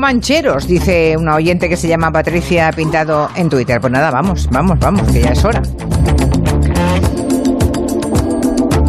comancheros, 0.00 0.66
dice 0.66 1.14
una 1.18 1.34
oyente 1.34 1.68
que 1.68 1.76
se 1.76 1.86
llama 1.86 2.10
Patricia 2.10 2.72
Pintado 2.72 3.28
en 3.36 3.50
Twitter. 3.50 3.78
Pues 3.82 3.92
nada, 3.92 4.10
vamos, 4.10 4.48
vamos, 4.50 4.78
vamos, 4.78 5.02
que 5.12 5.20
ya 5.20 5.32
es 5.32 5.44
hora. 5.44 5.60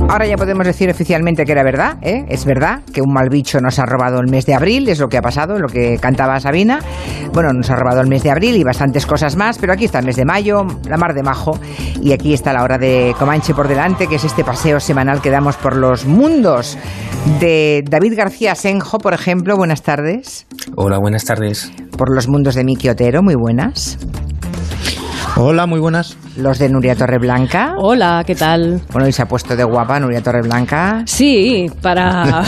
Ahora 0.08 0.26
ya 0.26 0.38
podemos 0.38 0.66
decir 0.66 0.90
oficialmente 0.90 1.44
que 1.44 1.52
era 1.52 1.64
verdad, 1.64 1.98
¿eh? 2.02 2.26
es 2.30 2.46
verdad 2.46 2.82
que 2.94 3.02
un 3.02 3.14
mal 3.14 3.28
bicho 3.30 3.60
nos 3.60 3.78
ha 3.80 3.86
robado 3.86 4.22
el 4.22 4.30
mes 4.30 4.46
de 4.46 4.54
abril, 4.54 4.88
es 4.88 5.00
lo 5.00 5.10
que 5.10 5.18
ha 5.18 5.22
pasado, 5.22 5.60
lo 5.60 5.68
que 5.68 5.98
cantaba 6.00 6.40
Sabina. 6.40 6.80
Bueno, 7.34 7.52
nos 7.52 7.70
ha 7.70 7.76
robado 7.76 8.00
el 8.00 8.08
mes 8.08 8.24
de 8.24 8.32
abril 8.32 8.56
y 8.56 8.64
bastantes 8.64 9.06
cosas 9.06 9.36
más, 9.36 9.58
pero 9.58 9.74
aquí 9.74 9.86
está 9.86 10.00
el 10.00 10.06
mes 10.06 10.16
de 10.16 10.24
mayo, 10.24 10.66
la 10.88 10.98
mar 10.98 11.14
de 11.14 11.24
majo, 11.24 11.60
y 12.02 12.14
aquí 12.14 12.34
está 12.34 12.54
la 12.54 12.64
hora 12.64 12.78
de 12.78 13.16
Comanche 13.18 13.54
por 13.54 13.68
delante, 13.68 14.08
que 14.08 14.16
es 14.16 14.24
este 14.24 14.44
paseo 14.44 14.80
semanal 14.80 15.22
que 15.22 15.30
damos 15.30 15.56
por 15.56 15.76
los 15.76 16.06
mundos 16.06 16.78
de 17.40 17.84
David 17.88 18.16
García 18.18 18.56
Senjo, 18.56 18.98
por 18.98 19.14
ejemplo. 19.14 19.56
Buenas 19.56 19.84
tardes. 19.84 20.48
Hola, 20.76 20.98
buenas 21.00 21.26
tardes. 21.26 21.72
Por 21.98 22.14
los 22.14 22.28
mundos 22.28 22.56
de 22.56 22.64
Miki 22.64 22.90
Otero, 22.90 23.22
muy 23.22 23.36
buenas. 23.36 23.98
Hola, 25.38 25.66
muy 25.66 25.80
buenas. 25.80 26.18
Los 26.36 26.60
de 26.60 26.70
Nuria 26.70 26.96
Torreblanca. 26.96 27.74
Hola, 27.78 28.24
¿qué 28.28 28.36
tal? 28.36 28.82
Bueno, 28.92 29.08
y 29.08 29.12
se 29.12 29.22
ha 29.22 29.26
puesto 29.28 29.56
de 29.56 29.64
guapa 29.64 30.00
Nuria 30.00 30.22
Torreblanca. 30.22 31.04
Sí, 31.06 31.68
para... 31.82 32.44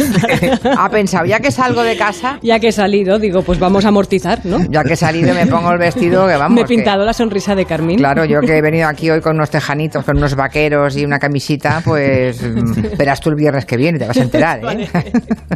ha 0.78 0.88
pensado, 0.90 1.24
ya 1.24 1.40
que 1.40 1.50
salgo 1.50 1.82
de 1.82 1.96
casa... 1.96 2.38
Ya 2.42 2.60
que 2.60 2.68
he 2.68 2.72
salido, 2.72 3.18
digo, 3.18 3.42
pues 3.42 3.58
vamos 3.58 3.86
a 3.86 3.88
amortizar, 3.88 4.44
¿no? 4.44 4.58
Ya 4.70 4.84
que 4.84 4.92
he 4.92 4.96
salido 4.96 5.34
me 5.34 5.46
pongo 5.46 5.72
el 5.72 5.78
vestido 5.78 6.28
que 6.28 6.36
vamos... 6.36 6.54
Me 6.54 6.60
he 6.60 6.66
pintado 6.66 7.04
la 7.04 7.12
sonrisa 7.12 7.54
de 7.54 7.64
Carmín. 7.64 7.96
Claro, 7.96 8.24
yo 8.24 8.40
que 8.40 8.58
he 8.58 8.62
venido 8.62 8.88
aquí 8.88 9.10
hoy 9.10 9.20
con 9.20 9.36
unos 9.36 9.50
tejanitos, 9.50 10.04
con 10.04 10.18
unos 10.18 10.36
vaqueros 10.36 10.96
y 10.96 11.04
una 11.04 11.18
camisita, 11.18 11.80
pues 11.84 12.40
verás 12.98 13.20
tú 13.20 13.30
el 13.30 13.36
viernes 13.36 13.64
que 13.64 13.76
viene, 13.76 13.98
te 13.98 14.06
vas 14.06 14.16
a 14.16 14.22
enterar, 14.22 14.60
¿eh? 14.64 14.88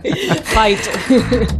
Fight. 0.44 0.80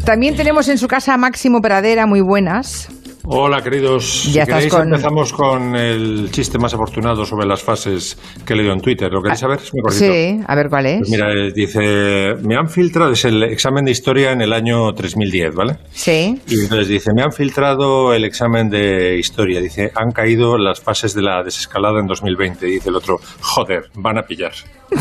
También 0.05 0.35
tenemos 0.35 0.69
en 0.69 0.79
su 0.79 0.89
casa 0.89 1.15
a 1.15 1.17
Máximo 1.19 1.61
Pradera, 1.61 2.07
muy 2.07 2.23
buenas. 2.23 2.89
Hola, 3.25 3.63
queridos. 3.63 4.25
Ya 4.25 4.33
si 4.33 4.39
estás 4.41 4.55
queréis, 4.57 4.73
con- 4.75 4.89
empezamos 4.89 5.33
con 5.33 5.77
el 5.77 6.29
chiste 6.33 6.59
más 6.59 6.75
afortunado 6.75 7.25
sobre 7.25 7.47
las 7.47 7.63
fases 7.63 8.19
que 8.45 8.53
he 8.53 8.57
leído 8.57 8.73
en 8.73 8.81
Twitter. 8.81 9.13
¿Lo 9.13 9.23
queréis 9.23 9.39
saber? 9.39 9.61
Es 9.63 9.73
muy 9.73 9.81
cortito. 9.83 10.07
Ah, 10.07 10.13
Sí, 10.13 10.41
a 10.45 10.55
ver 10.57 10.69
cuál 10.69 10.87
es. 10.87 10.99
Pues 10.99 11.11
mira, 11.11 11.33
eh, 11.33 11.53
dice, 11.55 12.35
me 12.43 12.57
han 12.57 12.69
filtrado, 12.69 13.13
es 13.13 13.25
el 13.25 13.45
examen 13.45 13.85
de 13.85 13.93
historia 13.93 14.33
en 14.33 14.41
el 14.43 14.53
año 14.53 14.93
3010, 14.93 15.55
¿vale? 15.55 15.77
Sí. 15.93 16.41
Y 16.49 16.63
entonces 16.63 16.89
dice, 16.89 17.11
me 17.15 17.23
han 17.23 17.31
filtrado 17.33 18.13
el 18.13 18.25
examen 18.25 18.69
de 18.69 19.17
historia. 19.19 19.61
Dice, 19.61 19.93
han 19.95 20.11
caído 20.11 20.59
las 20.59 20.81
fases 20.81 21.15
de 21.15 21.23
la 21.23 21.45
desescalada 21.45 22.01
en 22.01 22.09
2020. 22.09 22.67
Dice 22.67 22.89
el 22.89 22.97
otro, 22.97 23.21
joder, 23.41 23.85
van 23.95 24.19
a 24.19 24.23
pillar. 24.23 24.53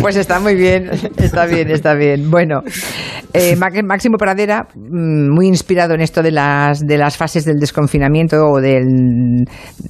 Pues 0.00 0.16
está 0.16 0.40
muy 0.40 0.54
bien, 0.56 0.90
está 1.16 1.46
bien, 1.46 1.70
está 1.70 1.94
bien. 1.94 2.28
Bueno, 2.30 2.62
eh, 3.32 3.54
Máximo 3.56 4.16
Pradera, 4.18 4.66
muy 5.02 5.46
inspirado 5.46 5.94
en 5.94 6.00
esto 6.00 6.22
de 6.22 6.30
las, 6.30 6.80
de 6.80 6.96
las 6.96 7.16
fases 7.16 7.44
del 7.44 7.58
desconfinamiento 7.58 8.36
o, 8.46 8.60
del, 8.60 9.44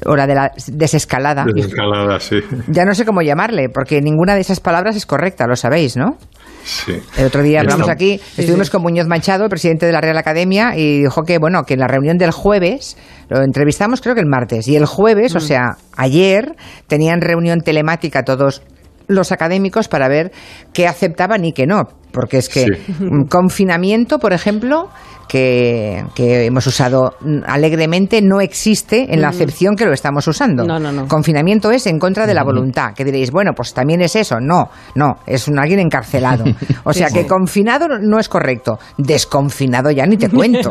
o 0.07 0.17
la 0.17 0.27
de 0.27 0.35
la 0.35 0.53
desescalada. 0.69 1.45
Desescalada, 1.55 2.19
sí. 2.21 2.37
Ya 2.69 2.85
no 2.85 2.95
sé 2.95 3.05
cómo 3.05 3.23
llamarle, 3.23 3.69
porque 3.69 4.01
ninguna 4.01 4.35
de 4.35 4.41
esas 4.41 4.61
palabras 4.61 4.97
es 4.97 5.07
correcta, 5.07 5.47
lo 5.47 5.57
sabéis, 5.57 5.97
¿no? 5.97 6.17
sí. 6.65 6.93
El 7.17 7.27
otro 7.27 7.43
día 7.43 7.61
hablamos 7.61 7.83
Está- 7.83 7.93
aquí, 7.93 8.21
estuvimos 8.37 8.71
con 8.71 8.83
Muñoz 8.83 9.07
Machado, 9.09 9.45
el 9.45 9.51
presidente 9.51 9.87
de 9.87 9.93
la 9.93 10.01
Real 10.01 10.17
Academia, 10.17 10.77
y 10.77 11.03
dijo 11.03 11.23
que, 11.23 11.39
bueno, 11.39 11.65
que 11.65 11.75
en 11.75 11.81
la 11.81 11.89
reunión 11.89 12.19
del 12.19 12.31
jueves, 12.31 12.97
lo 13.29 13.43
entrevistamos 13.43 14.01
creo 14.01 14.15
que 14.15 14.21
el 14.21 14.29
martes, 14.29 14.69
y 14.69 14.77
el 14.77 14.87
jueves, 14.87 15.35
o 15.35 15.41
sea, 15.41 15.77
ayer, 15.97 16.55
tenían 16.87 17.21
reunión 17.21 17.61
telemática 17.61 18.23
todos 18.23 18.63
los 19.09 19.33
académicos 19.33 19.89
para 19.89 20.09
ver 20.09 20.31
qué 20.73 20.87
aceptaban 20.87 21.45
y 21.45 21.53
qué 21.53 21.67
no. 21.67 21.89
Porque 22.13 22.39
es 22.39 22.49
que 22.49 22.65
Sí. 22.65 22.93
mm, 23.01 23.25
confinamiento, 23.29 24.19
por 24.19 24.33
ejemplo, 24.33 24.89
que, 25.29 26.05
que 26.15 26.45
hemos 26.45 26.67
usado 26.67 27.15
mm, 27.21 27.39
alegremente, 27.47 28.21
no 28.21 28.41
existe 28.43 29.15
en 29.15 29.23
la 29.23 29.29
acepción 29.29 29.77
que 29.77 29.87
lo 29.87 29.93
estamos 29.95 30.27
usando. 30.29 30.65
No, 30.65 30.79
no, 30.79 30.93
no. 30.93 31.09
Confinamiento 31.09 31.71
es 31.71 31.87
en 31.87 31.99
contra 31.99 32.27
de 32.27 32.35
la 32.35 32.45
voluntad. 32.45 32.93
Que 32.95 33.05
diréis, 33.05 33.31
bueno, 33.31 33.53
pues 33.57 33.73
también 33.73 34.03
es 34.03 34.15
eso. 34.15 34.37
No, 34.41 34.69
no, 34.95 35.15
es 35.27 35.49
un 35.49 35.59
alguien 35.59 35.81
encarcelado. 35.81 36.45
O 36.85 36.93
sea 36.93 37.09
que 37.11 37.27
confinado 37.27 37.87
no- 37.89 37.99
no 37.99 38.19
es 38.19 38.29
correcto. 38.29 38.79
Desconfinado 38.99 39.91
ya 39.91 40.05
ni 40.05 40.17
te 40.17 40.29
cuento. 40.31 40.71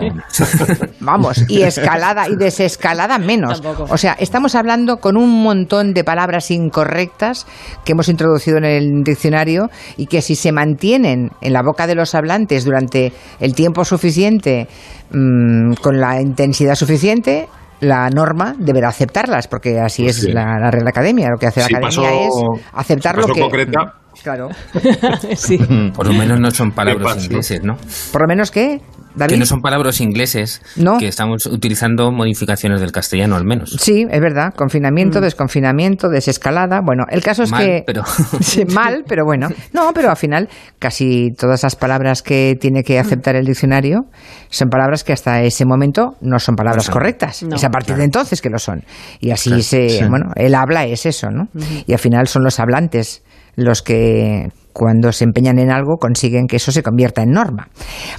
Vamos, 1.00 1.44
y 1.48 1.62
escalada 1.64 2.28
y 2.30 2.36
desescalada 2.36 3.18
menos. 3.18 3.62
Tampoco. 3.62 3.92
O 3.92 3.98
sea, 3.98 4.14
estamos 4.20 4.54
hablando 4.56 4.98
con 4.98 5.18
un 5.18 5.42
montón 5.42 5.94
de 5.94 6.04
palabras 6.04 6.52
incorrectas 6.52 7.48
que 7.86 7.94
hemos 7.94 8.10
introducido 8.10 8.58
en 8.58 8.66
el 8.66 9.04
diccionario 9.04 9.70
y 9.98 10.06
que 10.08 10.22
si 10.22 10.36
se 10.36 10.52
mantienen 10.52 11.31
en 11.40 11.54
la 11.54 11.62
boca 11.64 11.88
de 11.88 11.96
los 11.96 12.14
hablantes 12.16 12.66
durante 12.66 13.14
el 13.40 13.54
tiempo 13.56 13.86
suficiente, 13.86 14.68
mm, 15.12 15.74
con 15.82 16.00
la 16.00 16.22
intensidad 16.22 16.76
suficiente, 16.76 17.48
la 17.80 18.10
norma 18.10 18.54
deberá 18.60 18.90
aceptarlas, 18.90 19.48
porque 19.48 19.80
así 19.80 20.04
Pues 20.04 20.18
es 20.18 20.24
sí. 20.26 20.32
la, 20.32 20.60
la 20.60 20.70
Real 20.70 20.88
Academia. 20.88 21.28
Lo 21.32 21.38
que 21.40 21.48
hace 21.48 21.62
la 21.62 21.68
Si 21.68 21.76
Academia 21.76 22.10
pasó- 22.10 22.54
es 22.56 22.62
aceptar 22.74 23.16
si 23.22 23.28
lo 23.28 23.34
que... 23.34 23.42
concreta. 23.42 23.94
Claro. 24.24 24.50
sí. 25.38 25.58
Por 25.96 26.06
lo 26.06 26.14
menos 26.14 26.38
no 26.38 26.52
son 26.52 26.72
¿Qué 26.72 26.76
palabras 26.76 27.24
ingleses, 27.24 27.64
¿no? 27.64 27.78
Por 28.12 28.22
lo 28.24 28.28
menos 28.28 28.52
que, 28.52 28.82
David. 29.16 29.34
Que 29.34 29.40
no 29.40 29.46
son 29.46 29.62
palabras 29.62 30.00
ingleses, 30.02 30.62
No. 30.76 30.98
que 30.98 31.08
estamos 31.08 31.46
utilizando 31.46 32.12
modificaciones 32.12 32.80
del 32.82 32.92
castellano 32.92 33.36
al 33.36 33.46
menos. 33.46 33.76
Sí, 33.80 34.06
es 34.10 34.22
verdad. 34.22 34.54
Confinamiento, 34.56 35.22
desconfinamiento, 35.22 36.10
desescalada. 36.10 36.82
Bueno, 36.82 37.06
el 37.10 37.22
caso 37.24 37.44
es 37.44 37.52
Mal, 37.52 37.66
que. 37.66 37.84
pero- 37.86 38.04
Sí, 38.42 38.66
mal, 38.66 39.04
pero 39.08 39.26
bueno. 39.26 39.50
No, 39.74 39.92
pero 39.94 40.10
al 40.10 40.18
final, 40.18 40.50
casi 40.80 41.32
todas 41.38 41.64
las 41.64 41.76
palabras 41.76 42.22
que 42.22 42.58
tiene 42.60 42.84
que 42.84 43.00
aceptar 43.00 43.36
el 43.36 43.46
diccionario 43.46 44.06
son 44.50 44.70
palabras 44.70 45.04
que 45.04 45.14
hasta 45.14 45.42
ese 45.44 45.66
momento 45.66 46.16
no 46.22 46.40
son 46.40 46.56
palabras 46.56 46.88
No 46.88 46.94
correctas. 46.94 47.44
No. 47.44 47.56
es 47.56 47.64
a 47.64 47.70
partir 47.70 47.96
de 47.96 48.04
entonces 48.06 48.42
que 48.42 48.50
lo 48.50 48.60
son. 48.60 48.84
Y 49.20 49.32
así 49.32 49.50
Claro, 49.50 49.64
se. 49.64 49.90
sí. 49.90 50.04
Bueno, 50.10 50.32
el 50.36 50.56
habla 50.56 50.86
es 50.86 51.06
eso, 51.06 51.30
¿no? 51.32 51.48
Y 51.86 51.94
al 51.94 52.00
final 52.00 52.28
son 52.28 52.44
los 52.44 52.60
hablantes 52.60 53.24
los 53.56 53.82
que 53.82 54.50
cuando 54.74 55.12
se 55.12 55.24
empeñan 55.24 55.60
en 55.60 55.72
algo 55.72 55.98
consiguen 55.98 56.48
que 56.48 56.58
eso 56.58 56.72
se 56.72 56.84
convierta 56.84 57.22
en 57.24 57.32
norma. 57.32 57.68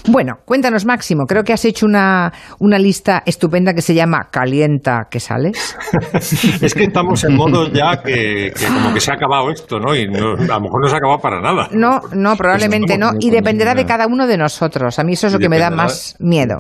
Bueno, 0.08 0.34
cuéntanos 0.44 0.84
Máximo, 0.84 1.24
creo 1.26 1.42
que 1.44 1.52
has 1.52 1.64
hecho 1.64 1.86
una, 1.86 2.32
una 2.60 2.78
lista 2.78 3.22
estupenda 3.26 3.74
que 3.74 3.82
se 3.82 3.94
llama 3.94 4.28
Calienta 4.30 5.06
que 5.10 5.20
sales. 5.20 5.76
Es 6.62 6.74
que 6.74 6.84
estamos 6.84 7.24
en 7.24 7.36
modo 7.36 7.68
ya 7.72 8.02
que, 8.02 8.52
que 8.56 8.66
como 8.66 8.92
que 8.94 9.00
se 9.00 9.10
ha 9.10 9.14
acabado 9.14 9.50
esto, 9.50 9.78
¿no? 9.78 9.94
Y 9.94 10.06
no- 10.06 10.32
a 10.34 10.58
lo 10.58 10.60
mejor 10.60 10.80
no 10.82 10.88
se 10.88 10.94
ha 10.94 10.98
acabado 10.98 11.18
para 11.20 11.40
nada. 11.40 11.68
No, 11.72 12.00
no, 12.14 12.36
probablemente 12.36 12.96
no. 12.98 13.06
estamos 13.06 13.24
Y 13.24 13.30
dependerá 13.30 13.74
de 13.74 13.84
cada 13.84 14.06
uno 14.06 14.26
de 14.26 14.36
nosotros. 14.36 14.98
A 14.98 15.04
mí 15.04 15.14
eso 15.14 15.26
es 15.26 15.32
lo 15.32 15.38
que 15.38 15.48
me 15.48 15.58
da 15.58 15.70
más 15.70 16.16
miedo. 16.18 16.56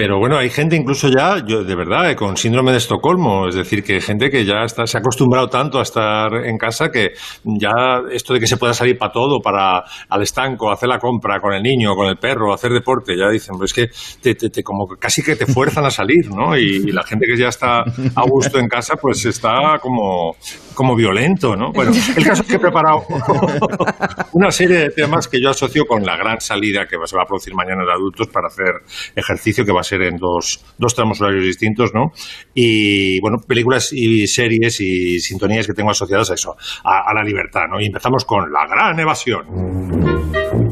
Pero 0.00 0.18
bueno, 0.18 0.38
hay 0.38 0.48
gente 0.48 0.76
incluso 0.76 1.10
ya, 1.10 1.44
yo 1.44 1.62
de 1.62 1.74
verdad, 1.74 2.10
eh, 2.10 2.16
con 2.16 2.34
síndrome 2.34 2.72
de 2.72 2.78
Estocolmo, 2.78 3.48
es 3.48 3.54
decir, 3.54 3.84
que 3.84 4.00
gente 4.00 4.30
que 4.30 4.46
ya 4.46 4.62
está, 4.64 4.86
se 4.86 4.96
ha 4.96 5.00
acostumbrado 5.00 5.48
tanto 5.48 5.78
a 5.78 5.82
estar 5.82 6.32
en 6.46 6.56
casa 6.56 6.90
que 6.90 7.10
ya 7.44 8.00
esto 8.10 8.32
de 8.32 8.40
que 8.40 8.46
se 8.46 8.56
pueda 8.56 8.72
salir 8.72 8.96
para 8.96 9.12
todo, 9.12 9.40
para 9.42 9.84
al 10.08 10.22
estanco, 10.22 10.72
hacer 10.72 10.88
la 10.88 10.98
compra 10.98 11.38
con 11.38 11.52
el 11.52 11.62
niño, 11.62 11.94
con 11.94 12.06
el 12.06 12.16
perro, 12.16 12.54
hacer 12.54 12.72
deporte, 12.72 13.14
ya 13.14 13.28
dicen, 13.28 13.56
pues 13.58 13.72
es 13.72 13.74
que 14.22 14.34
te, 14.34 14.48
te- 14.48 14.62
como 14.62 14.86
casi 14.98 15.22
que 15.22 15.36
te 15.36 15.44
fuerzan 15.44 15.84
a 15.84 15.90
salir, 15.90 16.30
¿no? 16.34 16.56
Y, 16.56 16.90
la 16.92 17.02
gente 17.02 17.26
que 17.26 17.36
ya 17.36 17.48
está 17.48 17.80
a 17.80 18.22
gusto 18.26 18.58
en 18.58 18.68
casa, 18.68 18.94
pues 18.96 19.26
está 19.26 19.78
como, 19.82 20.34
como 20.72 20.96
violento, 20.96 21.54
¿no? 21.56 21.72
Bueno, 21.72 21.92
el 22.16 22.24
caso 22.24 22.40
es 22.40 22.48
que 22.48 22.54
he 22.54 22.58
preparado 22.58 23.02
una 24.32 24.50
serie 24.50 24.78
de 24.78 24.90
temas 24.90 25.28
que 25.28 25.38
yo 25.42 25.50
asocio 25.50 25.84
con 25.84 26.02
la 26.04 26.16
gran 26.16 26.40
salida 26.40 26.86
que 26.86 26.96
se 27.04 27.16
va 27.16 27.24
a 27.24 27.26
producir 27.26 27.54
mañana 27.54 27.82
en 27.82 27.90
adultos 27.90 28.28
para 28.28 28.46
hacer 28.48 28.80
ejercicio, 29.14 29.62
que 29.62 29.72
va 29.72 29.80
a 29.80 29.84
ser 29.84 29.89
en 29.92 30.16
dos, 30.16 30.64
dos 30.78 30.94
tramos 30.94 31.20
horarios 31.20 31.44
distintos, 31.44 31.92
¿no? 31.94 32.12
Y, 32.54 33.20
bueno, 33.20 33.38
películas 33.46 33.92
y 33.92 34.26
series 34.26 34.80
y 34.80 35.20
sintonías 35.20 35.66
que 35.66 35.74
tengo 35.74 35.90
asociadas 35.90 36.30
a 36.30 36.34
eso, 36.34 36.56
a, 36.84 37.10
a 37.10 37.14
la 37.14 37.22
libertad, 37.22 37.66
¿no? 37.68 37.80
Y 37.80 37.86
empezamos 37.86 38.24
con 38.24 38.52
La 38.52 38.66
Gran 38.66 38.98
Evasión. 38.98 40.69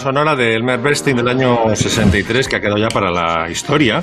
Sonora 0.00 0.34
de 0.34 0.54
Elmer 0.54 0.80
Bernstein 0.80 1.18
del 1.18 1.28
año 1.28 1.58
63 1.74 2.48
que 2.48 2.56
ha 2.56 2.60
quedado 2.60 2.78
ya 2.78 2.88
para 2.88 3.10
la 3.10 3.50
historia. 3.50 4.02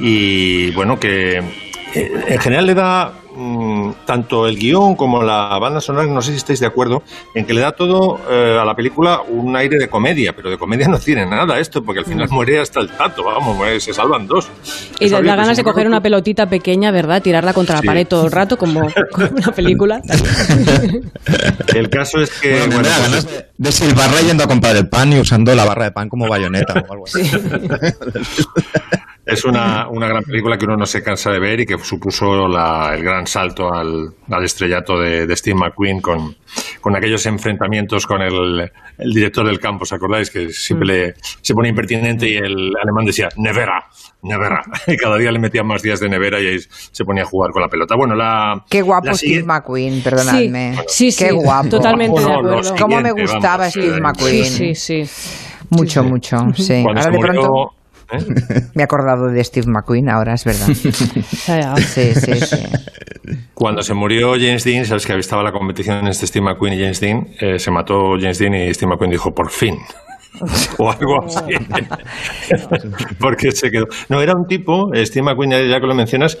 Y 0.00 0.72
bueno 0.72 0.98
que 0.98 1.65
en 1.98 2.38
general 2.40 2.66
le 2.66 2.74
da 2.74 3.12
mm, 3.34 3.90
tanto 4.04 4.46
el 4.46 4.56
guion 4.58 4.96
como 4.96 5.22
la 5.22 5.58
banda 5.58 5.80
sonora, 5.80 6.06
no 6.06 6.20
sé 6.20 6.32
si 6.32 6.36
estáis 6.38 6.60
de 6.60 6.66
acuerdo, 6.66 7.02
en 7.34 7.46
que 7.46 7.54
le 7.54 7.60
da 7.60 7.72
todo 7.72 8.20
eh, 8.30 8.58
a 8.60 8.64
la 8.64 8.74
película 8.74 9.20
un 9.28 9.56
aire 9.56 9.78
de 9.78 9.88
comedia, 9.88 10.34
pero 10.34 10.50
de 10.50 10.58
comedia 10.58 10.88
no 10.88 10.98
tiene 10.98 11.24
nada 11.26 11.58
esto, 11.58 11.82
porque 11.82 12.00
al 12.00 12.06
final 12.06 12.28
muere 12.30 12.58
hasta 12.60 12.80
el 12.80 12.88
tato, 12.90 13.24
vamos, 13.24 13.56
muere, 13.56 13.80
se 13.80 13.92
salvan 13.94 14.26
dos. 14.26 14.48
Y 15.00 15.08
da 15.08 15.20
ganas 15.20 15.56
de 15.56 15.64
coger 15.64 15.86
una 15.86 16.00
pelotita 16.02 16.46
pequeña, 16.48 16.90
¿verdad? 16.90 17.22
Tirarla 17.22 17.52
contra 17.52 17.78
Sí. 17.78 17.86
la 17.86 17.90
pared 17.90 18.06
todo 18.06 18.26
el 18.26 18.32
rato, 18.32 18.56
como, 18.58 18.80
como 19.12 19.28
una 19.28 19.52
película. 19.52 20.00
El 21.74 21.90
caso 21.90 22.20
es 22.20 22.30
que, 22.40 22.50
Bueno, 22.58 22.66
bueno, 22.76 22.88
da 22.88 22.94
pues, 22.96 23.10
ganas 23.10 23.26
de, 23.26 23.46
de 23.58 23.72
silbarla 23.72 24.20
yendo 24.22 24.44
a 24.44 24.46
comprar 24.46 24.76
el 24.76 24.88
pan 24.88 25.12
y 25.12 25.18
usando 25.20 25.54
la 25.54 25.64
barra 25.64 25.84
de 25.84 25.90
pan 25.92 26.08
como 26.08 26.28
bayoneta 26.28 26.84
o 26.88 26.92
algo 26.92 27.04
así. 27.06 27.22
Es 29.26 29.44
una, 29.44 29.88
una 29.88 30.06
gran 30.06 30.22
película 30.22 30.56
que 30.56 30.66
uno 30.66 30.76
no 30.76 30.86
se 30.86 31.02
cansa 31.02 31.32
de 31.32 31.40
ver 31.40 31.58
y 31.60 31.66
que 31.66 31.76
supuso 31.78 32.46
la- 32.46 32.94
el 32.94 33.02
gran 33.02 33.26
salto 33.26 33.72
al, 33.74 34.14
al 34.30 34.44
estrellato 34.44 34.98
de, 35.00 35.26
de 35.26 35.36
Steve 35.36 35.58
McQueen 35.58 36.00
con, 36.00 36.36
con 36.80 36.94
aquellos 36.94 37.26
enfrentamientos 37.26 38.06
con 38.06 38.22
el, 38.22 38.70
el 38.98 39.10
director 39.12 39.44
del 39.44 39.58
campo, 39.58 39.82
¿os 39.82 39.92
acordáis? 39.92 40.30
Que 40.30 40.50
siempre 40.50 40.86
le- 40.86 41.14
se 41.42 41.54
ponía 41.54 41.70
impertinente 41.70 42.28
y 42.28 42.36
el 42.36 42.72
alemán 42.80 43.04
decía, 43.04 43.28
nevera, 43.36 43.84
nevera. 44.22 44.62
Y 44.86 44.96
cada 44.96 45.18
día 45.18 45.32
le 45.32 45.40
metían 45.40 45.66
más 45.66 45.82
días 45.82 45.98
de 45.98 46.08
nevera 46.08 46.40
y 46.40 46.46
ahí 46.46 46.58
se 46.92 47.04
ponía 47.04 47.24
a 47.24 47.26
jugar 47.26 47.50
con 47.50 47.62
la 47.62 47.68
pelota. 47.68 47.96
Bueno, 47.96 48.14
la... 48.14 48.64
Qué 48.70 48.80
guapo 48.82 49.06
la 49.08 49.14
Steve 49.14 49.42
McQueen, 49.42 50.02
perdonadme. 50.04 50.76
Sí, 50.86 51.10
sí, 51.10 51.24
Qué 51.24 51.32
guapo. 51.32 51.68
totalmente 51.68 52.20
de 52.20 52.26
Bueno, 52.26 52.38
acuerdo. 52.58 52.74
¿Cómo 52.78 53.00
me 53.00 53.10
gustaba 53.10 53.56
vamos, 53.56 53.70
Steve 53.72 53.96
eh, 53.96 54.00
McQueen? 54.00 54.44
Sí, 54.44 54.74
sí, 54.76 55.04
sí. 55.04 55.40
Mucho, 55.70 56.04
mucho, 56.04 56.38
sí. 56.54 56.80
Cuando 56.84 57.00
Ahora 57.00 57.02
se 57.02 57.10
de 57.10 57.16
murió... 57.16 57.32
pronto 57.42 57.75
¿eh? 58.12 58.18
me 58.74 58.82
he 58.82 58.84
acordado 58.84 59.28
de 59.28 59.42
Steve 59.42 59.66
McQueen, 59.68 60.08
ahora 60.08 60.34
es 60.34 60.44
verdad. 60.44 60.66
Sí, 61.86 62.14
sí, 62.14 62.32
sí. 62.40 62.56
Cuando 63.54 63.82
se 63.82 63.94
murió 63.94 64.32
James 64.32 64.64
Dean, 64.64 64.84
sabes 64.84 65.06
que 65.06 65.16
estaba 65.18 65.42
la 65.42 65.52
competición 65.52 66.06
entre 66.06 66.26
Steve 66.26 66.44
McQueen 66.44 66.74
y 66.74 66.80
James 66.80 67.00
Dean, 67.00 67.28
eh, 67.40 67.58
se 67.58 67.70
mató 67.70 68.12
James 68.20 68.38
Dean 68.38 68.54
y 68.54 68.72
Steve 68.74 68.90
McQueen 68.90 69.10
dijo, 69.10 69.34
por 69.34 69.50
fin. 69.50 69.78
o 70.78 70.90
algo 70.90 71.24
así. 71.24 71.54
Porque 73.18 73.52
se 73.52 73.70
quedó. 73.70 73.86
No, 74.08 74.20
era 74.20 74.34
un 74.34 74.46
tipo, 74.46 74.92
eh, 74.94 75.04
Steve 75.06 75.24
McQueen, 75.24 75.50
ya 75.50 75.80
que 75.80 75.86
lo 75.86 75.94
mencionas, 75.94 76.38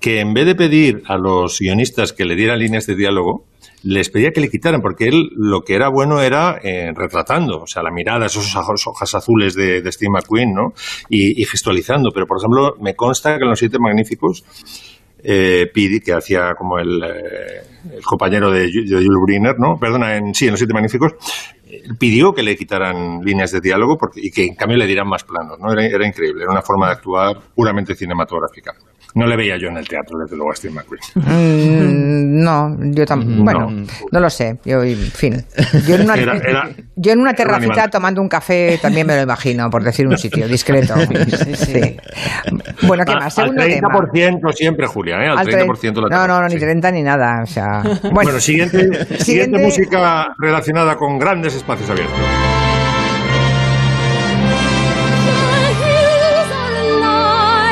que 0.00 0.20
en 0.20 0.34
vez 0.34 0.46
de 0.46 0.54
pedir 0.54 1.02
a 1.06 1.16
los 1.16 1.58
guionistas 1.58 2.12
que 2.12 2.24
le 2.24 2.36
dieran 2.36 2.58
líneas 2.58 2.86
de 2.86 2.94
diálogo, 2.94 3.44
les 3.82 4.10
pedía 4.10 4.32
que 4.32 4.40
le 4.40 4.50
quitaran, 4.50 4.80
porque 4.80 5.08
él 5.08 5.30
lo 5.36 5.62
que 5.62 5.74
era 5.74 5.88
bueno 5.88 6.20
era 6.20 6.58
eh, 6.62 6.92
retratando, 6.94 7.62
o 7.62 7.66
sea, 7.66 7.82
la 7.82 7.90
mirada, 7.90 8.26
ojos, 8.26 8.86
hojas 8.86 9.14
azules 9.14 9.54
de, 9.54 9.82
de 9.82 9.92
Steve 9.92 10.10
McQueen, 10.10 10.52
¿no? 10.52 10.72
Y, 11.08 11.44
gestualizando. 11.44 12.10
Pero, 12.12 12.26
por 12.26 12.38
ejemplo, 12.38 12.74
me 12.80 12.94
consta 12.94 13.36
que 13.36 13.44
en 13.44 13.50
Los 13.50 13.58
Siete 13.58 13.78
Magníficos, 13.78 14.44
eh, 15.22 15.66
Pidi, 15.72 16.00
que 16.00 16.12
hacía 16.12 16.54
como 16.56 16.78
el, 16.78 17.02
eh, 17.02 17.96
el 17.96 18.02
compañero 18.02 18.50
de, 18.50 18.62
de 18.62 18.96
Jules 18.96 19.22
Briner, 19.24 19.58
¿no? 19.58 19.78
Perdona, 19.78 20.16
en, 20.16 20.34
sí, 20.34 20.46
en 20.46 20.52
Los 20.52 20.60
Siete 20.60 20.74
Magníficos, 20.74 21.12
pidió 21.98 22.32
que 22.34 22.42
le 22.42 22.56
quitaran 22.56 23.20
líneas 23.24 23.52
de 23.52 23.60
diálogo 23.60 23.96
porque, 23.98 24.20
y 24.22 24.30
que 24.30 24.44
en 24.46 24.54
cambio 24.54 24.76
le 24.78 24.86
dieran 24.86 25.08
más 25.08 25.24
planos, 25.24 25.58
¿no? 25.58 25.72
Era, 25.72 25.84
era 25.86 26.06
increíble, 26.06 26.42
era 26.42 26.50
una 26.52 26.62
forma 26.62 26.86
de 26.86 26.92
actuar 26.92 27.36
puramente 27.54 27.94
cinematográfica. 27.94 28.74
No 29.14 29.26
le 29.26 29.36
veía 29.36 29.56
yo 29.56 29.68
en 29.68 29.78
el 29.78 29.88
teatro, 29.88 30.18
desde 30.18 30.36
luego, 30.36 30.52
a 30.52 30.54
Steve 30.54 30.74
McQueen. 30.74 31.00
Mm, 31.14 32.42
no, 32.44 32.76
yo 32.92 33.06
tampoco. 33.06 33.42
Bueno, 33.42 33.70
no 34.12 34.20
lo 34.20 34.28
sé. 34.30 34.58
Yo, 34.64 34.82
en 34.82 34.96
fin. 34.98 35.44
Yo 35.86 35.94
en 35.94 36.02
una, 36.02 36.14
Era- 36.14 36.36
era- 36.36 36.70
yo 36.94 37.12
en 37.12 37.20
una 37.20 37.30
era 37.30 37.44
un 37.44 37.60
terracita 37.60 37.88
tomando 37.88 38.20
un 38.20 38.28
café 38.28 38.78
también 38.80 39.06
me 39.06 39.16
lo 39.16 39.22
imagino, 39.22 39.70
por 39.70 39.82
decir 39.82 40.06
un 40.06 40.18
sitio 40.18 40.46
discreto. 40.46 40.94
Sí. 41.56 41.96
Bueno, 42.86 43.04
¿qué 43.06 43.12
Ah, 43.12 43.20
más? 43.20 43.38
al 43.38 43.46
Segundo 43.48 43.62
tema. 43.64 43.88
30% 43.88 44.52
siempre, 44.52 44.86
Julia, 44.86 45.16
¿eh? 45.24 45.28
Al, 45.28 45.38
Al 45.38 45.46
30% 45.46 46.02
la 46.02 46.08
No, 46.16 46.26
no, 46.28 46.40
no, 46.42 46.46
ni 46.48 46.54
sí. 46.54 46.60
30 46.60 46.90
ni 46.92 47.02
nada. 47.02 47.42
O 47.42 47.46
sea, 47.46 47.80
bueno, 48.02 48.10
Bueno, 48.12 48.40
siguiente, 48.40 48.78
siguiente, 48.78 49.24
Siguiente. 49.24 49.58
música 49.58 50.34
relacionada 50.38 50.96
con 50.96 51.18
grandes 51.18 51.54
espacios 51.58 51.90
abiertos. 51.90 52.16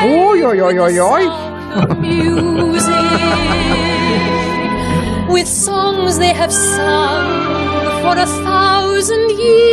Uy, 0.05 0.43
uy, 0.43 0.61
uy, 0.61 0.79
uy, 0.79 0.99
uy. 0.99 1.23
With 5.29 5.47
songs 5.47 6.17
they 6.17 6.33
have 6.33 6.51
sung 6.51 8.01
for 8.01 8.17
a 8.17 8.25
thousand 8.25 9.29
years. 9.37 9.67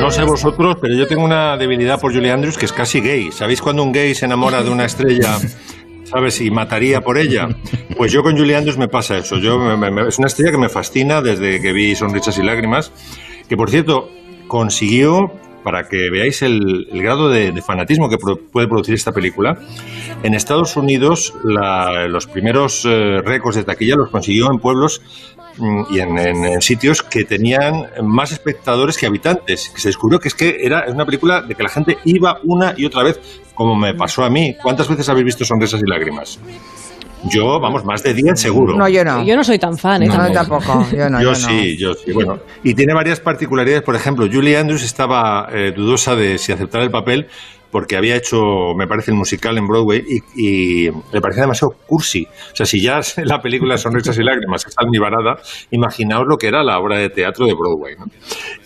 No 0.00 0.10
sé 0.10 0.24
vosotros, 0.24 0.78
pero 0.80 0.94
yo 0.94 1.06
tengo 1.06 1.22
una 1.24 1.56
debilidad 1.56 2.00
por 2.00 2.12
Julie 2.12 2.32
Andrews 2.32 2.58
que 2.58 2.66
es 2.66 2.72
casi 2.72 3.00
gay. 3.00 3.30
¿Sabéis 3.30 3.60
cuando 3.60 3.82
un 3.82 3.92
gay 3.92 4.14
se 4.14 4.24
enamora 4.24 4.62
de 4.62 4.70
una 4.70 4.84
estrella, 4.84 5.38
sabes, 6.12 6.40
y 6.40 6.50
mataría 6.50 7.00
por 7.00 7.18
ella? 7.18 7.48
Pues 7.96 8.10
yo 8.10 8.22
con 8.22 8.36
Julie 8.36 8.56
Andrews 8.56 8.78
me 8.78 8.88
pasa 8.88 9.18
eso. 9.18 9.36
Yo 9.38 9.58
me- 9.58 10.08
es 10.08 10.18
una 10.18 10.26
estrella 10.26 10.50
que 10.50 10.58
me 10.58 10.68
fascina 10.70 11.20
desde 11.22 11.60
que 11.60 11.72
vi 11.72 11.94
Sonrisas 11.94 12.36
y 12.38 12.42
Lágrimas, 12.42 12.90
que 13.48 13.56
por 13.56 13.70
cierto 13.70 14.08
consiguió, 14.48 15.30
para 15.62 15.88
que 15.88 16.10
veáis 16.10 16.42
el, 16.42 16.86
grado 16.92 17.28
de, 17.28 17.52
fanatismo 17.62 18.08
que 18.08 18.16
puede 18.18 18.66
producir 18.68 18.94
esta 18.94 19.12
película, 19.12 19.58
en 20.22 20.34
Estados 20.34 20.76
Unidos 20.76 21.34
la- 21.44 22.06
los 22.08 22.26
primeros 22.26 22.84
eh, 22.84 23.20
récords 23.24 23.56
de 23.56 23.64
taquilla 23.64 23.94
los 23.96 24.10
consiguió 24.10 24.50
en 24.50 24.58
pueblos 24.58 25.00
mm, 25.58 25.82
y 25.90 26.00
en, 26.00 26.18
en- 26.18 26.60
sitios 26.62 27.02
que 27.02 27.24
tenían 27.24 27.86
más 28.02 28.32
espectadores 28.32 28.96
que 28.98 29.06
habitantes. 29.06 29.72
Se 29.76 29.88
descubrió 29.88 30.18
que 30.18 30.28
es 30.28 30.34
que 30.34 30.58
era 30.60 30.84
una 30.88 31.04
película 31.04 31.42
de 31.42 31.54
que 31.54 31.62
la 31.62 31.68
gente 31.68 31.98
iba 32.04 32.38
una 32.44 32.74
y 32.76 32.84
otra 32.84 33.02
vez, 33.02 33.20
como 33.54 33.76
me 33.76 33.94
pasó 33.94 34.24
a 34.24 34.30
mí. 34.30 34.56
¿Cuántas 34.62 34.88
veces 34.88 35.08
habéis 35.08 35.26
visto 35.26 35.44
Sonrisas 35.44 35.80
y 35.84 35.88
Lágrimas? 35.88 36.38
Yo, 37.30 37.60
vamos, 37.60 37.84
más 37.84 38.02
de 38.02 38.14
10 38.14 38.40
seguro. 38.40 38.76
no, 38.76 38.88
yo 38.88 39.04
no. 39.04 39.24
Yo 39.24 39.36
no 39.36 39.44
soy 39.44 39.58
tan 39.58 39.76
fan, 39.78 40.02
¿eh? 40.02 40.06
No, 40.06 40.14
tampoco. 40.32 40.64
tampoco. 40.64 40.96
Yo 40.96 41.08
no. 41.08 41.20
yo, 41.22 41.28
no. 41.30 41.34
sí, 41.34 41.76
yo 41.78 41.94
sí. 41.94 42.12
Bueno, 42.12 42.38
y 42.64 42.74
tiene 42.74 42.94
varias 42.94 43.20
particularidades. 43.20 43.82
Por 43.84 43.94
ejemplo, 43.94 44.26
Julie 44.30 44.56
Andrews 44.56 44.82
estaba 44.82 45.48
eh, 45.52 45.72
dudosa 45.74 46.16
de 46.16 46.38
si 46.38 46.52
aceptar 46.52 46.82
el 46.82 46.90
papel 46.90 47.26
porque 47.70 47.96
había 47.96 48.16
hecho, 48.16 48.36
me 48.76 48.86
parece, 48.86 49.12
el 49.12 49.16
musical 49.16 49.56
en 49.56 49.66
Broadway 49.66 50.02
y, 50.06 50.18
y 50.36 50.90
le 50.90 51.20
parecía 51.22 51.44
demasiado 51.44 51.72
cursi. 51.86 52.26
O 52.52 52.54
sea, 52.56 52.66
si 52.66 52.82
ya 52.82 53.00
la 53.24 53.40
película 53.40 53.78
Sonrisas 53.78 54.18
y 54.18 54.22
Lágrimas 54.22 54.66
está 54.66 54.82
almibarada, 54.84 55.40
imaginaos 55.70 56.24
lo 56.28 56.36
que 56.36 56.48
era 56.48 56.62
la 56.62 56.78
obra 56.78 56.98
de 56.98 57.08
teatro 57.08 57.46
de 57.46 57.54
Broadway. 57.54 57.94
¿no? 57.98 58.04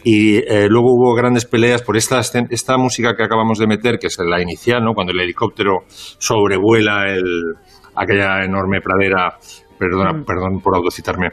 Y 0.03 0.39
eh, 0.39 0.67
luego 0.69 0.89
hubo 0.93 1.15
grandes 1.15 1.45
peleas 1.45 1.83
por 1.83 1.97
esta, 1.97 2.19
escen- 2.19 2.49
esta 2.51 2.77
música 2.79 3.15
que 3.15 3.23
acabamos 3.23 3.59
de 3.61 3.69
meter, 3.69 3.99
que 4.01 4.09
es 4.09 4.19
la 4.19 4.43
inicial, 4.43 4.83
¿no? 4.83 4.93
cuando 4.93 5.13
el 5.13 5.21
helicóptero 5.21 5.85
sobrevuela 6.19 7.05
el, 7.07 7.55
aquella 7.97 8.45
enorme 8.45 8.81
pradera. 8.81 9.37
Perdona, 9.79 10.25
perdón 10.25 10.61
por 10.63 10.75
autocitarme. 10.75 11.29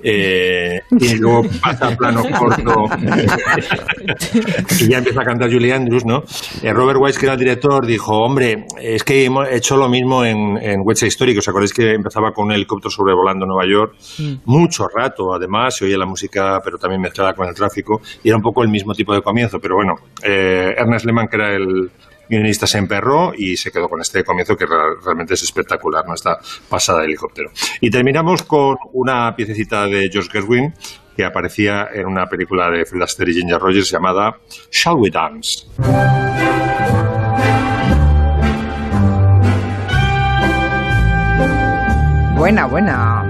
Eh, 0.00 0.80
y 0.88 1.18
luego 1.18 1.42
pasa 1.60 1.88
a 1.88 1.96
plano 1.96 2.22
corto 2.38 2.84
y 4.80 4.88
ya 4.88 4.98
empieza 4.98 5.22
a 5.22 5.24
cantar 5.24 5.50
Julie 5.50 5.72
Andrews, 5.72 6.04
¿no? 6.04 6.22
Eh, 6.62 6.72
Robert 6.72 7.00
Wise, 7.02 7.18
que 7.18 7.26
era 7.26 7.32
el 7.32 7.40
director, 7.40 7.84
dijo, 7.84 8.16
hombre, 8.18 8.66
es 8.80 9.02
que 9.02 9.24
hemos 9.24 9.48
hecho 9.50 9.76
lo 9.76 9.88
mismo 9.88 10.24
en, 10.24 10.58
en 10.62 10.80
West 10.84 11.00
Side 11.00 11.08
Story, 11.08 11.32
que 11.32 11.40
os 11.40 11.48
acordáis 11.48 11.72
que 11.72 11.92
empezaba 11.94 12.30
con 12.30 12.46
un 12.46 12.52
helicóptero 12.52 12.90
sobrevolando 12.90 13.46
Nueva 13.46 13.68
York, 13.68 13.96
mucho 14.44 14.84
rato, 14.86 15.34
además, 15.34 15.76
se 15.76 15.86
oía 15.86 15.98
la 15.98 16.06
música, 16.06 16.60
pero 16.62 16.78
también 16.78 17.00
mezclada 17.00 17.32
con 17.32 17.48
el 17.48 17.54
tráfico, 17.54 18.00
y 18.22 18.28
era 18.28 18.36
un 18.36 18.42
poco 18.42 18.62
el 18.62 18.68
mismo 18.68 18.92
tipo 18.94 19.12
de 19.12 19.22
comienzo, 19.22 19.58
pero 19.60 19.74
bueno, 19.74 19.94
eh, 20.22 20.72
Ernest 20.76 21.04
Lehman, 21.04 21.26
que 21.26 21.36
era 21.36 21.52
el 21.52 21.90
guionista, 22.28 22.66
se 22.66 22.78
emperró 22.78 23.32
y 23.36 23.56
se 23.56 23.70
quedó 23.70 23.88
con 23.88 24.00
este 24.00 24.24
comienzo 24.24 24.56
que 24.56 24.66
realmente 24.66 25.34
es 25.34 25.42
espectacular, 25.42 26.06
¿no? 26.06 26.14
Esta 26.14 26.38
pasada 26.68 27.00
de 27.00 27.06
helicóptero. 27.06 27.50
Y 27.80 27.90
terminamos 27.90 28.42
con 28.42 28.76
una 28.92 29.34
piececita 29.34 29.86
de 29.86 30.08
George 30.12 30.30
Gerwin, 30.30 30.74
que 31.16 31.24
aparecía 31.24 31.88
en 31.92 32.06
una 32.06 32.26
película 32.26 32.70
de 32.70 32.84
Fred 32.84 33.02
Astaire 33.02 33.32
y 33.32 33.34
Ginger 33.34 33.58
Rogers 33.58 33.90
llamada 33.90 34.38
Shall 34.70 34.96
We 34.96 35.10
Dance? 35.10 35.66
Buena, 42.36 42.66
buena. 42.66 43.27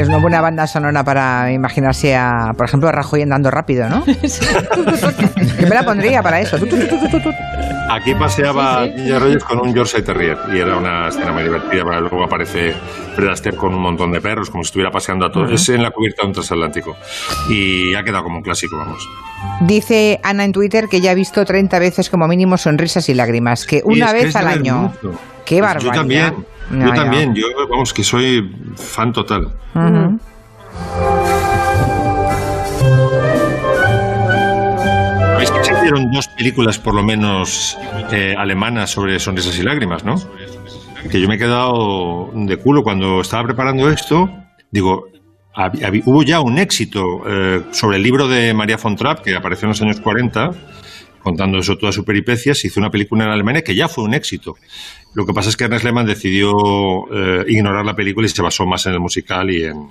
Es 0.00 0.08
una 0.08 0.18
buena 0.18 0.40
banda 0.40 0.66
sonora 0.66 1.04
para 1.04 1.52
imaginarse 1.52 2.14
a, 2.16 2.52
por 2.56 2.66
ejemplo, 2.66 2.88
a 2.88 2.92
Rajoy 2.92 3.22
andando 3.22 3.50
rápido, 3.50 3.88
¿no? 3.88 4.04
Yo 4.06 4.12
me 5.68 5.74
la 5.74 5.84
pondría 5.84 6.22
para 6.22 6.40
eso. 6.40 6.56
Aquí 7.90 8.14
paseaba 8.14 8.86
Ginger 8.86 9.20
Rogers 9.20 9.44
con 9.44 9.60
un 9.60 9.74
Yorkshire 9.74 10.02
Terrier 10.02 10.38
y 10.52 10.58
era 10.58 10.76
una 10.76 11.08
escena 11.08 11.32
muy 11.32 11.42
divertida. 11.42 11.84
pero 11.84 12.00
Luego 12.00 12.24
aparece 12.24 12.74
Fred 13.14 13.28
Astaire 13.28 13.56
con 13.56 13.74
un 13.74 13.80
montón 13.80 14.10
de 14.12 14.20
perros, 14.20 14.50
como 14.50 14.64
si 14.64 14.68
estuviera 14.68 14.90
paseando 14.90 15.26
a 15.26 15.30
todos. 15.32 15.52
Es 15.52 15.68
en 15.68 15.82
la 15.82 15.90
cubierta 15.90 16.22
de 16.22 16.28
un 16.28 16.32
transatlántico. 16.34 16.96
Y 17.48 17.94
ha 17.94 18.02
quedado 18.02 18.24
como 18.24 18.38
un 18.38 18.42
clásico, 18.42 18.76
vamos. 18.76 19.06
Dice 19.60 20.20
Ana 20.22 20.44
en 20.44 20.52
Twitter 20.52 20.88
que 20.88 21.00
ya 21.00 21.10
ha 21.10 21.14
visto 21.14 21.44
30 21.44 21.78
veces 21.78 22.10
como 22.10 22.26
mínimo 22.26 22.56
sonrisas 22.56 23.08
y 23.08 23.14
lágrimas, 23.14 23.66
que 23.66 23.82
una 23.84 23.96
Y 23.96 24.00
es 24.02 24.12
que 24.12 24.24
vez 24.24 24.36
al 24.36 24.48
año. 24.48 24.92
mucho. 25.02 25.18
Qué 25.44 25.58
Pues 25.58 25.62
barbaridad. 25.62 25.92
Yo 25.92 25.98
también. 26.00 26.46
Yo 26.70 26.92
también, 26.94 27.34
yo 27.34 27.46
vamos 27.68 27.92
que 27.92 28.02
soy 28.04 28.50
fan 28.76 29.12
total. 29.12 29.52
Ujú. 29.74 30.18
¿Habéis 35.34 35.50
que 35.50 35.64
se 35.64 35.72
hicieron 35.72 36.10
dos 36.10 36.28
películas 36.28 36.78
por 36.78 36.94
lo 36.94 37.02
menos 37.02 37.76
eh, 38.12 38.34
alemanas 38.38 38.90
sobre 38.90 39.18
sonrisas 39.18 39.58
y 39.58 39.62
lágrimas, 39.62 40.04
no? 40.04 40.14
Que 41.10 41.20
yo 41.20 41.28
me 41.28 41.34
he 41.34 41.38
quedado 41.38 42.30
de 42.34 42.56
culo 42.56 42.82
cuando 42.82 43.20
estaba 43.20 43.44
preparando 43.44 43.90
esto. 43.90 44.30
Digo, 44.70 45.08
hab- 45.54 45.78
hab- 45.80 46.02
hubo 46.06 46.22
ya 46.22 46.40
un 46.40 46.58
éxito 46.58 47.22
eh, 47.26 47.62
sobre 47.72 47.96
el 47.98 48.02
libro 48.02 48.28
de 48.28 48.54
María 48.54 48.76
von 48.82 48.96
Trapp 48.96 49.20
que 49.22 49.34
apareció 49.36 49.66
en 49.66 49.70
los 49.70 49.82
años 49.82 50.00
40 50.00 50.50
contando 51.22 51.58
eso 51.58 51.76
toda 51.78 51.90
su 51.90 52.04
peripecia, 52.04 52.54
se 52.54 52.66
hizo 52.66 52.78
una 52.80 52.90
película 52.90 53.24
en 53.24 53.30
Alemania 53.30 53.62
que 53.62 53.74
ya 53.74 53.88
fue 53.88 54.04
un 54.04 54.12
éxito. 54.12 54.56
Lo 55.14 55.24
que 55.24 55.32
pasa 55.32 55.48
es 55.48 55.56
que 55.56 55.64
Ernest 55.64 55.84
Lehmann 55.84 56.06
decidió 56.06 56.50
eh, 57.12 57.44
ignorar 57.48 57.84
la 57.84 57.94
película 57.94 58.26
y 58.26 58.30
se 58.30 58.42
basó 58.42 58.66
más 58.66 58.86
en 58.86 58.94
el 58.94 59.00
musical 59.00 59.50
y 59.50 59.64
en, 59.64 59.88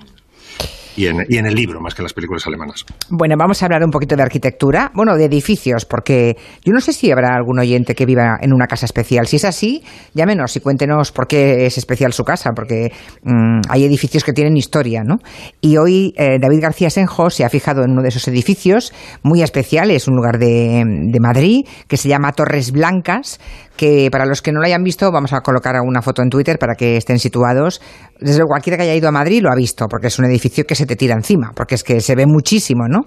y 0.96 1.06
en, 1.06 1.46
el 1.46 1.54
libro, 1.54 1.80
más 1.80 1.94
que 1.94 2.02
en 2.02 2.04
las 2.04 2.12
películas 2.12 2.46
alemanas. 2.46 2.84
Bueno, 3.10 3.34
vamos 3.36 3.60
a 3.62 3.66
hablar 3.66 3.82
un 3.84 3.90
poquito 3.90 4.16
de 4.16 4.22
arquitectura, 4.22 4.92
bueno, 4.94 5.16
de 5.16 5.24
edificios, 5.24 5.84
porque 5.84 6.36
yo 6.64 6.72
no 6.72 6.80
sé 6.80 6.92
si 6.92 7.10
habrá 7.10 7.34
algún 7.34 7.58
oyente 7.58 7.94
que 7.94 8.06
viva 8.06 8.38
en 8.40 8.52
una 8.52 8.66
casa 8.66 8.86
especial. 8.86 9.26
Si 9.26 9.36
es 9.36 9.44
así, 9.44 9.82
llámenos 10.14 10.54
y 10.56 10.60
cuéntenos 10.60 11.10
por 11.10 11.26
qué 11.26 11.66
es 11.66 11.78
especial 11.78 12.12
su 12.12 12.24
casa, 12.24 12.50
porque 12.54 12.92
mm, 13.22 13.62
hay 13.68 13.84
edificios 13.84 14.22
que 14.24 14.32
tienen 14.32 14.56
historia, 14.56 15.02
¿no? 15.04 15.16
Y 15.60 15.76
hoy 15.78 16.14
eh, 16.16 16.38
David 16.40 16.60
García 16.60 16.90
Senjo 16.90 17.30
se 17.30 17.44
ha 17.44 17.48
fijado 17.48 17.82
en 17.82 17.90
uno 17.90 18.02
de 18.02 18.08
esos 18.08 18.28
edificios 18.28 18.92
muy 19.22 19.42
especial, 19.42 19.90
es 19.90 20.06
un 20.06 20.14
lugar 20.14 20.38
de 20.38 21.18
Madrid 21.20 21.66
que 21.88 21.96
se 21.96 22.08
llama 22.08 22.32
Torres 22.32 22.70
Blancas, 22.70 23.40
que 23.76 24.08
para 24.10 24.26
los 24.26 24.42
que 24.42 24.52
no 24.52 24.60
lo 24.60 24.66
hayan 24.66 24.82
visto 24.82 25.10
vamos 25.10 25.32
a 25.32 25.40
colocar 25.40 25.74
una 25.80 26.02
foto 26.02 26.22
en 26.22 26.30
Twitter 26.30 26.58
para 26.58 26.74
que 26.74 26.96
estén 26.96 27.18
situados. 27.18 27.80
Desde 28.20 28.44
cualquiera 28.44 28.76
que 28.76 28.84
haya 28.84 28.94
ido 28.94 29.08
a 29.08 29.12
Madrid 29.12 29.42
lo 29.42 29.50
ha 29.50 29.56
visto, 29.56 29.86
porque 29.88 30.08
es 30.08 30.18
un 30.18 30.24
edificio 30.24 30.64
que 30.64 30.74
se 30.74 30.86
te 30.86 30.96
tira 30.96 31.14
encima, 31.14 31.52
porque 31.54 31.74
es 31.74 31.82
que 31.82 32.00
se 32.00 32.14
ve 32.14 32.26
muchísimo, 32.26 32.86
¿no? 32.88 33.02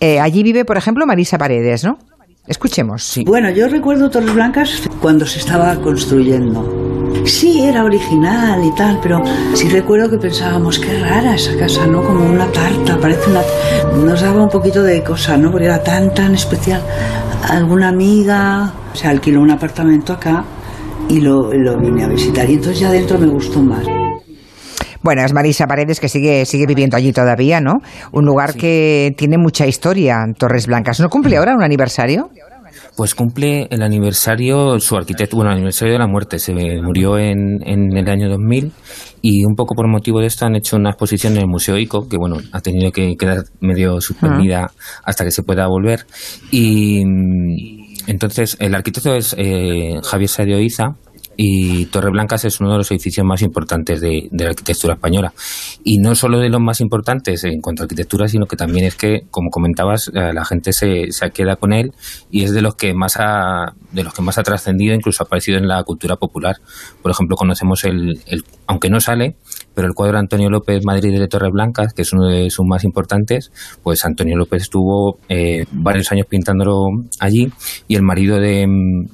Eh, 0.00 0.20
allí 0.20 0.42
vive, 0.42 0.64
por 0.64 0.76
ejemplo, 0.76 1.06
Marisa 1.06 1.38
Paredes, 1.38 1.84
¿no? 1.84 1.98
Escuchemos. 2.46 3.04
Sí. 3.04 3.24
Bueno, 3.24 3.50
yo 3.50 3.68
recuerdo 3.68 4.10
Torres 4.10 4.34
Blancas 4.34 4.82
cuando 5.00 5.26
se 5.26 5.38
estaba 5.38 5.76
construyendo. 5.76 6.82
Sí, 7.24 7.60
era 7.60 7.84
original 7.84 8.64
y 8.64 8.74
tal, 8.74 8.98
pero 9.00 9.22
sí 9.54 9.68
recuerdo 9.68 10.10
que 10.10 10.18
pensábamos, 10.18 10.78
qué 10.78 10.98
rara 10.98 11.36
esa 11.36 11.56
casa, 11.56 11.86
¿no? 11.86 12.02
Como 12.02 12.24
una 12.24 12.46
tarta, 12.50 12.98
parece 12.98 13.30
una... 13.30 13.42
Nos 14.04 14.22
daba 14.22 14.42
un 14.42 14.48
poquito 14.48 14.82
de 14.82 15.04
cosa, 15.04 15.36
¿no? 15.36 15.52
Porque 15.52 15.66
era 15.66 15.82
tan, 15.82 16.12
tan 16.14 16.34
especial. 16.34 16.82
Alguna 17.48 17.88
amiga 17.88 18.72
se 18.92 19.06
alquiló 19.06 19.40
un 19.40 19.50
apartamento 19.50 20.12
acá 20.12 20.44
y 21.08 21.20
lo, 21.20 21.52
lo 21.52 21.78
vine 21.78 22.04
a 22.04 22.08
visitar. 22.08 22.48
Y 22.50 22.54
entonces 22.54 22.80
ya 22.80 22.90
dentro 22.90 23.18
me 23.18 23.26
gustó 23.26 23.62
más. 23.62 23.86
Bueno, 25.02 25.24
es 25.24 25.32
Marisa 25.32 25.66
Paredes 25.66 26.00
que 26.00 26.08
sigue, 26.08 26.44
sigue 26.44 26.66
viviendo 26.66 26.96
allí 26.96 27.12
todavía, 27.12 27.60
¿no? 27.60 27.80
Un 28.12 28.24
lugar 28.24 28.54
que 28.54 29.12
tiene 29.16 29.36
mucha 29.38 29.66
historia, 29.66 30.18
Torres 30.38 30.66
Blancas. 30.66 31.00
¿No 31.00 31.08
cumple 31.08 31.36
ahora 31.36 31.54
un 31.54 31.62
aniversario? 31.62 32.30
Pues 32.96 33.14
cumple 33.14 33.68
el 33.70 33.82
aniversario, 33.82 34.78
su 34.78 34.96
arquitecto, 34.96 35.36
bueno, 35.36 35.50
el 35.50 35.56
aniversario 35.56 35.94
de 35.94 35.98
la 35.98 36.06
muerte. 36.06 36.38
Se 36.38 36.52
murió 36.82 37.18
en, 37.18 37.58
en 37.64 37.96
el 37.96 38.08
año 38.08 38.28
2000 38.28 38.72
y 39.22 39.44
un 39.44 39.54
poco 39.54 39.74
por 39.74 39.88
motivo 39.88 40.20
de 40.20 40.26
esto 40.26 40.46
han 40.46 40.56
hecho 40.56 40.76
una 40.76 40.90
exposición 40.90 41.34
en 41.34 41.42
el 41.42 41.48
Museo 41.48 41.78
ICO, 41.78 42.08
que 42.08 42.16
bueno, 42.18 42.36
ha 42.52 42.60
tenido 42.60 42.90
que 42.90 43.14
quedar 43.18 43.44
medio 43.60 44.00
suspendida 44.00 44.70
hasta 45.04 45.24
que 45.24 45.30
se 45.30 45.42
pueda 45.42 45.66
volver. 45.68 46.06
Y 46.50 47.04
mm, 47.04 48.08
entonces 48.08 48.56
el 48.60 48.74
arquitecto 48.74 49.14
es 49.14 49.34
eh, 49.38 49.98
Javier 50.02 50.28
Sadio 50.28 50.60
Iza. 50.60 50.96
Y 51.36 51.86
Torreblancas 51.86 52.44
es 52.44 52.60
uno 52.60 52.72
de 52.72 52.78
los 52.78 52.90
edificios 52.90 53.26
más 53.26 53.42
importantes 53.42 54.00
de, 54.00 54.28
de 54.30 54.44
la 54.44 54.50
arquitectura 54.50 54.94
española. 54.94 55.32
Y 55.84 55.98
no 55.98 56.14
solo 56.14 56.38
de 56.38 56.48
los 56.48 56.60
más 56.60 56.80
importantes 56.80 57.44
en 57.44 57.60
cuanto 57.60 57.82
a 57.82 57.84
arquitectura, 57.84 58.28
sino 58.28 58.46
que 58.46 58.56
también 58.56 58.84
es 58.86 58.96
que, 58.96 59.22
como 59.30 59.50
comentabas, 59.50 60.08
eh, 60.14 60.32
la 60.32 60.44
gente 60.44 60.72
se, 60.72 61.10
se 61.10 61.30
queda 61.30 61.56
con 61.56 61.72
él 61.72 61.92
y 62.30 62.44
es 62.44 62.52
de 62.52 62.62
los 62.62 62.74
que 62.74 62.94
más 62.94 63.16
ha, 63.18 63.74
de 63.92 64.04
los 64.04 64.12
que 64.14 64.22
más 64.22 64.38
ha 64.38 64.42
trascendido, 64.42 64.94
incluso 64.94 65.22
ha 65.22 65.26
aparecido 65.26 65.58
en 65.58 65.68
la 65.68 65.82
cultura 65.84 66.16
popular. 66.16 66.56
Por 67.02 67.10
ejemplo, 67.10 67.36
conocemos 67.36 67.84
el, 67.84 68.20
el- 68.26 68.44
aunque 68.66 68.90
no 68.90 69.00
sale, 69.00 69.36
pero 69.74 69.88
el 69.88 69.94
cuadro 69.94 70.18
Antonio 70.18 70.50
López 70.50 70.84
Madrid 70.84 71.18
de 71.18 71.28
Torreblancas, 71.28 71.94
que 71.94 72.02
es 72.02 72.12
uno 72.12 72.28
de 72.28 72.50
sus 72.50 72.66
más 72.66 72.84
importantes, 72.84 73.50
pues 73.82 74.04
Antonio 74.04 74.36
López 74.36 74.62
estuvo 74.62 75.18
eh, 75.28 75.64
varios 75.72 76.10
años 76.12 76.26
pintándolo 76.28 76.86
allí 77.20 77.50
y 77.88 77.96
el 77.96 78.02
marido 78.02 78.38
de, 78.38 78.66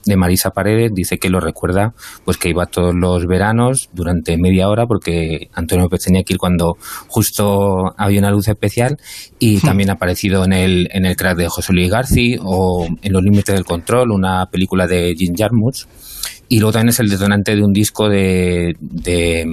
de 0.05 0.17
Marisa 0.17 0.51
Paredes 0.51 0.93
dice 0.95 1.19
que 1.19 1.31
lo 1.31 1.41
recuerda, 1.41 1.95
pues 2.25 2.37
que 2.37 2.51
iba 2.51 2.67
todos 2.67 2.95
los 2.95 3.27
veranos 3.27 3.89
durante 3.93 4.37
media 4.37 4.69
hora 4.69 4.87
porque 4.87 5.49
Antonio 5.55 5.85
López 5.85 6.05
tenía 6.05 6.23
que 6.23 6.35
ir 6.35 6.39
cuando 6.39 6.77
justo 7.09 7.95
había 7.97 8.21
una 8.21 8.31
luz 8.31 8.49
especial 8.49 8.97
y 9.39 9.61
también 9.61 9.91
ha 9.91 9.95
aparecido 9.95 10.45
en 10.45 10.53
el, 10.53 10.89
en 10.93 11.07
el 11.07 11.17
crack 11.17 11.37
de 11.37 11.49
José 11.49 11.73
Luis 11.73 11.91
Garci 11.91 12.37
o 12.41 12.87
en 13.03 13.13
Los 13.13 13.23
Límites 13.23 13.55
del 13.55 13.65
Control, 13.65 14.11
una 14.11 14.47
película 14.47 14.87
de 14.87 15.15
Jim 15.17 15.35
Jarmusch. 15.37 15.87
Y 16.49 16.61
luego 16.61 16.73
también 16.73 16.91
es 16.91 17.01
el 17.01 17.11
detonante 17.11 17.55
de 17.55 17.63
un 17.63 17.73
disco 17.73 18.09
de, 18.09 18.75
de, 18.81 19.45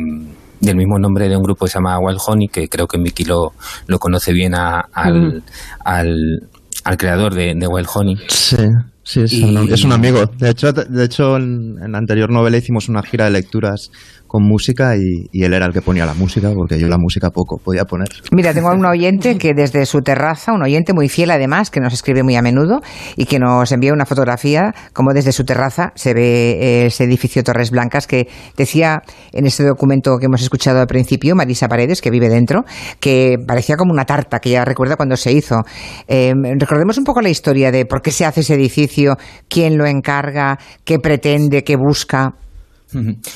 del 0.66 0.76
mismo 0.76 0.98
nombre 1.00 1.30
de 1.30 1.38
un 1.38 1.44
grupo 1.44 1.66
que 1.66 1.72
se 1.72 1.76
llama 1.78 2.00
Wild 2.00 2.20
Honey, 2.26 2.48
que 2.50 2.68
creo 2.68 2.88
que 2.88 2.98
Miki 2.98 3.24
lo, 3.26 3.54
lo 3.88 4.00
conoce 4.00 4.34
bien 4.34 4.56
a- 4.56 4.82
al, 4.94 5.44
al, 5.84 6.50
al 6.84 6.98
creador 6.98 7.34
de, 7.34 7.54
de 7.56 7.68
Wild 7.68 7.88
Honey. 7.94 8.18
Sí, 8.28 8.58
sí, 9.04 9.22
es, 9.22 9.34
Y- 9.34 9.44
un, 9.44 9.72
es 9.72 9.84
un 9.84 9.92
amigo. 9.94 10.26
De 10.38 10.50
hecho, 10.50 10.72
de 10.74 11.06
hecho 11.06 11.38
en, 11.38 11.78
en 11.82 11.92
la 11.92 11.98
anterior 11.98 12.30
novela 12.30 12.58
hicimos 12.58 12.90
una 12.90 13.04
gira 13.04 13.26
de 13.26 13.32
lecturas 13.32 13.92
con 14.28 14.44
música 14.44 14.96
y, 14.96 15.28
y 15.32 15.44
él 15.44 15.54
era 15.54 15.66
el 15.66 15.74
que 15.74 15.82
ponía 15.82 16.06
la 16.06 16.14
música, 16.14 16.52
porque 16.54 16.80
yo 16.80 16.88
la 16.88 16.98
música 16.98 17.30
poco 17.30 17.58
podía 17.58 17.86
poner. 17.86 18.08
Mira, 18.32 18.54
tengo 18.54 18.72
un 18.72 18.86
oyente 18.86 19.38
que 19.38 19.54
desde 19.54 19.86
su 19.86 20.02
terraza, 20.02 20.54
un 20.54 20.64
oyente 20.64 20.94
muy 20.94 21.10
fiel 21.10 21.32
además, 21.32 21.70
que 21.70 21.80
nos 21.80 21.94
escribe 21.94 22.24
muy 22.24 22.36
a 22.36 22.42
menudo 22.42 22.82
y 23.16 23.26
que 23.26 23.40
nos 23.40 23.72
envía 23.72 23.94
una 23.94 24.06
fotografía 24.06 24.74
como 24.94 25.14
desde 25.14 25.32
su 25.32 25.44
terraza 25.44 25.92
se 25.96 26.14
ve 26.14 26.58
eh, 26.60 26.86
ese 26.88 27.04
edificio 27.04 27.44
Torres 27.44 27.72
Blancas 27.72 28.08
que 28.08 28.28
decía 28.58 29.02
en 29.32 29.46
ese 29.46 29.64
documento 29.64 30.18
que 30.18 30.26
hemos 30.26 30.42
escuchado 30.42 30.80
al 30.80 30.88
principio, 30.88 31.36
Marisa 31.36 31.68
Paredes, 31.68 32.02
que 32.02 32.12
vive 32.12 32.30
dentro, 32.30 32.64
que 33.00 33.38
parecía 33.46 33.76
como 33.78 33.92
una 33.92 34.06
tarta, 34.06 34.40
que 34.40 34.52
ya 34.52 34.66
recuerda 34.66 34.96
cuando 34.96 35.18
se 35.18 35.32
hizo. 35.32 35.64
Eh, 36.08 36.34
recordemos 36.60 36.98
un 36.98 37.04
poco 37.04 37.22
la 37.22 37.30
historia 37.30 37.72
de 37.72 37.86
por 37.86 38.02
qué 38.02 38.12
se 38.12 38.26
hace 38.26 38.42
ese 38.42 38.56
edificio, 38.56 39.18
quién 39.50 39.78
lo 39.78 39.86
encarga, 39.86 40.58
qué 40.84 41.00
pretende, 41.00 41.64
qué 41.64 41.76
busca. 41.76 42.36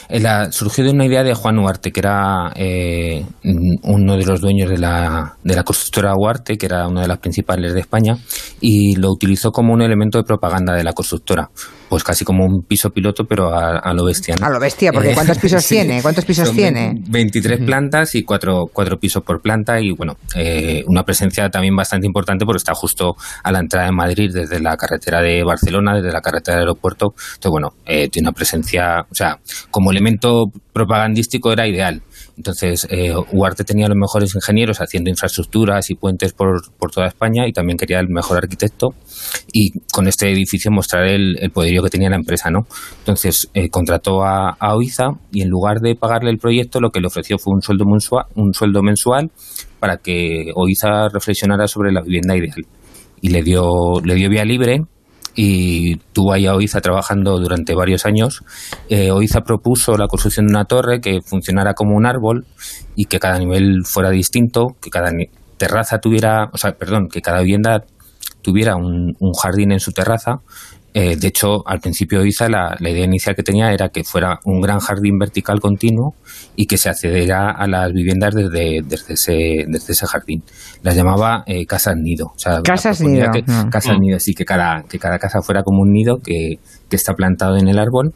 Eh, 0.09 0.19
la- 0.19 0.51
surgió 0.51 0.83
de 0.83 0.91
una 0.91 1.05
idea 1.05 1.23
de 1.23 1.33
Juan 1.33 1.59
Huarte, 1.59 1.91
que 1.91 1.99
era 1.99 2.51
eh, 2.55 3.25
mm, 3.43 3.75
uno 3.83 4.17
de 4.17 4.25
los 4.25 4.41
dueños 4.41 4.69
de 4.69 4.77
la, 4.77 5.35
de 5.43 5.55
la 5.55 5.63
constructora 5.63 6.13
Huarte, 6.15 6.57
que 6.57 6.65
era 6.65 6.87
una 6.87 7.01
de 7.01 7.07
las 7.07 7.19
principales 7.19 7.73
de 7.73 7.81
España, 7.81 8.17
y 8.61 8.95
lo 8.95 9.09
utilizó 9.11 9.51
como 9.51 9.73
un 9.73 9.81
elemento 9.81 10.17
de 10.17 10.23
propaganda 10.23 10.73
de 10.75 10.83
la 10.83 10.93
constructora. 10.93 11.49
Pues 11.89 12.03
casi 12.03 12.24
como 12.24 12.46
un 12.46 12.63
piso 12.67 12.91
piloto, 12.91 13.25
pero 13.25 13.53
a, 13.53 13.79
a 13.79 13.93
lo 13.93 14.05
bestia. 14.05 14.36
¿no? 14.39 14.46
A 14.46 14.50
lo 14.50 14.60
bestia, 14.60 14.91
porque 14.93 15.12
Eh, 15.12 15.15
¿cuántos 15.15 15.38
pisos 15.41 15.63
sí. 15.63 15.75
tiene? 15.75 16.01
¿Cuántos 16.01 16.24
pisos 16.25 16.48
Son 16.48 16.55
tiene? 16.55 16.93
23 17.10 17.62
plantas 17.65 18.15
y 18.15 18.24
cuatro, 18.24 18.65
cuatro 18.72 18.98
pisos 18.98 19.24
por 19.24 19.41
planta 19.41 19.79
y 19.81 19.91
bueno, 19.91 20.17
eh, 20.36 20.84
una 20.88 21.03
presencia 21.03 21.50
también 21.50 21.75
bastante 21.75 22.05
importante 22.05 22.46
porque 22.46 22.58
está 22.58 22.74
justo 22.74 23.15
a 23.43 23.51
la 23.51 23.60
entrada 23.60 23.88
de 23.88 23.91
Madrid 23.91 24.29
desde 24.34 24.60
la 24.60 24.77
carretera 24.77 25.22
de 25.22 25.43
Barcelona, 25.43 25.96
desde 25.96 26.12
la 26.12 26.22
carretera 26.22 26.58
del 26.58 26.67
aeropuerto. 26.67 27.13
Entonces 27.36 27.50
bueno, 27.51 27.69
eh, 27.86 28.08
tiene 28.10 28.27
una 28.29 28.34
presencia, 28.36 29.01
o 29.10 29.15
sea, 29.15 29.38
como 29.72 29.91
elemento 29.91 30.46
propagandístico 30.72 31.51
era 31.51 31.67
ideal. 31.67 32.01
Entonces, 32.39 32.88
eh, 32.89 33.13
Huarte 33.34 33.65
tenía 33.65 33.89
los 33.89 33.98
mejores 33.98 34.34
ingenieros 34.34 34.77
haciendo 34.77 35.10
infraestructuras 35.10 35.89
y 35.89 35.96
puentes 35.96 36.31
por, 36.31 36.72
por 36.77 36.89
toda 36.89 37.08
España 37.08 37.46
y 37.46 37.51
también 37.51 37.77
quería 37.77 38.00
el 38.00 38.08
mejor 38.08 38.38
arquitecto 38.38 38.91
y 39.51 39.77
con 39.91 40.08
este 40.08 40.31
edificio 40.31 40.72
mostrar 40.72 41.03
el, 41.08 41.36
el 41.38 41.51
poderío 41.51 41.84
que 41.84 41.89
tenía 41.89 42.10
la 42.10 42.15
empresa, 42.15 42.50
¿no? 42.50 42.60
Entonces, 43.00 43.50
eh, 43.53 43.69
contrató 43.69 44.24
a, 44.24 44.51
a 44.58 44.74
Oiza 44.77 45.10
y 45.34 45.41
en 45.41 45.50
lugar 45.50 45.81
de 45.81 45.96
pagarle 45.96 46.31
el 46.31 46.38
proyecto, 46.38 46.79
lo 46.79 46.91
que 46.91 47.01
le 47.01 47.08
ofreció 47.08 47.38
fue 47.38 47.53
un 47.53 47.62
sueldo 47.62 47.84
mensual, 47.84 48.24
un 48.36 48.53
sueldo 48.53 48.81
mensual 48.81 49.31
para 49.81 49.98
que 49.98 50.53
Oiza 50.55 51.10
reflexionara 51.10 51.67
sobre 51.67 51.91
la 51.91 52.01
vivienda 52.01 52.38
ideal. 52.38 52.65
Y 53.19 53.31
le 53.31 53.43
dio, 53.43 54.00
le 54.01 54.15
dio 54.15 54.29
vía 54.29 54.46
libre 54.46 54.79
y 55.41 55.96
tuvo 56.12 56.34
ahí 56.34 56.48
a 56.48 56.53
Oiza 56.53 56.81
trabajando 56.81 57.39
durante 57.39 57.74
varios 57.74 58.05
años. 58.05 58.43
Eh, 58.89 59.10
Oiza 59.10 59.39
propuso 59.39 59.96
la 59.96 60.08
construcción 60.08 60.48
de 60.48 60.51
una 60.51 60.65
torre 60.65 61.00
que 61.00 61.22
funcionara 61.22 61.75
como 61.75 61.96
un 61.96 62.05
árbol 62.05 62.46
y 62.93 63.05
que 63.05 63.19
cada 63.19 63.39
nivel 63.39 63.86
fuera 63.86 64.10
distinto, 64.10 64.75
que 64.81 64.89
cada 64.89 65.13
terraza 65.55 66.00
tuviera, 66.00 66.50
o 66.51 66.58
sea, 66.58 66.74
perdón, 66.74 67.08
que 67.08 67.22
cada 67.22 67.39
vivienda 67.39 67.86
tuviera 68.41 68.75
un, 68.75 69.15
un 69.17 69.31
jardín 69.31 69.72
en 69.72 69.79
su 69.79 69.93
terraza. 69.93 70.41
Eh, 70.93 71.15
de 71.17 71.27
hecho, 71.27 71.67
al 71.67 71.79
principio 71.79 72.19
Oiza 72.22 72.50
la, 72.50 72.75
la 72.79 72.89
idea 72.89 73.05
inicial 73.05 73.36
que 73.36 73.43
tenía 73.43 73.72
era 73.72 73.89
que 73.89 74.03
fuera 74.03 74.39
un 74.46 74.60
gran 74.60 74.79
jardín 74.79 75.19
vertical 75.19 75.60
continuo 75.60 76.15
y 76.55 76.65
que 76.65 76.77
se 76.77 76.89
accediera 76.89 77.51
a 77.51 77.67
las 77.67 77.93
viviendas 77.93 78.34
desde, 78.34 78.81
desde, 78.84 79.13
ese, 79.13 79.65
desde 79.67 79.93
ese 79.93 80.08
jardín. 80.08 80.43
Las 80.81 80.96
llamaba 80.96 81.43
eh, 81.46 81.65
casas 81.67 81.96
nido. 81.96 82.27
O 82.36 82.39
sea, 82.39 82.62
Casas 82.63 83.01
nido, 83.01 83.31
que- 83.31 83.43
mm. 83.43 83.69
casas 83.69 84.00
nido, 84.00 84.19
sí, 84.19 84.34
que 84.34 84.46
cada, 84.46 84.84
que 84.84 84.98
cada 84.98 85.19
casa 85.19 85.41
fuera 85.43 85.62
como 85.63 85.81
un 85.84 85.91
nido 85.93 86.17
que, 86.24 86.60
que 86.89 86.96
está 86.96 87.13
plantado 87.13 87.58
en 87.58 87.67
el 87.67 87.77
árbol 87.77 88.13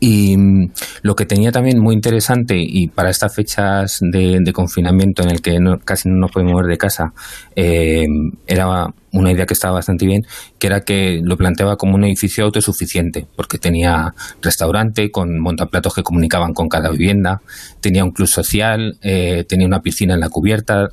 Y 0.00 0.36
mm, 0.36 0.70
lo 1.02 1.16
que 1.16 1.26
tenía 1.26 1.50
también 1.50 1.80
muy 1.80 1.94
interesante, 1.94 2.56
y 2.58 2.86
para 2.88 3.10
estas 3.10 3.34
fechas 3.34 3.98
de, 4.00 4.38
de 4.40 4.52
confinamiento 4.52 5.22
en 5.22 5.30
el 5.30 5.40
que 5.42 5.58
no- 5.58 5.80
casi 5.80 6.08
no 6.08 6.16
nos 6.16 6.30
podemos 6.30 6.52
mover 6.52 6.66
de 6.66 6.78
casa, 6.78 7.12
eh, 7.56 8.06
era 8.46 8.86
una 9.12 9.32
idea 9.32 9.46
que 9.46 9.54
estaba 9.54 9.74
bastante 9.74 10.06
bien, 10.06 10.22
que 10.58 10.66
era 10.68 10.82
que 10.82 11.20
lo 11.22 11.36
planteaba 11.36 11.76
como 11.76 11.94
un 11.96 12.04
edificio 12.04 12.44
autosuficiente, 12.44 13.26
porque 13.36 13.58
tenía 13.58 14.14
restaurante 14.42 15.10
con 15.10 15.38
montaplatos 15.40 15.94
que 15.94 16.02
comunicaban 16.02 16.52
con 16.54 16.68
cada 16.68 16.90
vivienda, 16.90 17.40
tenía 17.80 18.04
un 18.04 18.12
club 18.12 18.28
social, 18.28 18.98
eh, 19.02 19.44
tenía 19.48 19.66
una 19.66 19.80
piscina 19.82 20.14
en 20.14 20.20
la 20.20 20.28
cubierta, 20.28 20.90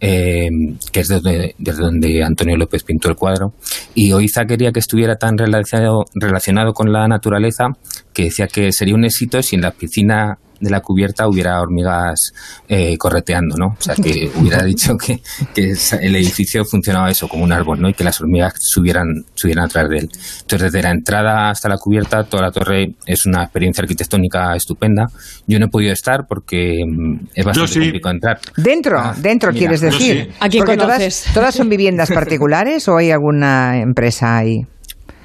eh, 0.00 0.48
que 0.92 1.00
es 1.00 1.08
desde, 1.08 1.54
donde 1.58 2.22
Antonio 2.22 2.56
López 2.56 2.84
pintó 2.84 3.08
el 3.08 3.16
cuadro. 3.16 3.52
Y 3.94 4.12
Oiza 4.12 4.44
quería 4.44 4.72
que 4.72 4.80
estuviera 4.80 5.16
tan 5.16 5.36
relacionado, 5.36 6.04
relacionado 6.14 6.72
con 6.72 6.92
la 6.92 7.06
naturaleza 7.08 7.66
que 8.12 8.24
decía 8.24 8.46
que 8.46 8.72
sería 8.72 8.94
un 8.94 9.04
éxito 9.04 9.42
si 9.42 9.56
en 9.56 9.62
la 9.62 9.70
piscina 9.72 10.38
de 10.60 10.70
la 10.70 10.80
cubierta 10.80 11.28
hubiera 11.28 11.60
hormigas 11.60 12.32
eh, 12.68 12.96
correteando, 12.98 13.56
¿no? 13.56 13.66
O 13.78 13.82
sea, 13.82 13.94
que 13.94 14.30
hubiera 14.36 14.62
dicho 14.64 14.96
que, 14.96 15.20
el 15.54 16.16
edificio 16.16 16.64
funcionaba 16.64 17.10
eso, 17.10 17.28
como 17.28 17.44
un 17.44 17.52
árbol, 17.52 17.80
¿no? 17.80 17.88
Y 17.88 17.94
que 17.94 18.04
las 18.04 18.20
hormigas 18.20 18.54
subieran, 18.58 19.24
subieran 19.34 19.64
a 19.64 19.68
través 19.68 19.90
de 19.90 19.98
él. 19.98 20.10
Entonces, 20.40 20.72
desde 20.72 20.82
la 20.82 20.90
entrada 20.90 21.50
hasta 21.50 21.68
la 21.68 21.78
cubierta, 21.78 22.24
toda 22.24 22.42
la 22.42 22.50
torre 22.50 22.94
es 23.06 23.26
una 23.26 23.42
experiencia 23.42 23.82
arquitectónica 23.82 24.54
estupenda. 24.56 25.06
Yo 25.46 25.58
no 25.58 25.66
he 25.66 25.68
podido 25.68 25.92
estar 25.92 26.26
porque 26.26 26.84
mm, 26.86 27.28
es 27.34 27.44
bastante 27.44 27.72
sí. 27.72 27.80
complicado 27.80 28.14
entrar. 28.14 28.40
Dentro, 28.56 28.98
Ah, 28.98 29.14
dentro 29.16 29.52
mira, 29.52 29.60
quieres 29.60 29.80
decir. 29.80 30.24
sí. 30.24 30.36
¿A 30.40 30.48
quién 30.48 30.64
Porque 30.64 30.76
todas, 30.76 31.24
todas 31.32 31.54
son 31.54 31.68
viviendas 31.68 32.10
particulares 32.10 32.88
o 32.88 32.96
hay 32.96 33.10
alguna 33.10 33.80
empresa 33.80 34.36
ahí. 34.36 34.66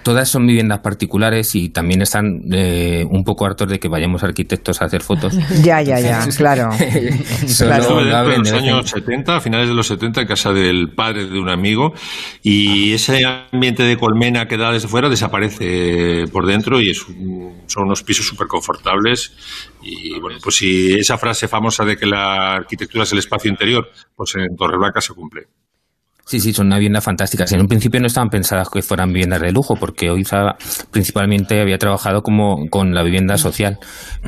Todas 0.03 0.27
son 0.29 0.45
viviendas 0.45 0.79
particulares 0.79 1.55
y 1.55 1.69
también 1.69 2.01
están 2.01 2.41
eh, 2.51 3.05
un 3.09 3.23
poco 3.23 3.45
hartos 3.45 3.69
de 3.69 3.79
que 3.79 3.87
vayamos 3.87 4.23
arquitectos 4.23 4.81
a 4.81 4.85
hacer 4.85 5.01
fotos. 5.01 5.33
Ya, 5.63 5.81
ya, 5.81 5.99
ya, 5.99 6.27
claro. 6.37 6.69
Solo 7.47 7.69
Claro. 7.69 8.03
De 8.29 8.37
los 8.37 8.49
en- 8.49 8.55
años 8.55 8.89
70, 8.89 9.37
a 9.37 9.41
finales 9.41 9.67
de 9.69 9.73
los 9.73 9.87
70, 9.87 10.21
en 10.21 10.27
casa 10.27 10.51
del 10.53 10.89
padre 10.93 11.25
de 11.27 11.39
un 11.39 11.49
amigo, 11.49 11.93
y 12.41 12.93
ese 12.93 13.23
ambiente 13.25 13.83
de 13.83 13.97
colmena 13.97 14.47
que 14.47 14.57
da 14.57 14.71
desde 14.71 14.87
fuera 14.87 15.09
desaparece 15.09 16.25
por 16.31 16.45
dentro 16.45 16.81
y 16.81 16.89
es 16.89 17.07
un- 17.07 17.63
son 17.67 17.83
unos 17.85 18.03
pisos 18.03 18.25
súper 18.27 18.47
confortables. 18.47 19.33
Y 19.81 20.19
bueno, 20.19 20.39
pues 20.43 20.55
si 20.57 20.93
esa 20.93 21.17
frase 21.17 21.47
famosa 21.47 21.85
de 21.85 21.97
que 21.97 22.05
la 22.05 22.55
arquitectura 22.55 23.03
es 23.03 23.11
el 23.13 23.19
espacio 23.19 23.49
interior, 23.51 23.89
pues 24.15 24.33
en 24.35 24.55
Torreblanca 24.55 25.01
se 25.01 25.13
cumple. 25.13 25.43
Sí, 26.25 26.39
sí, 26.39 26.53
son 26.53 26.67
una 26.67 26.77
vivienda 26.77 27.01
fantásticas. 27.01 27.51
En 27.51 27.59
un 27.59 27.67
principio 27.67 27.99
no 27.99 28.07
estaban 28.07 28.29
pensadas 28.29 28.69
que 28.69 28.81
fueran 28.81 29.11
viviendas 29.11 29.41
de 29.41 29.51
lujo, 29.51 29.75
porque 29.75 30.09
Oiza 30.09 30.55
principalmente 30.89 31.59
había 31.59 31.77
trabajado 31.77 32.21
como 32.21 32.67
con 32.69 32.93
la 32.93 33.03
vivienda 33.03 33.37
social, 33.37 33.77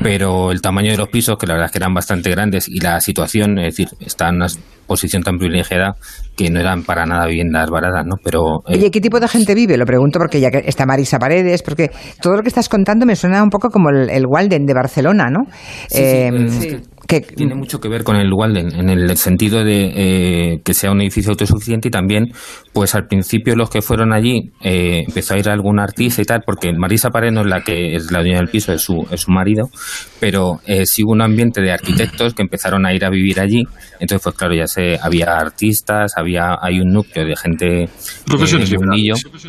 pero 0.02 0.52
el 0.52 0.60
tamaño 0.60 0.90
de 0.90 0.98
los 0.98 1.08
pisos, 1.08 1.38
que 1.38 1.46
la 1.46 1.54
verdad 1.54 1.66
es 1.66 1.72
que 1.72 1.78
eran 1.78 1.94
bastante 1.94 2.30
grandes, 2.30 2.68
y 2.68 2.80
la 2.80 3.00
situación, 3.00 3.58
es 3.58 3.76
decir, 3.76 3.88
está 4.00 4.28
en 4.28 4.36
una 4.36 4.46
posición 4.86 5.22
tan 5.22 5.38
privilegiada 5.38 5.96
que 6.36 6.50
no 6.50 6.60
eran 6.60 6.84
para 6.84 7.06
nada 7.06 7.26
viviendas 7.26 7.68
baratas, 7.70 8.04
¿no? 8.06 8.16
Pero 8.22 8.60
eh, 8.68 8.76
Oye, 8.76 8.90
¿qué 8.90 9.00
tipo 9.00 9.18
de 9.18 9.26
gente 9.26 9.54
vive? 9.54 9.76
Lo 9.76 9.86
pregunto 9.86 10.18
porque 10.18 10.38
ya 10.38 10.50
que 10.50 10.62
está 10.66 10.84
Marisa 10.86 11.18
Paredes, 11.18 11.62
porque 11.62 11.90
todo 12.20 12.36
lo 12.36 12.42
que 12.42 12.48
estás 12.48 12.68
contando 12.68 13.06
me 13.06 13.16
suena 13.16 13.42
un 13.42 13.50
poco 13.50 13.70
como 13.70 13.88
el, 13.90 14.10
el 14.10 14.26
Walden 14.26 14.66
de 14.66 14.74
Barcelona, 14.74 15.28
¿no? 15.30 15.44
Sí, 15.88 15.96
sí, 15.96 16.02
Eh, 16.02 16.30
que 16.60 16.80
que- 17.08 17.20
Tiene 17.20 17.54
mucho 17.54 17.80
que 17.80 17.88
ver 17.88 18.02
con 18.04 18.16
el 18.16 18.32
Walden, 18.32 18.74
en 18.74 18.88
el 18.90 19.16
sentido 19.16 19.62
de 19.64 19.92
eh, 19.94 20.60
que 20.64 20.74
sea 20.74 20.90
un 20.90 21.00
edificio 21.00 21.30
autosuficiente 21.30 21.88
y 21.88 21.90
también, 21.90 22.32
pues 22.72 22.94
al 22.94 23.06
principio 23.06 23.54
los 23.56 23.70
que 23.70 23.82
fueron 23.82 24.12
allí 24.12 24.50
eh, 24.62 25.04
empezó 25.06 25.34
a 25.34 25.38
ir 25.38 25.48
algún 25.48 25.78
artista 25.80 26.22
y 26.22 26.24
tal, 26.24 26.40
porque 26.44 26.72
Marisa 26.72 27.10
Pared 27.10 27.30
no 27.32 27.40
es 27.42 27.46
la 27.46 27.60
que 27.62 27.94
es 27.94 28.10
la 28.10 28.20
dueña 28.20 28.38
del 28.38 28.48
piso, 28.48 28.72
es 28.72 28.82
su, 28.82 29.06
es 29.10 29.20
su 29.22 29.30
marido, 29.30 29.68
pero 30.20 30.60
eh, 30.66 30.84
sí 30.86 31.02
hubo 31.04 31.12
un 31.12 31.22
ambiente 31.22 31.60
de 31.60 31.72
arquitectos 31.72 32.34
que 32.34 32.42
empezaron 32.42 32.84
a 32.86 32.92
ir 32.94 33.04
a 33.04 33.10
vivir 33.10 33.40
allí. 33.40 33.62
Entonces, 34.00 34.20
pues 34.22 34.34
claro, 34.36 34.54
ya 34.54 34.66
sé, 34.66 34.98
había 35.00 35.36
artistas, 35.36 36.12
había 36.16 36.56
hay 36.60 36.80
un 36.80 36.92
núcleo 36.92 37.24
de 37.26 37.36
gente 37.36 37.88
Profesiones 38.26 38.70
eh, 38.72 38.76
mundillo. 38.78 39.14
liberales. 39.14 39.46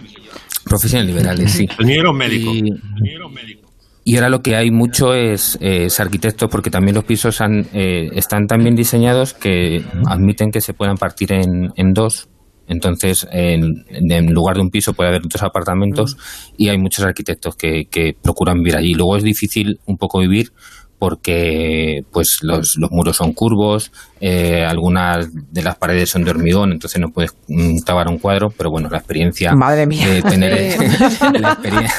Profesiones 0.63 1.07
liberales, 1.07 1.51
sí. 1.51 1.65
El 1.79 1.85
mío 1.85 2.01
era 2.01 2.11
un 2.11 2.17
médico. 2.17 2.51
Y- 2.53 2.59
El 2.59 3.01
mío 3.01 3.15
era 3.15 3.25
un 3.25 3.33
médico. 3.33 3.66
Y 4.07 4.15
ahora 4.15 4.29
lo 4.29 4.41
que 4.41 4.55
hay 4.55 4.71
mucho 4.71 5.13
es, 5.13 5.57
es 5.59 5.99
arquitectos, 5.99 6.49
porque 6.49 6.69
también 6.69 6.95
los 6.95 7.03
pisos 7.03 7.41
han, 7.41 7.67
eh, 7.73 8.07
están 8.13 8.47
tan 8.47 8.63
bien 8.63 8.73
diseñados 8.73 9.33
que 9.33 9.83
admiten 10.05 10.49
que 10.49 10.61
se 10.61 10.73
puedan 10.73 10.95
partir 10.95 11.33
en, 11.33 11.73
en 11.75 11.91
dos. 11.91 12.29
Entonces, 12.69 13.27
en, 13.33 13.83
en 13.89 14.31
lugar 14.31 14.55
de 14.55 14.61
un 14.61 14.69
piso 14.69 14.93
puede 14.93 15.09
haber 15.09 15.23
dos 15.23 15.43
apartamentos 15.43 16.15
y 16.55 16.69
hay 16.69 16.77
muchos 16.77 17.03
arquitectos 17.03 17.57
que, 17.57 17.87
que 17.91 18.13
procuran 18.23 18.59
vivir 18.59 18.77
allí. 18.77 18.93
Luego 18.93 19.17
es 19.17 19.23
difícil 19.23 19.81
un 19.85 19.97
poco 19.97 20.19
vivir 20.19 20.53
porque 20.99 22.03
pues 22.11 22.39
los, 22.41 22.75
los 22.77 22.91
muros 22.91 23.17
son 23.17 23.33
curvos, 23.33 23.91
eh, 24.19 24.65
algunas 24.67 25.27
de 25.53 25.61
las 25.61 25.75
paredes 25.75 26.09
son 26.09 26.23
de 26.23 26.31
hormigón, 26.31 26.71
entonces 26.71 26.99
no 26.99 27.09
puedes 27.09 27.35
mm, 27.47 27.77
un 28.07 28.17
cuadro, 28.17 28.49
pero 28.57 28.71
bueno, 28.71 28.89
la 28.89 28.97
experiencia 28.97 29.53
Madre 29.53 29.85
mía. 29.85 30.07
de 30.07 30.21
tener 30.23 30.51
la, 31.39 31.55
experien- 31.55 31.89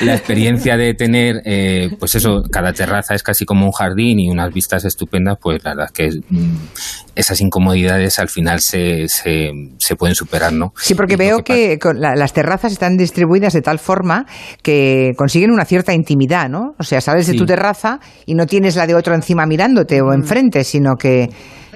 la 0.00 0.14
experiencia 0.14 0.76
de 0.76 0.94
tener 0.94 1.42
eh, 1.44 1.90
pues 1.98 2.14
eso, 2.16 2.42
cada 2.50 2.72
terraza 2.72 3.14
es 3.14 3.22
casi 3.22 3.44
como 3.44 3.66
un 3.66 3.72
jardín 3.72 4.18
y 4.18 4.30
unas 4.30 4.52
vistas 4.52 4.84
estupendas, 4.84 5.38
pues 5.40 5.62
la 5.62 5.70
verdad 5.74 5.86
es 5.86 5.92
que 5.92 6.20
mm, 6.28 6.56
esas 7.14 7.40
incomodidades 7.40 8.18
al 8.18 8.28
final 8.28 8.60
se, 8.60 9.08
se, 9.08 9.52
se 9.78 9.94
pueden 9.96 10.16
superar, 10.16 10.52
¿no? 10.52 10.72
Sí, 10.76 10.94
porque 10.96 11.14
Y 11.14 11.18
veo 11.18 11.44
que 11.44 11.78
con 11.78 12.00
la- 12.00 12.16
las 12.16 12.32
terrazas 12.32 12.72
están 12.72 12.96
distribuidas 12.96 13.52
de 13.52 13.62
tal 13.62 13.78
forma 13.78 14.26
que 14.62 15.12
consiguen 15.16 15.52
una 15.52 15.64
cierta 15.64 15.94
intimidad, 15.94 16.48
¿no? 16.48 16.74
O 16.78 16.82
sea, 16.82 17.00
sales 17.00 17.28
de 17.28 17.34
tu 17.34 17.46
terraza 17.46 18.00
y 18.26 18.34
no 18.34 18.46
tienes 18.46 18.76
la 18.76 18.86
de 18.86 18.94
otro 18.94 19.14
encima 19.14 19.46
mirándote 19.46 20.00
o 20.00 20.12
enfrente, 20.12 20.64
sino 20.64 20.96
que... 20.96 21.24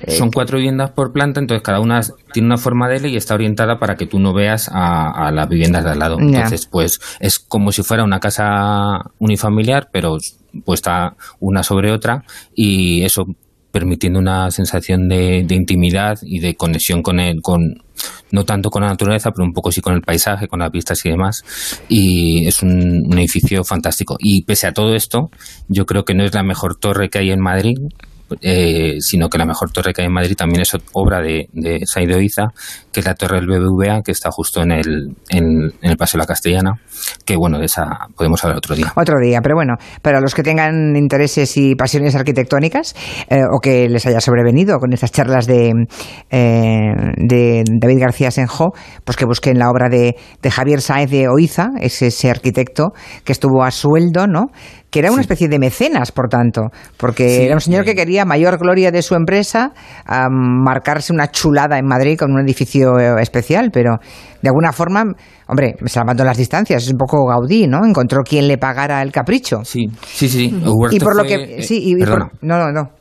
eh, 0.03 0.11
Son 0.13 0.31
cuatro 0.31 0.57
viviendas 0.59 0.91
por 0.91 1.13
planta, 1.13 1.41
entonces 1.41 1.63
cada 1.63 1.81
una 1.81 2.01
tiene 2.33 2.47
una 2.47 2.57
forma 2.57 2.89
de 2.89 2.97
L 2.97 3.09
y 3.09 3.17
está 3.17 3.35
orientada 3.35 3.79
para 3.79 3.97
que 3.97 4.07
tú 4.07 4.19
no 4.19 4.33
veas 4.33 4.69
a, 4.73 5.27
a 5.27 5.31
las 5.33 5.49
viviendas 5.49 5.85
de 5.85 5.91
al 5.91 5.99
lado. 5.99 6.17
Ya. 6.19 6.25
Entonces, 6.27 6.67
pues 6.67 7.01
es 7.21 7.39
como 7.39 7.73
si 7.73 7.83
fuera 7.83 8.05
una 8.05 8.21
casa 8.21 9.01
unifamiliar, 9.19 9.89
pero 9.93 10.17
puesta 10.65 11.15
una 11.41 11.63
sobre 11.63 11.93
otra 11.93 12.23
y 12.55 13.03
eso 13.05 13.25
permitiendo 13.71 14.19
una 14.19 14.51
sensación 14.51 15.09
de, 15.09 15.45
de 15.47 15.55
intimidad 15.55 16.19
y 16.23 16.41
de 16.41 16.55
conexión 16.55 17.03
con 17.03 17.21
el, 17.21 17.41
con 17.43 17.83
no 18.31 18.45
tanto 18.45 18.71
con 18.71 18.83
la 18.83 18.89
naturaleza, 18.89 19.31
pero 19.31 19.47
un 19.47 19.53
poco 19.53 19.73
sí 19.73 19.81
con 19.81 19.95
el 19.95 20.03
paisaje, 20.03 20.49
con 20.49 20.61
las 20.61 20.71
vistas 20.71 21.05
y 21.05 21.11
demás. 21.11 21.43
Y 21.89 22.47
es 22.47 22.63
un, 22.63 23.05
un 23.07 23.19
edificio 23.19 23.65
fantástico. 23.65 24.17
Y 24.19 24.45
pese 24.45 24.67
a 24.67 24.73
todo 24.73 24.95
esto, 24.95 25.31
yo 25.69 25.87
creo 25.87 26.05
que 26.05 26.15
no 26.15 26.25
es 26.25 26.35
la 26.35 26.43
mejor 26.43 26.77
torre 26.77 27.09
que 27.09 27.19
hay 27.19 27.31
en 27.31 27.41
Madrid, 27.41 27.77
eh, 28.41 28.97
sino 29.01 29.29
que 29.29 29.39
la 29.39 29.47
mejor 29.47 29.71
torre 29.71 29.93
que 29.93 30.03
hay 30.03 30.07
en 30.07 30.13
Madrid 30.13 30.37
también 30.37 30.63
es 30.63 30.77
obra 30.93 31.21
de, 31.21 31.49
de 31.53 31.81
Said 31.87 32.15
Oiza, 32.15 32.49
que 32.93 33.01
es 33.01 33.07
la 33.07 33.15
torre 33.15 33.41
del 33.41 33.47
BBVA, 33.47 34.03
que 34.03 34.13
está 34.13 34.31
justo 34.31 34.63
en 34.63 34.73
el, 34.73 35.17
en, 35.31 35.73
el 35.83 35.97
Paseo 35.97 36.19
de 36.19 36.23
la 36.23 36.27
Castellana, 36.27 36.73
que 37.25 37.37
bueno, 37.37 37.59
de 37.59 37.67
esa 37.67 37.87
podemos 38.17 38.43
hablar 38.45 38.59
otro 38.59 38.75
día. 38.75 38.93
Otro 38.97 39.19
día, 39.21 39.41
pero 39.43 39.55
bueno, 39.55 39.75
para 40.03 40.21
los 40.21 40.35
que 40.35 40.43
tengan 40.43 40.97
intereses 40.97 41.57
y 41.57 41.75
pasiones 41.75 42.15
arquitectónicas 42.15 42.95
eh, 43.29 43.43
o 43.51 43.61
que 43.61 43.89
les 43.89 44.05
haya 44.07 44.21
sobrevenido 44.21 44.79
con 44.79 44.93
estas 44.93 45.13
charlas 45.13 45.47
de, 45.47 45.73
eh, 46.31 46.93
de 47.17 47.65
David 47.81 48.01
García 48.01 48.31
Senjo, 48.31 48.73
pues 49.05 49.17
que 49.17 49.25
busquen 49.25 49.59
la 49.59 49.71
obra 49.71 49.89
de, 49.89 50.17
de 50.43 50.51
Javier 50.51 50.81
Sáez 50.81 51.11
de 51.11 51.29
Oiza, 51.29 51.69
es 51.81 52.03
ese 52.03 52.31
arquitecto 52.31 52.93
que 53.25 53.33
estuvo 53.33 53.63
a 53.63 53.71
sueldo, 53.71 54.27
¿no? 54.27 54.47
Que 54.91 55.01
era 55.01 55.13
una 55.13 55.21
especie 55.21 55.49
de 55.49 55.59
mecenas, 55.59 56.13
por 56.13 56.29
tanto, 56.29 56.71
porque 56.97 57.29
Sí, 57.29 57.43
era 57.43 57.55
un 57.55 57.61
señor 57.61 57.85
que 57.85 57.95
quería 57.95 58.25
mayor 58.25 58.59
gloria 58.59 58.91
de 58.91 59.03
su 59.03 59.15
empresa, 59.15 59.73
a 60.07 60.29
marcarse 60.31 61.13
una 61.13 61.31
chulada 61.31 61.79
en 61.79 61.87
Madrid 61.87 62.17
con 62.19 62.33
un 62.33 62.41
edificio 62.41 62.99
eh, 62.99 63.21
especial, 63.21 63.71
pero 63.71 63.99
de 64.41 64.49
alguna 64.49 64.73
forma, 64.73 65.05
hombre, 65.47 65.75
salvando 65.87 66.25
las 66.25 66.39
distancias, 66.39 66.85
es 66.85 66.91
un 66.91 66.97
poco 66.97 67.27
Gaudí, 67.27 67.67
¿no? 67.67 67.85
Encontró 67.85 68.23
quien 68.23 68.49
le 68.49 68.57
pagara 68.57 69.03
el 69.03 69.13
capricho. 69.13 69.59
Sí, 69.63 69.89
sí, 70.07 70.29
sí. 70.29 70.55
Y 70.91 71.01
por 71.01 71.17
lo 71.17 71.25
que. 71.25 71.35
eh, 71.59 71.63
Sí, 71.63 71.81
y, 71.83 71.91
y 71.93 71.99
por- 71.99 72.09
perdona. 72.09 72.31
no, 72.41 72.59
no, 72.59 72.73
no. 72.73 72.98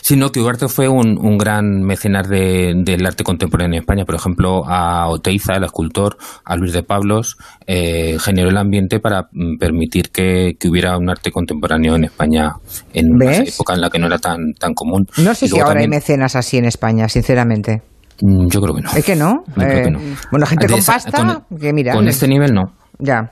Sí, 0.00 0.16
no, 0.16 0.30
que 0.32 0.40
Ugarte 0.40 0.68
fue 0.68 0.88
un, 0.88 1.18
un 1.18 1.38
gran 1.38 1.82
mecenas 1.82 2.28
de- 2.28 2.74
del 2.76 3.06
arte 3.06 3.24
contemporáneo 3.24 3.76
en 3.76 3.80
España. 3.82 4.04
Por 4.04 4.14
ejemplo, 4.14 4.62
a 4.66 5.08
Oteiza, 5.08 5.54
el 5.54 5.64
escultor, 5.64 6.16
a 6.44 6.56
Luis 6.56 6.72
de 6.72 6.82
Pablos, 6.82 7.36
eh, 7.66 8.16
generó 8.20 8.50
el 8.50 8.56
ambiente 8.56 9.00
para 9.00 9.28
mm, 9.32 9.58
permitir 9.58 10.10
que, 10.10 10.56
que 10.58 10.68
hubiera 10.68 10.96
un 10.98 11.08
arte 11.10 11.30
contemporáneo 11.30 11.94
en 11.96 12.04
España 12.04 12.52
en 12.92 13.14
una 13.14 13.26
¿Ves? 13.26 13.54
época 13.54 13.74
en 13.74 13.80
la 13.80 13.90
que 13.90 13.98
no 13.98 14.06
era 14.06 14.18
tan, 14.18 14.52
tan 14.58 14.74
común. 14.74 15.06
No 15.18 15.34
sé 15.34 15.48
si 15.48 15.58
ahora 15.60 15.80
hay 15.80 15.88
mecenas 15.88 16.36
así 16.36 16.56
en 16.58 16.64
España, 16.64 17.08
sinceramente. 17.08 17.82
Mm, 18.20 18.48
Yo 18.48 18.60
creo 18.60 18.74
que 18.74 18.82
no. 18.82 18.90
¿Es 18.94 19.04
que 19.04 19.16
no? 19.16 19.44
Eh, 19.60 19.82
que 19.84 19.90
no. 19.90 19.98
Bueno, 20.30 20.46
gente 20.46 20.66
con 20.68 20.78
esa- 20.78 20.92
pasta, 20.94 21.42
con- 21.48 21.58
que 21.58 21.72
mira. 21.72 21.94
Con 21.94 22.06
este 22.08 22.28
nivel 22.28 22.52
no. 22.54 22.72
Ya, 22.98 23.30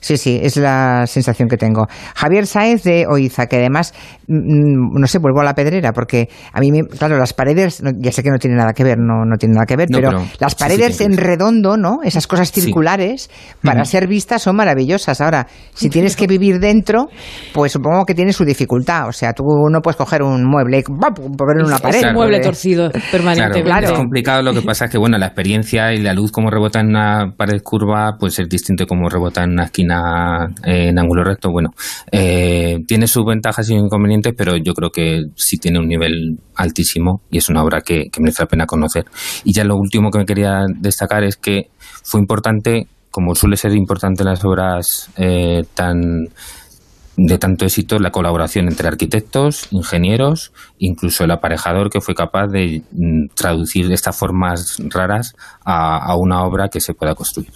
sí, 0.00 0.16
sí, 0.16 0.40
es 0.42 0.56
la 0.56 1.04
sensación 1.06 1.48
que 1.48 1.56
tengo. 1.58 1.86
Javier 2.14 2.46
Sáez 2.46 2.84
de 2.84 3.06
Oiza, 3.06 3.46
que 3.46 3.56
además, 3.56 3.92
mm, 4.28 4.98
no 4.98 5.06
sé, 5.06 5.18
vuelvo 5.18 5.40
a 5.40 5.44
la 5.44 5.54
pedrera, 5.54 5.92
porque 5.92 6.28
a 6.52 6.60
mí, 6.60 6.70
me- 6.72 6.86
claro, 6.86 7.18
las 7.18 7.34
paredes, 7.34 7.82
no- 7.82 7.90
ya 7.98 8.12
sé 8.12 8.22
que 8.22 8.30
no 8.30 8.38
tiene 8.38 8.56
nada 8.56 8.72
que 8.72 8.82
ver, 8.84 8.96
no, 8.98 9.24
no 9.26 9.36
tiene 9.36 9.54
nada 9.56 9.66
que 9.66 9.76
ver, 9.76 9.88
No, 9.90 9.98
pero, 9.98 10.10
pero 10.10 10.22
las 10.38 10.52
sí, 10.52 10.56
sí 10.58 10.64
paredes 10.64 11.00
en 11.02 11.16
redondo, 11.18 11.76
¿no? 11.76 11.98
Esas 12.02 12.26
cosas 12.26 12.48
Sí. 12.48 12.62
circulares, 12.62 13.30
para 13.62 13.84
ser 13.84 14.06
vistas 14.06 14.40
son 14.42 14.56
maravillosas. 14.56 15.20
Ahora, 15.20 15.46
si 15.74 15.90
tienes 15.90 16.16
que 16.16 16.26
vivir 16.26 16.58
dentro, 16.60 17.08
pues 17.52 17.72
supongo 17.72 18.04
que 18.06 18.14
tiene 18.14 18.32
su 18.32 18.44
dificultad. 18.44 19.08
O 19.08 19.12
sea, 19.12 19.32
tú 19.34 19.44
no 19.70 19.80
puedes 19.82 19.96
coger 19.96 20.22
un 20.22 20.44
mueble 20.48 20.78
y 20.78 20.82
¡pum! 20.82 20.96
ponerlo 21.36 21.62
en 21.62 21.66
una 21.66 21.78
pared. 21.78 22.00
Claro. 22.00 22.14
mueble 22.14 22.40
torcido 22.40 22.90
permanentemente. 23.12 23.62
Claro. 23.64 23.86
Es 23.88 23.92
complicado, 23.92 24.42
lo 24.42 24.54
que 24.54 24.62
pasa 24.62 24.86
es 24.86 24.90
que 24.90 24.98
bueno, 24.98 25.18
la 25.18 25.26
experiencia 25.26 25.92
y 25.92 25.98
la 25.98 26.14
luz 26.14 26.32
como 26.32 26.50
rebota 26.50 26.80
en 26.80 26.88
una 26.88 27.34
pared 27.36 27.60
curva, 27.62 28.16
pues 28.18 28.38
es 28.38 28.48
distinto 28.48 28.86
como 28.86 28.99
rebota 29.08 29.44
en 29.44 29.52
una 29.52 29.64
esquina 29.64 30.46
eh, 30.64 30.88
en 30.88 30.98
ángulo 30.98 31.24
recto. 31.24 31.50
Bueno, 31.50 31.70
eh, 32.10 32.78
tiene 32.86 33.06
sus 33.06 33.24
ventajas 33.24 33.68
y 33.70 33.74
inconvenientes, 33.74 34.34
pero 34.36 34.56
yo 34.56 34.74
creo 34.74 34.90
que 34.90 35.22
sí 35.36 35.58
tiene 35.58 35.78
un 35.78 35.88
nivel 35.88 36.38
altísimo 36.56 37.22
y 37.30 37.38
es 37.38 37.48
una 37.48 37.62
obra 37.62 37.80
que, 37.80 38.10
merece 38.18 38.42
la 38.42 38.48
pena 38.48 38.66
conocer. 38.66 39.04
Y 39.44 39.52
ya 39.54 39.64
lo 39.64 39.76
último 39.76 40.10
que 40.10 40.18
me 40.18 40.26
quería 40.26 40.64
destacar 40.78 41.24
es 41.24 41.36
que 41.36 41.70
fue 42.02 42.20
importante, 42.20 42.86
como 43.10 43.34
suele 43.34 43.56
ser 43.56 43.72
importante 43.74 44.22
en 44.22 44.28
las 44.28 44.44
obras 44.44 45.10
eh, 45.16 45.62
tan 45.74 46.28
de 47.22 47.36
tanto 47.36 47.66
éxito 47.66 47.98
la 47.98 48.10
colaboración 48.10 48.68
entre 48.68 48.88
arquitectos, 48.88 49.66
ingenieros, 49.72 50.52
incluso 50.78 51.24
el 51.24 51.30
aparejador 51.32 51.90
que 51.90 52.00
fue 52.00 52.14
capaz 52.14 52.46
de 52.46 52.82
mm, 52.92 53.34
traducir 53.34 53.92
estas 53.92 54.16
formas 54.16 54.78
raras 54.88 55.34
a 55.64 56.16
una 56.16 56.44
obra 56.44 56.68
que 56.68 56.80
se 56.80 56.94
pueda 56.94 57.14
construir. 57.14 57.50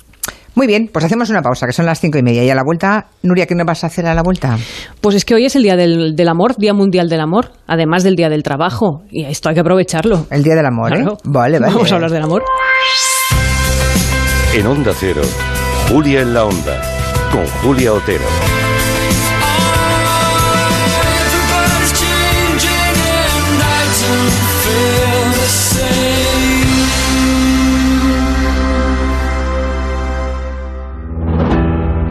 Muy 0.54 0.66
bien, 0.66 0.88
pues 0.92 1.04
hacemos 1.04 1.30
una 1.30 1.42
pausa, 1.42 1.66
que 1.66 1.72
son 1.72 1.84
las 1.84 2.00
cinco 2.00 2.18
y 2.18 2.22
media. 2.22 2.44
Y 2.44 2.50
a 2.50 2.54
la 2.54 2.62
vuelta, 2.64 3.06
Nuria, 3.22 3.46
¿qué 3.46 3.54
nos 3.54 3.66
vas 3.66 3.82
a 3.82 3.88
hacer 3.88 4.06
a 4.06 4.14
la 4.14 4.22
vuelta? 4.22 4.56
Pues 5.00 5.16
es 5.16 5.24
que 5.24 5.34
hoy 5.34 5.44
es 5.46 5.56
el 5.56 5.64
Día 5.64 5.76
del, 5.76 6.14
del 6.14 6.28
Amor, 6.28 6.56
Día 6.56 6.72
Mundial 6.72 7.08
del 7.08 7.20
Amor, 7.20 7.50
además 7.66 8.04
del 8.04 8.14
Día 8.14 8.28
del 8.28 8.42
Trabajo. 8.42 9.02
Y 9.10 9.24
esto 9.24 9.48
hay 9.48 9.56
que 9.56 9.60
aprovecharlo. 9.60 10.26
El 10.30 10.42
Día 10.44 10.54
del 10.54 10.66
Amor, 10.66 10.96
¿eh? 10.96 11.04
Vale, 11.24 11.58
vale. 11.58 11.72
Vamos 11.72 11.90
a 11.90 11.94
hablar 11.96 12.10
del 12.10 12.22
amor. 12.22 12.44
En 14.54 14.66
Onda 14.66 14.92
Cero, 14.94 15.22
Julia 15.90 16.20
en 16.20 16.32
la 16.32 16.44
Onda, 16.44 16.80
con 17.32 17.44
Julia 17.62 17.92
Otero. 17.92 18.24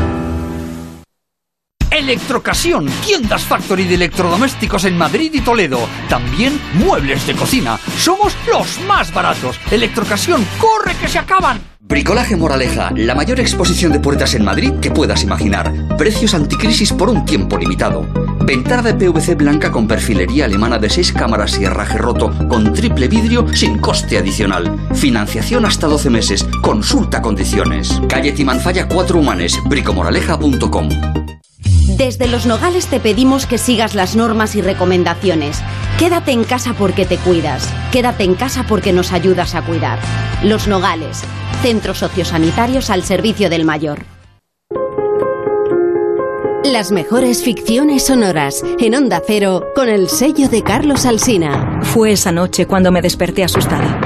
Electrocasión, 1.90 2.86
tiendas 3.04 3.42
factory 3.42 3.88
de 3.88 3.96
electrodomésticos 3.96 4.84
en 4.84 4.96
Madrid 4.96 5.32
y 5.34 5.40
Toledo. 5.40 5.80
También 6.08 6.60
muebles 6.74 7.26
de 7.26 7.34
cocina. 7.34 7.76
Somos 7.98 8.36
los 8.46 8.78
más 8.86 9.12
baratos. 9.12 9.58
Electrocasión, 9.72 10.46
corre 10.60 10.94
que 10.94 11.08
se 11.08 11.18
acaban. 11.18 11.69
Bricolaje 11.90 12.36
Moraleja, 12.36 12.92
la 12.94 13.16
mayor 13.16 13.40
exposición 13.40 13.90
de 13.90 13.98
puertas 13.98 14.36
en 14.36 14.44
Madrid 14.44 14.74
que 14.80 14.92
puedas 14.92 15.24
imaginar. 15.24 15.72
Precios 15.98 16.34
anticrisis 16.34 16.92
por 16.92 17.10
un 17.10 17.24
tiempo 17.24 17.58
limitado. 17.58 18.06
Ventana 18.44 18.82
de 18.82 18.94
PVC 18.94 19.34
blanca 19.34 19.72
con 19.72 19.88
perfilería 19.88 20.44
alemana 20.44 20.78
de 20.78 20.88
6 20.88 21.12
cámaras 21.12 21.58
y 21.58 21.64
herraje 21.64 21.98
roto 21.98 22.32
con 22.48 22.72
triple 22.74 23.08
vidrio 23.08 23.44
sin 23.52 23.78
coste 23.78 24.18
adicional. 24.18 24.78
Financiación 24.94 25.64
hasta 25.64 25.88
12 25.88 26.10
meses. 26.10 26.46
Consulta 26.62 27.20
condiciones. 27.20 28.00
Calle 28.08 28.30
Timanfaya 28.30 28.86
4 28.86 29.18
Humanes, 29.18 29.58
bricomoraleja.com. 29.68 30.90
Desde 32.00 32.28
Los 32.28 32.46
Nogales 32.46 32.86
te 32.86 32.98
pedimos 32.98 33.44
que 33.44 33.58
sigas 33.58 33.94
las 33.94 34.16
normas 34.16 34.56
y 34.56 34.62
recomendaciones. 34.62 35.60
Quédate 35.98 36.32
en 36.32 36.44
casa 36.44 36.72
porque 36.72 37.04
te 37.04 37.18
cuidas. 37.18 37.68
Quédate 37.92 38.24
en 38.24 38.36
casa 38.36 38.64
porque 38.66 38.94
nos 38.94 39.12
ayudas 39.12 39.54
a 39.54 39.60
cuidar. 39.60 39.98
Los 40.42 40.66
Nogales, 40.66 41.22
centros 41.60 41.98
sociosanitarios 41.98 42.88
al 42.88 43.02
servicio 43.02 43.50
del 43.50 43.66
mayor. 43.66 44.06
Las 46.64 46.90
mejores 46.90 47.42
ficciones 47.42 48.06
sonoras 48.06 48.62
en 48.78 48.94
Onda 48.94 49.20
Cero 49.26 49.66
con 49.74 49.90
el 49.90 50.08
sello 50.08 50.48
de 50.48 50.62
Carlos 50.62 51.04
Alsina. 51.04 51.80
Fue 51.82 52.12
esa 52.12 52.32
noche 52.32 52.64
cuando 52.64 52.90
me 52.90 53.02
desperté 53.02 53.44
asustada. 53.44 54.00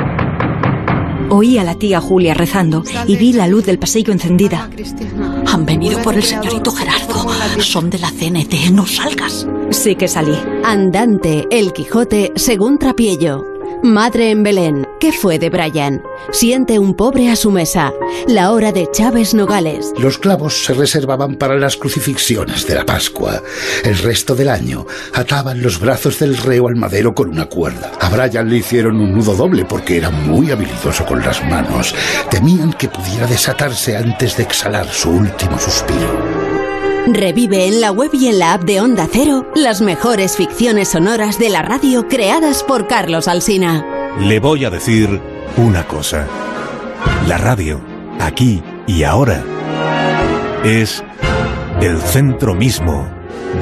Oí 1.31 1.59
a 1.59 1.65
la 1.65 1.77
tía 1.77 2.01
Julia 2.01 2.35
rezando 2.35 2.83
y 3.07 3.17
vi 3.17 3.33
la 3.33 3.47
luz 3.47 3.65
del 3.67 3.79
pasillo 3.79 4.13
encendida. 4.13 4.69
Han 5.47 5.67
venido 5.67 6.03
por 6.03 6.15
el 6.15 6.23
señorito 6.23 6.73
Gerardo. 6.73 7.27
Son 7.61 7.91
de 7.91 7.99
la 7.99 8.11
CNT. 8.11 8.71
No 8.73 8.87
salgas. 8.87 9.47
Sí 9.71 9.95
que 9.97 10.09
salí. 10.09 10.37
Andante, 10.65 11.47
El 11.51 11.73
Quijote, 11.73 12.33
según 12.37 12.79
Trapiello. 12.79 13.54
Madre 13.85 14.31
en 14.31 14.42
Belén, 14.42 14.88
¿qué 14.99 15.12
fue 15.12 15.38
de 15.38 15.51
Brian? 15.51 16.03
Siente 16.33 16.79
un 16.79 16.94
pobre 16.94 17.31
a 17.31 17.37
su 17.37 17.51
mesa. 17.51 17.92
La 18.27 18.51
hora 18.51 18.73
de 18.73 18.90
Chávez 18.90 19.35
Nogales. 19.35 19.92
Los 19.99 20.16
clavos 20.16 20.64
se 20.64 20.73
reservaban 20.73 21.35
para 21.35 21.57
las 21.57 21.77
crucifixiones 21.77 22.66
de 22.66 22.77
la 22.77 22.87
Pascua. 22.87 23.42
El 23.85 23.99
resto 23.99 24.35
del 24.35 24.49
año 24.49 24.87
ataban 25.12 25.61
los 25.61 25.79
brazos 25.79 26.18
del 26.18 26.38
reo 26.38 26.68
al 26.68 26.77
madero 26.77 27.14
con 27.14 27.29
una 27.29 27.44
cuerda. 27.44 27.92
A 28.01 28.09
Brian 28.09 28.49
le 28.49 28.57
hicieron 28.57 28.99
un 28.99 29.12
nudo 29.12 29.35
doble 29.35 29.66
porque 29.66 29.99
era 29.99 30.09
muy 30.09 30.51
habilidoso 30.51 31.05
con 31.05 31.20
las 31.20 31.44
manos. 31.44 31.94
Temían 32.31 32.73
que 32.73 32.88
pudiera 32.88 33.27
desatarse 33.27 33.99
antes 33.99 34.38
de 34.38 34.44
exhalar 34.44 34.88
su 34.88 35.11
último 35.11 35.59
suspiro. 35.59 36.44
Revive 37.07 37.67
en 37.67 37.83
la 37.83 37.93
web 37.93 38.11
y 38.14 38.29
en 38.29 38.38
la 38.38 38.55
app 38.55 38.64
de 38.64 38.81
Onda 38.81 39.07
Cero 39.11 39.47
las 39.55 39.83
mejores 39.83 40.37
ficciones 40.37 40.88
sonoras 40.88 41.38
de 41.38 41.51
la 41.51 41.61
radio 41.61 42.09
creadas 42.09 42.62
por 42.62 42.87
Carlos 42.87 43.29
Alsina. 43.29 43.85
Le 44.21 44.40
voy 44.40 44.64
a 44.64 44.71
decir 44.71 45.21
una 45.59 45.87
cosa. 45.87 46.27
La 47.29 47.37
radio, 47.37 47.81
aquí 48.21 48.62
y 48.87 49.03
ahora, 49.03 49.45
es 50.64 51.05
el 51.83 52.01
centro 52.01 52.55
mismo 52.55 53.07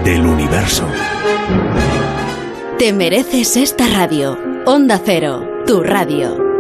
del 0.05 0.25
universo. 0.25 0.87
Te 2.79 2.93
mereces 2.93 3.57
esta 3.57 3.89
radio. 3.89 4.39
Onda 4.67 5.01
Cero, 5.05 5.45
tu 5.67 5.83
radio. 5.83 6.52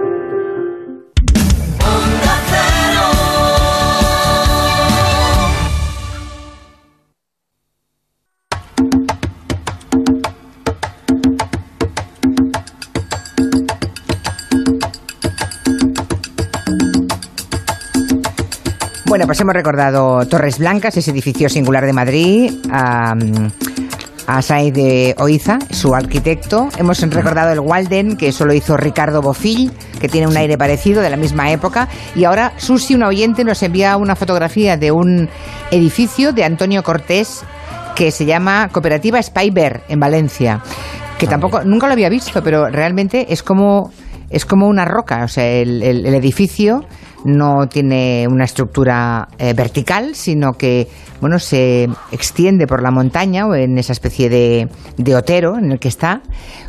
Bueno, 19.22 19.28
pues 19.28 19.40
hemos 19.40 19.54
recordado 19.54 20.26
Torres 20.26 20.58
Blancas, 20.58 20.96
ese 20.96 21.12
edificio 21.12 21.48
singular 21.48 21.86
de 21.86 21.92
Madrid, 21.92 22.54
a, 22.72 23.14
a 24.26 24.42
Said 24.42 24.74
de 24.74 25.14
Oiza, 25.16 25.60
su 25.70 25.94
arquitecto. 25.94 26.68
Hemos 26.76 27.00
recordado 27.08 27.52
el 27.52 27.60
Walden, 27.60 28.16
que 28.16 28.26
eso 28.30 28.44
lo 28.46 28.52
hizo 28.52 28.76
Ricardo 28.76 29.22
Bofill, 29.22 29.70
que 30.00 30.08
tiene 30.08 30.26
un 30.26 30.36
aire 30.36 30.58
parecido 30.58 31.02
de 31.02 31.08
la 31.08 31.16
misma 31.16 31.52
época. 31.52 31.86
Y 32.16 32.24
ahora 32.24 32.54
Susi, 32.56 32.96
un 32.96 33.04
oyente, 33.04 33.44
nos 33.44 33.62
envía 33.62 33.96
una 33.96 34.16
fotografía 34.16 34.76
de 34.76 34.90
un 34.90 35.28
edificio 35.70 36.32
de 36.32 36.42
Antonio 36.42 36.82
Cortés 36.82 37.44
que 37.94 38.10
se 38.10 38.24
llama 38.24 38.70
Cooperativa 38.72 39.22
Spyber 39.22 39.82
en 39.88 40.00
Valencia. 40.00 40.60
Que 41.16 41.28
tampoco, 41.28 41.62
nunca 41.62 41.86
lo 41.86 41.92
había 41.92 42.08
visto, 42.08 42.42
pero 42.42 42.68
realmente 42.70 43.32
es 43.32 43.44
como, 43.44 43.92
es 44.30 44.44
como 44.44 44.66
una 44.66 44.84
roca. 44.84 45.22
O 45.22 45.28
sea, 45.28 45.46
el, 45.46 45.80
el- 45.84 46.06
el 46.06 46.14
edificio 46.16 46.84
no 47.24 47.66
tiene 47.68 48.26
una 48.28 48.44
estructura 48.44 49.28
eh, 49.38 49.54
vertical, 49.54 50.14
sino 50.14 50.52
que 50.52 50.88
bueno, 51.20 51.38
se 51.38 51.88
extiende 52.10 52.66
por 52.66 52.82
la 52.82 52.90
montaña 52.90 53.46
o 53.46 53.54
en 53.54 53.78
esa 53.78 53.92
especie 53.92 54.28
de, 54.28 54.68
de 54.96 55.14
otero 55.14 55.56
en 55.56 55.72
el 55.72 55.78
que 55.78 55.88
está, 55.88 56.22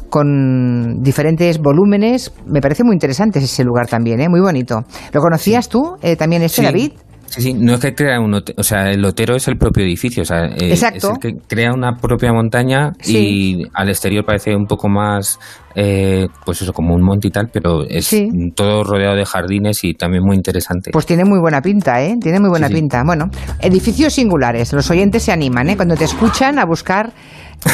con 0.09 1.01
diferentes 1.01 1.57
volúmenes. 1.57 2.31
Me 2.45 2.61
parece 2.61 2.83
muy 2.83 2.93
interesante 2.93 3.39
ese 3.39 3.63
lugar 3.63 3.87
también, 3.87 4.21
¿eh? 4.21 4.29
muy 4.29 4.41
bonito. 4.41 4.83
¿Lo 5.11 5.21
conocías 5.21 5.69
tú 5.69 5.97
eh, 6.03 6.15
también 6.15 6.43
este, 6.43 6.61
Sí. 6.61 6.63
David? 6.63 6.91
Sí, 7.33 7.41
sí, 7.41 7.53
no 7.53 7.73
es 7.73 7.79
que 7.79 7.93
crea 7.95 8.19
un 8.19 8.33
o 8.35 8.63
sea, 8.63 8.91
el 8.91 9.03
Otero 9.05 9.35
es 9.35 9.47
el 9.47 9.57
propio 9.57 9.83
edificio, 9.83 10.21
o 10.23 10.25
sea, 10.25 10.45
eh, 10.45 10.69
Exacto. 10.71 10.97
es 10.97 11.03
el 11.13 11.17
que 11.19 11.31
crea 11.47 11.71
una 11.73 11.93
propia 11.95 12.31
montaña 12.31 12.91
Sí. 12.99 13.17
y 13.17 13.63
al 13.73 13.89
exterior 13.89 14.23
parece 14.25 14.55
un 14.55 14.65
poco 14.65 14.87
más, 14.89 15.39
eh, 15.75 16.27
pues 16.45 16.61
eso, 16.61 16.73
como 16.73 16.93
un 16.93 17.01
monte 17.03 17.27
y 17.29 17.31
tal, 17.31 17.49
pero 17.51 17.83
es 17.83 18.05
Sí. 18.05 18.27
todo 18.55 18.83
rodeado 18.83 19.15
de 19.15 19.25
jardines 19.25 19.83
y 19.83 19.93
también 19.93 20.23
muy 20.23 20.35
interesante. 20.35 20.91
Pues 20.91 21.05
tiene 21.05 21.25
muy 21.25 21.39
buena 21.39 21.61
pinta, 21.61 22.01
¿eh? 22.03 22.15
Tiene 22.21 22.39
muy 22.39 22.49
buena 22.49 22.69
pinta. 22.69 23.03
Bueno, 23.05 23.29
edificios 23.59 24.13
singulares. 24.13 24.71
Los 24.73 24.89
oyentes 24.91 25.23
se 25.23 25.31
animan, 25.31 25.69
¿eh? 25.69 25.75
Cuando 25.75 25.95
te 25.95 26.03
escuchan 26.05 26.59
a 26.59 26.65
buscar 26.65 27.11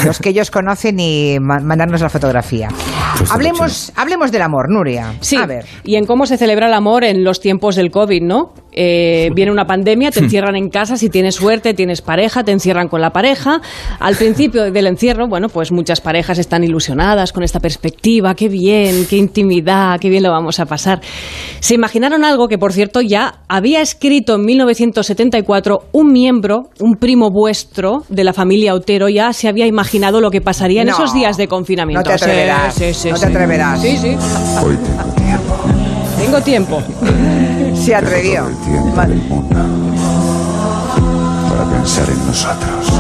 los 0.06 0.20
que 0.20 0.30
ellos 0.30 0.52
conocen 0.52 1.00
y 1.00 1.38
ma- 1.42 1.60
mandarnos 1.60 2.02
la 2.02 2.10
fotografía. 2.10 2.68
Pues 3.18 3.32
hablemos, 3.32 3.92
hablemos 3.96 4.32
del 4.32 4.44
amor, 4.44 4.70
Nuria. 4.70 5.14
Sí, 5.20 5.36
A 5.36 5.48
ver. 5.48 5.66
y 5.84 5.96
en 5.96 6.06
cómo 6.06 6.28
se 6.28 6.38
celebra 6.38 6.68
el 6.68 6.74
amor 6.76 7.04
en 7.04 7.24
los 7.24 7.40
tiempos 7.40 7.76
del 7.76 7.90
COVID, 7.90 8.22
¿no? 8.22 8.54
Eh, 8.72 9.30
viene 9.36 9.52
una 9.52 9.66
pandemia, 9.66 10.12
te 10.12 10.20
encierran 10.24 10.56
en 10.56 10.70
casa, 10.70 10.98
si 10.98 11.10
tienes 11.10 11.36
suerte, 11.36 11.74
tienes 11.74 12.02
pareja, 12.02 12.44
te 12.44 12.52
encierran 12.52 12.88
con 12.88 13.02
la 13.02 13.12
pareja. 13.12 13.62
Al 14.00 14.16
principio 14.16 14.72
del 14.72 14.88
encierro, 14.88 15.28
bueno, 15.28 15.50
pues 15.50 15.72
muchas 15.72 16.02
parejas 16.02 16.38
están 16.40 16.64
ilusionadas 16.64 17.32
con 17.34 17.44
esta 17.44 17.60
perspectiva, 17.60 18.36
qué 18.36 18.48
bien, 18.50 19.06
qué 19.10 19.18
intimidad, 19.18 20.00
qué 20.00 20.10
bien 20.10 20.24
lo 20.24 20.32
vamos 20.32 20.60
a 20.60 20.66
pasar. 20.66 21.02
Se 21.60 21.74
imaginaron 21.76 22.24
algo 22.26 22.48
que, 22.48 22.58
por 22.58 22.74
cierto, 22.74 23.02
ya 23.02 23.40
había 23.48 23.82
escrito 23.82 24.36
en 24.36 24.46
1974 24.46 25.90
un 25.92 26.12
miembro, 26.12 26.70
un 26.80 26.96
primo 26.96 27.30
vuestro 27.32 28.04
de 28.10 28.24
la 28.24 28.34
familia 28.34 28.74
Otero, 28.74 29.10
ya 29.10 29.34
se 29.34 29.48
había 29.48 29.66
imaginado 29.66 30.22
lo 30.22 30.32
que 30.32 30.42
pasaría 30.42 30.82
en 30.82 30.88
No, 30.88 30.94
esos 30.94 31.14
días 31.14 31.38
de 31.38 31.48
confinamiento. 31.48 32.10
no 32.10 32.16
te 32.16 32.18
Sí, 32.18 32.26
atreverás, 32.26 32.74
sí, 32.76 32.94
sí, 32.94 33.10
no 33.10 33.16
te 33.16 33.20
sí. 33.22 33.26
atreverás. 33.32 33.82
Sí, 33.82 33.98
sí. 33.98 34.16
Hoy 34.64 34.78
tengo 34.78 35.14
tiempo. 35.16 35.56
Tengo 36.18 36.42
tiempo. 36.42 36.84
Se 37.76 37.96
atrevió. 37.96 38.48
El 38.48 38.56
tiempo 38.58 39.02
del 39.02 39.22
mundo. 39.24 39.56
Para 41.50 41.70
pensar 41.70 42.10
en 42.10 42.28
nosotros. 42.28 42.92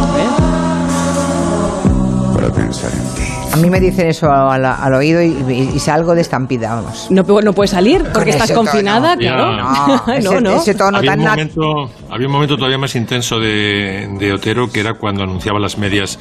Para 2.33 2.49
pensar 2.51 2.91
en 2.91 3.15
ti. 3.15 3.38
A 3.51 3.57
mí 3.57 3.69
me 3.69 3.79
dicen 3.79 4.07
eso 4.07 4.31
al, 4.31 4.63
al 4.63 4.93
oído 4.93 5.21
y, 5.21 5.27
y- 5.49 5.71
y 5.75 5.79
salgo 5.79 6.13
de 6.15 6.21
estampida, 6.21 6.75
vamos. 6.75 7.07
No, 7.09 7.23
no 7.41 7.53
puedes 7.53 7.71
salir 7.71 8.03
porque 8.13 8.29
estás 8.29 8.49
tono. 8.49 8.61
confinada, 8.69 9.15
Ya. 9.19 9.33
claro. 9.35 9.57
No, 10.07 10.13
ese- 10.13 10.29
no, 10.29 10.41
no. 10.41 10.55
ese 10.61 10.75
tono 10.75 10.97
había, 10.99 11.11
tan 11.11 11.19
un 11.21 11.25
momento, 11.27 11.63
había 12.09 12.27
un 12.27 12.33
momento 12.33 12.55
todavía 12.57 12.77
más 12.77 12.95
intenso 12.95 13.39
de, 13.39 14.07
de 14.19 14.33
Otero 14.33 14.67
que 14.71 14.79
era 14.81 14.93
cuando 14.93 15.23
anunciaba 15.23 15.59
las 15.59 15.77
medias 15.77 16.19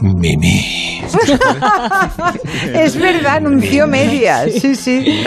Mimi. 0.00 1.00
es 2.74 2.96
verdad, 2.98 3.36
anunció 3.36 3.86
medias. 3.86 4.50
Sí, 4.60 4.74
sí. 4.74 5.22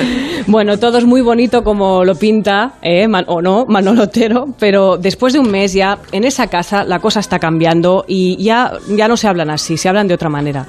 Bueno, 0.47 0.77
todo 0.79 0.97
es 0.97 1.05
muy 1.05 1.21
bonito 1.21 1.63
como 1.63 2.03
lo 2.03 2.15
pinta, 2.15 2.73
¿eh? 2.81 3.07
Man- 3.07 3.25
o 3.27 3.41
no, 3.41 3.65
Manolo 3.67 4.03
Otero, 4.03 4.45
pero 4.59 4.97
después 4.97 5.33
de 5.33 5.39
un 5.39 5.49
mes 5.51 5.73
ya 5.73 5.99
en 6.11 6.23
esa 6.23 6.47
casa 6.47 6.83
la 6.83 6.99
cosa 6.99 7.19
está 7.19 7.39
cambiando 7.39 8.05
y 8.07 8.43
ya, 8.43 8.71
ya 8.89 9.07
no 9.07 9.17
se 9.17 9.27
hablan 9.27 9.49
así, 9.49 9.77
se 9.77 9.87
hablan 9.89 10.07
de 10.07 10.15
otra 10.15 10.29
manera. 10.29 10.65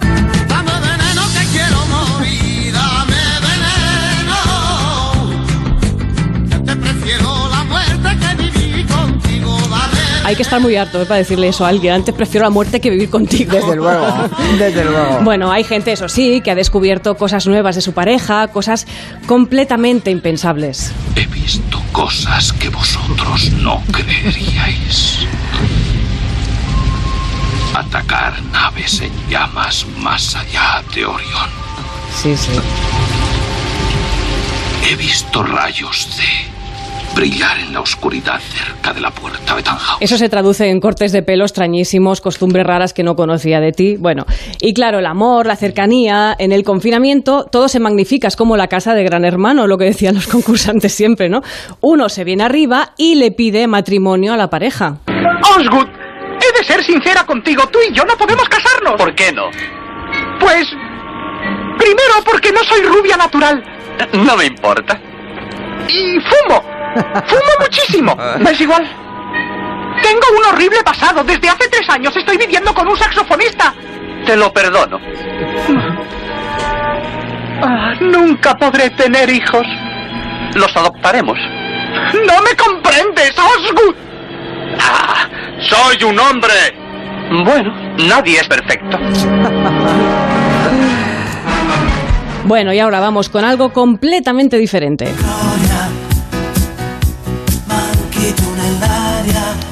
Hay 10.25 10.37
que 10.37 10.43
estar 10.43 10.59
muy 10.59 10.75
harto 10.75 11.03
¿eh? 11.03 11.05
para 11.07 11.19
decirle 11.19 11.49
eso 11.49 11.67
a 11.67 11.69
alguien. 11.69 11.93
Antes 11.93 12.15
prefiero 12.15 12.45
la 12.45 12.51
muerte 12.51 12.81
que 12.81 12.89
vivir 12.89 13.11
contigo. 13.11 13.53
Desde 13.53 13.77
luego, 13.77 14.07
desde 14.59 14.85
luego. 14.85 15.21
Bueno, 15.23 15.53
hay 15.53 15.65
gente, 15.65 15.93
eso 15.93 16.09
sí, 16.09 16.41
que 16.41 16.51
ha 16.51 16.55
descubierto 16.55 17.15
cosas 17.17 17.47
nuevas 17.47 17.75
de 17.75 17.83
su 17.83 17.93
pareja, 17.93 18.49
cosas 18.49 18.87
completamente 19.27 20.11
impensables. 20.11 20.93
He 21.15 21.27
visto 21.27 21.83
cosas 21.93 22.53
que 22.55 22.71
vosotros 22.71 23.53
no 23.61 23.83
creeríais. 23.93 25.19
Atacar 27.75 28.43
naves 28.51 29.03
en 29.03 29.13
llamas 29.29 29.85
más 29.99 30.37
allá 30.37 30.83
de 30.95 31.05
Orión. 31.05 31.51
Sí, 32.23 32.35
sí. 32.37 32.53
He 34.91 34.97
visto 34.97 35.43
rayos 35.43 36.09
de 36.17 36.54
brillar 37.15 37.59
en 37.59 37.73
la 37.73 37.81
oscuridad 37.81 38.41
cerca 38.41 38.93
de 38.93 39.01
la 39.01 39.11
puerta 39.11 39.55
de 39.55 39.63
Tannhaus. 39.63 39.99
Eso 40.01 40.19
se 40.19 40.29
traduce 40.29 40.69
en 40.69 40.81
cortes 40.81 41.13
de 41.13 41.23
pelo 41.23 41.45
extrañísimos, 41.45 42.21
costumbres 42.21 42.67
raras 42.67 42.93
que 42.93 43.03
no 43.03 43.15
conocía 43.15 43.61
de 43.61 43.73
ti. 43.73 43.97
Bueno, 43.97 44.27
y 44.61 44.75
claro, 44.75 44.99
el 44.99 45.07
amor, 45.07 45.47
la 45.47 45.57
cercanía, 45.57 46.35
en 46.39 46.53
el 46.53 46.65
confinamiento, 46.65 47.45
todo 47.45 47.69
se 47.69 47.81
magnifica, 47.81 48.29
es 48.29 48.37
como 48.37 48.57
la 48.57 48.67
casa 48.67 48.95
de 48.95 49.05
Gran 49.05 49.25
Hermano, 49.25 49.67
lo 49.67 49.79
que 49.79 49.85
decían 49.85 50.17
los 50.17 50.27
concursantes 50.35 50.93
siempre, 50.93 51.29
¿no? 51.29 51.43
Uno 51.81 52.09
se 52.09 52.25
viene 52.25 52.43
arriba 52.45 52.93
y 52.97 53.15
le 53.15 53.31
pide 53.31 53.67
matrimonio 53.67 54.33
a 54.35 54.37
la 54.37 54.51
pareja. 54.51 54.99
Osgood, 55.57 55.87
he 55.87 56.59
de 56.59 56.65
ser 56.65 56.83
sincera 56.83 57.25
contigo. 57.25 57.63
Tú 57.69 57.79
y 57.89 57.95
yo 57.95 58.05
no 58.05 58.17
podemos 58.17 58.49
casarnos. 58.49 58.95
¿Por 58.99 59.15
qué 59.15 59.33
no? 59.33 59.51
Pues. 60.41 60.67
Primero, 61.79 62.15
porque 62.25 62.53
no 62.53 62.61
soy 62.65 62.83
rubia 62.83 63.17
natural. 63.17 63.63
No 64.13 64.37
me 64.37 64.47
importa. 64.47 65.01
Y 65.89 66.19
fumo. 66.21 66.74
Fumo 66.95 67.53
muchísimo. 67.61 68.17
¿Me 68.39 68.51
es 68.51 68.61
igual? 68.61 68.85
Tengo 70.03 70.27
un 70.39 70.45
horrible 70.53 70.83
pasado. 70.85 71.25
Desde 71.25 71.49
hace 71.49 71.69
tres 71.69 71.89
años 71.89 72.17
estoy 72.17 72.37
viviendo 72.37 72.73
con 72.75 72.87
un 72.89 72.97
saxofonista. 72.97 73.75
Te 74.27 74.37
lo 74.37 74.53
perdono. 74.53 74.99
Ah, 77.63 77.95
nunca 78.01 78.55
podré 78.57 78.91
tener 78.91 79.31
hijos. 79.31 79.67
Los 80.55 80.77
adoptaremos. 80.77 81.39
¡No 82.27 82.43
me 82.43 82.55
comprendes, 82.57 83.33
Osgood! 83.39 83.95
¡Ah! 84.81 85.29
¡Soy 85.61 86.03
un 86.05 86.19
hombre! 86.19 86.53
Bueno, 87.45 87.73
nadie 88.09 88.41
es 88.41 88.49
perfecto. 88.49 88.99
Bueno, 92.45 92.73
y 92.73 92.79
ahora 92.79 93.01
vamos 93.01 93.29
con 93.29 93.45
algo 93.45 93.73
completamente 93.73 94.59
diferente. 94.59 95.07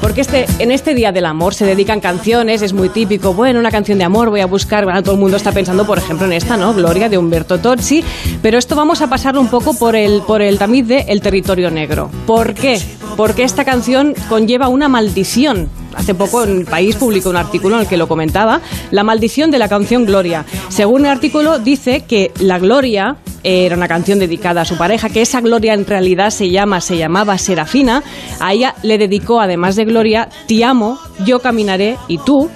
Porque 0.01 0.21
este, 0.21 0.47
en 0.59 0.73
este 0.73 0.95
Día 0.95 1.13
del 1.13 1.27
Amor 1.27 1.55
se 1.55 1.65
dedican 1.65 2.01
canciones, 2.01 2.61
es 2.61 2.73
muy 2.73 2.89
típico, 2.89 3.35
bueno, 3.35 3.61
una 3.61 3.71
canción 3.71 3.99
de 3.99 4.05
amor 4.05 4.31
voy 4.31 4.41
a 4.41 4.47
buscar, 4.47 4.85
bueno, 4.85 5.03
todo 5.03 5.15
el 5.15 5.21
mundo 5.21 5.37
está 5.37 5.53
pensando, 5.53 5.87
por 5.87 5.99
ejemplo, 5.99 6.27
en 6.27 6.33
esta, 6.33 6.57
¿no? 6.57 6.75
Gloria 6.75 7.09
de 7.09 7.19
Humberto 7.19 7.59
Tozzi, 7.59 8.05
pero 8.43 8.59
esto 8.59 8.75
vamos 8.75 9.01
a 9.01 9.07
pasarlo 9.09 9.41
un 9.41 9.49
poco 9.49 9.75
por 9.75 9.95
el, 9.95 10.23
por 10.23 10.43
el 10.43 10.59
tamiz 10.59 10.87
de 10.87 11.07
El 11.09 11.21
Territorio 11.21 11.71
Negro. 11.71 12.11
¿Por 12.27 12.55
qué? 12.55 12.81
Porque 13.17 13.45
esta 13.45 13.65
canción 13.65 14.15
conlleva 14.29 14.69
una 14.69 14.89
maldición. 14.89 15.69
Hace 15.97 16.15
poco 16.15 16.45
en 16.45 16.59
el 16.59 16.65
país 16.65 16.97
publicó 16.97 17.31
un 17.31 17.37
artículo 17.37 17.77
en 17.77 17.83
el 17.83 17.89
que 17.89 17.97
lo 17.97 18.09
comentaba, 18.09 18.61
la 18.91 19.05
maldición 19.05 19.51
de 19.51 19.59
la 19.59 19.69
canción 19.69 20.05
Gloria. 20.05 20.45
Según 20.69 21.05
el 21.05 21.13
artículo 21.13 21.59
dice 21.59 22.05
que 22.07 22.33
la 22.41 22.59
Gloria 22.59 23.17
era 23.45 23.77
una 23.77 23.89
canción 23.89 24.19
dedicada 24.19 24.63
a 24.63 24.65
su 24.65 24.77
pareja, 24.77 25.09
que 25.09 25.23
esa 25.23 25.41
Gloria 25.41 25.75
en 25.75 25.87
realidad 25.87 26.31
se 26.31 26.51
llama, 26.51 26.81
se 26.81 26.97
llamaba 26.97 27.39
Serafina. 27.39 28.03
A 28.41 28.53
ella 28.53 28.75
le 28.83 28.99
dedicó, 28.99 29.41
además 29.41 29.77
de 29.77 29.85
Gloria, 29.85 30.29
Te 30.47 30.65
amo, 30.65 30.99
yo 31.25 31.41
caminaré 31.41 31.97
y 32.09 32.19
tú. 32.19 32.51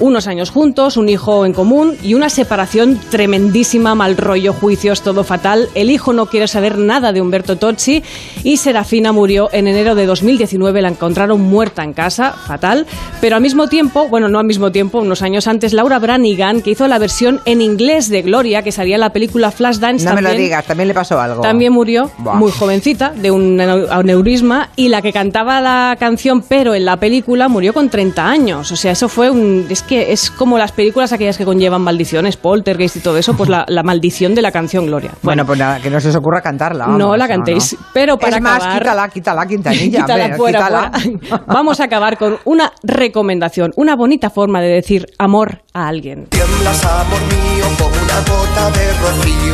Unos 0.00 0.26
años 0.28 0.50
juntos, 0.50 0.96
un 0.96 1.08
hijo 1.08 1.44
en 1.44 1.52
común 1.52 1.96
y 2.02 2.14
una 2.14 2.28
separación 2.30 3.00
tremendísima, 3.10 3.94
mal 3.96 4.16
rollo, 4.16 4.52
juicios, 4.52 5.02
todo 5.02 5.24
fatal. 5.24 5.68
El 5.74 5.90
hijo 5.90 6.12
no 6.12 6.26
quiere 6.26 6.46
saber 6.46 6.78
nada 6.78 7.12
de 7.12 7.20
Humberto 7.20 7.56
Tozzi 7.56 8.02
y 8.44 8.58
Serafina 8.58 9.10
murió 9.12 9.48
en 9.52 9.66
enero 9.66 9.94
de 9.96 10.06
2019. 10.06 10.82
La 10.82 10.88
encontraron 10.88 11.40
muerta 11.40 11.82
en 11.82 11.92
casa, 11.94 12.32
fatal. 12.32 12.86
Pero 13.20 13.36
al 13.36 13.42
mismo 13.42 13.68
tiempo, 13.68 14.06
bueno, 14.08 14.28
no 14.28 14.38
al 14.38 14.44
mismo 14.46 14.70
tiempo, 14.70 14.98
unos 15.00 15.22
años 15.22 15.48
antes, 15.48 15.72
Laura 15.72 15.98
Branigan, 15.98 16.62
que 16.62 16.70
hizo 16.70 16.86
la 16.86 16.98
versión 16.98 17.40
en 17.44 17.60
inglés 17.60 18.08
de 18.08 18.22
Gloria, 18.22 18.62
que 18.62 18.70
salía 18.72 18.94
en 18.94 19.00
la 19.00 19.10
película 19.12 19.50
Flashdance, 19.50 20.04
No 20.04 20.10
me 20.12 20.16
también, 20.22 20.36
lo 20.36 20.42
digas, 20.42 20.64
también 20.64 20.88
le 20.88 20.94
pasó 20.94 21.20
algo. 21.20 21.42
también 21.42 21.72
murió 21.72 22.10
Buah. 22.18 22.34
muy 22.36 22.52
jovencita 22.52 23.10
de 23.16 23.30
un 23.32 23.58
aneu- 23.58 23.88
aneurisma 23.90 24.68
y 24.76 24.88
la 24.88 25.02
que 25.02 25.12
cantaba 25.12 25.60
la 25.60 25.96
canción 25.98 26.42
pero 26.42 26.74
en 26.74 26.84
la 26.84 26.96
película 26.98 27.48
murió 27.48 27.72
con 27.74 27.88
30 27.90 28.28
años. 28.28 28.70
O 28.70 28.76
sea, 28.76 28.92
eso 28.92 29.08
fue 29.08 29.30
un... 29.30 29.66
Es 29.88 29.90
que 29.90 30.12
es 30.12 30.30
como 30.30 30.58
las 30.58 30.72
películas 30.72 31.14
aquellas 31.14 31.38
que 31.38 31.46
conllevan 31.46 31.80
maldiciones, 31.80 32.36
poltergeist 32.36 32.96
y 32.96 33.00
todo 33.00 33.16
eso, 33.16 33.34
pues 33.34 33.48
la, 33.48 33.64
la 33.68 33.82
maldición 33.82 34.34
de 34.34 34.42
la 34.42 34.52
canción 34.52 34.84
Gloria. 34.84 35.12
Bueno, 35.22 35.46
pues 35.46 35.58
nada, 35.58 35.80
que 35.80 35.88
no 35.88 35.98
se 35.98 36.10
os 36.10 36.16
ocurra 36.16 36.42
cantarla. 36.42 36.88
no 36.88 37.16
la 37.16 37.26
cantéis, 37.26 37.72
no. 37.72 37.86
pero 37.94 38.18
para 38.18 38.36
es 38.36 38.42
más, 38.42 38.56
acabar... 38.56 38.82
quítala, 38.82 39.08
quítala, 39.08 39.46
quintanilla. 39.46 40.00
Quítala 40.02 40.24
hombre, 40.24 40.36
fuera, 40.36 40.58
quítala. 40.58 40.90
fuera. 40.90 41.44
Vamos 41.46 41.80
a 41.80 41.84
acabar 41.84 42.18
con 42.18 42.36
una 42.44 42.70
recomendación, 42.82 43.72
una 43.76 43.96
bonita 43.96 44.28
forma 44.28 44.60
de 44.60 44.68
decir 44.68 45.06
amor 45.16 45.62
a 45.72 45.88
alguien. 45.88 46.26
Tiemblas, 46.26 46.84
amor 46.84 47.20
mío, 47.22 47.64
como 47.78 47.88
una 47.88 48.20
gota 48.28 48.70
de 48.78 48.92
rocío. 48.92 49.48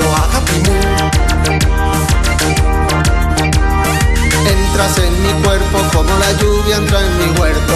Entras 4.74 4.98
en 4.98 5.22
mi 5.22 5.42
cuerpo 5.44 5.78
como 5.92 6.18
la 6.18 6.32
lluvia 6.32 6.76
entra 6.78 6.98
en 7.00 7.18
mi 7.18 7.38
huerto. 7.38 7.74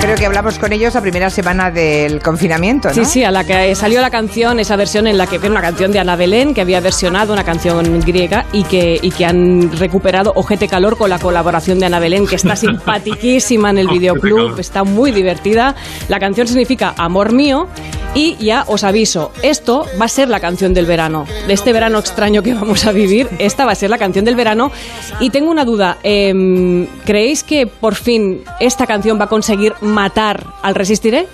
Creo 0.00 0.16
que 0.16 0.26
hablamos 0.26 0.58
con 0.58 0.72
ellos 0.72 0.94
la 0.94 1.00
primera 1.02 1.30
semana 1.30 1.70
del 1.70 2.20
confinamiento, 2.20 2.88
¿no? 2.88 2.94
Sí, 2.94 3.04
sí, 3.04 3.22
a 3.22 3.30
la 3.30 3.44
que 3.44 3.76
salió 3.76 4.00
la 4.00 4.10
canción, 4.10 4.58
esa 4.58 4.74
versión 4.74 5.06
en 5.06 5.16
la 5.18 5.28
que 5.28 5.36
era 5.36 5.48
una 5.48 5.60
canción 5.60 5.92
de 5.92 6.00
Ana 6.00 6.16
Belén, 6.16 6.52
que 6.52 6.62
había 6.62 6.80
versionado 6.80 7.32
una 7.32 7.44
canción 7.44 8.00
griega 8.00 8.44
y 8.52 8.64
que, 8.64 8.98
y 9.00 9.12
que 9.12 9.24
han 9.24 9.70
recuperado 9.78 10.32
Ojete 10.34 10.66
Calor 10.66 10.96
con 10.96 11.10
la 11.10 11.20
colaboración 11.20 11.78
de 11.78 11.86
Ana 11.86 12.00
Belén, 12.00 12.26
que 12.26 12.34
está 12.34 12.56
simpatiquísima 12.56 13.70
en 13.70 13.78
el 13.78 13.88
videoclub, 13.88 14.58
está 14.58 14.82
muy 14.82 15.12
divertida. 15.12 15.76
La 16.08 16.18
canción 16.18 16.48
significa 16.48 16.94
Amor 16.96 17.32
mío 17.32 17.68
y 18.14 18.36
ya 18.44 18.64
os 18.66 18.82
aviso, 18.82 19.30
esto 19.42 19.86
va 20.00 20.06
a 20.06 20.08
ser 20.08 20.28
la 20.28 20.40
canción 20.40 20.74
del 20.74 20.86
verano, 20.86 21.26
de 21.46 21.52
este 21.52 21.72
verano 21.72 22.00
extraño 22.00 22.42
que 22.42 22.54
vamos 22.54 22.84
a 22.84 22.90
vivir, 22.92 23.28
esta 23.38 23.64
va 23.64 23.72
a 23.72 23.76
ser 23.76 23.90
la 23.90 23.98
canción 23.98 24.24
del 24.24 24.34
verano. 24.34 24.72
Y 25.20 25.30
tengo 25.30 25.50
una 25.50 25.64
duda, 25.64 25.98
em, 26.02 26.86
¿creéis 27.04 27.42
que 27.42 27.66
por 27.66 27.94
fin 27.94 28.42
esta 28.60 28.86
canción 28.86 29.18
va 29.18 29.24
a 29.24 29.28
conseguir 29.28 29.74
matar 29.80 30.46
al 30.62 30.74
Resistiré? 30.74 31.26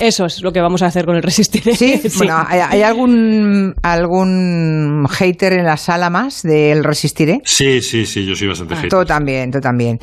Eso 0.00 0.26
es 0.26 0.42
lo 0.42 0.52
que 0.52 0.60
vamos 0.60 0.82
a 0.82 0.86
hacer 0.86 1.04
con 1.04 1.16
el 1.16 1.22
Resistiré. 1.22 1.74
Sí, 1.78 2.00
bueno, 2.18 2.36
¿hay, 2.46 2.60
hay 2.60 2.82
algún 2.82 3.74
algún 3.82 5.06
hater 5.10 5.52
en 5.54 5.64
la 5.64 5.76
sala 5.76 6.08
más 6.10 6.42
del 6.42 6.84
Resistiré? 6.84 7.40
Sí, 7.44 7.80
sí, 7.82 8.06
sí, 8.06 8.24
yo 8.24 8.34
soy 8.34 8.48
bastante 8.48 8.76
hater. 8.76 8.90
Tú 8.90 9.04
también, 9.04 9.50
tú 9.50 9.60
también. 9.60 9.98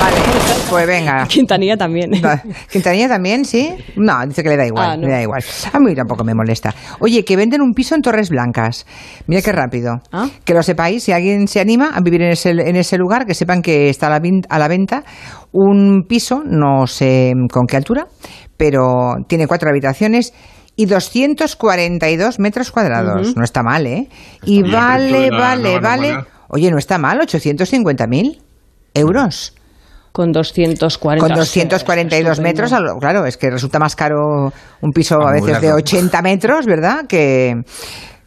Vale, 0.00 0.16
pues 0.68 0.86
venga. 0.86 1.26
Quintanilla 1.28 1.76
también. 1.76 2.10
¿Quintanilla 2.70 3.08
también, 3.08 3.44
sí? 3.44 3.72
No, 3.96 4.26
dice 4.26 4.42
que 4.42 4.48
le 4.48 4.56
da 4.56 4.66
igual, 4.66 4.90
Ah, 4.90 4.96
no. 4.96 5.06
le 5.06 5.12
da 5.12 5.22
igual. 5.22 5.42
A 5.72 5.78
mí 5.78 5.94
tampoco 5.94 6.24
me 6.24 6.34
molesta. 6.34 6.74
Oye, 6.98 7.24
que 7.24 7.36
venden 7.36 7.60
un 7.60 7.72
piso 7.72 7.94
en 7.94 8.02
Torres 8.02 8.30
Blancas. 8.30 8.86
Mira 9.26 9.42
qué 9.42 9.52
rápido. 9.52 10.00
Ah. 10.10 10.28
Que 10.44 10.54
lo 10.54 10.62
sepáis, 10.62 11.04
si 11.04 11.12
alguien 11.12 11.46
se 11.46 11.60
anima 11.60 11.90
a 11.94 12.00
vivir 12.00 12.22
en 12.22 12.32
ese, 12.32 12.50
en 12.50 12.76
ese 12.76 12.98
lugar, 12.98 13.26
que 13.26 13.34
sepan 13.34 13.62
que 13.62 13.88
está 13.90 14.08
a 14.08 14.18
la, 14.18 14.22
a 14.48 14.58
la 14.58 14.68
venta 14.68 15.04
un 15.52 16.04
piso, 16.08 16.42
no 16.44 16.86
sé 16.86 17.32
con 17.50 17.66
qué 17.66 17.76
altura, 17.76 18.06
pero 18.56 19.16
tiene 19.28 19.46
cuatro 19.46 19.70
habitaciones 19.70 20.32
y 20.76 20.86
242 20.86 22.38
metros 22.38 22.70
cuadrados. 22.70 23.36
No 23.36 23.44
está 23.44 23.62
mal, 23.62 23.86
¿eh? 23.86 24.08
y 24.44 24.62
vale, 24.62 25.30
la 25.30 25.38
vale, 25.38 25.80
vale. 25.80 26.16
Oye, 26.48 26.70
no 26.70 26.78
está 26.78 26.98
mal, 26.98 27.18
850.000 27.20 28.40
euros. 28.94 29.54
Con 30.12 30.30
240. 30.30 31.26
Con 31.26 31.34
242 31.34 32.40
metros, 32.40 32.74
claro, 33.00 33.24
es 33.24 33.38
que 33.38 33.50
resulta 33.50 33.78
más 33.78 33.96
caro 33.96 34.52
un 34.82 34.92
piso 34.92 35.16
a 35.22 35.32
veces 35.32 35.46
de 35.46 35.68
Amueblado. 35.68 35.76
80 35.78 36.22
metros, 36.22 36.66
¿verdad? 36.66 37.06
Que, 37.08 37.62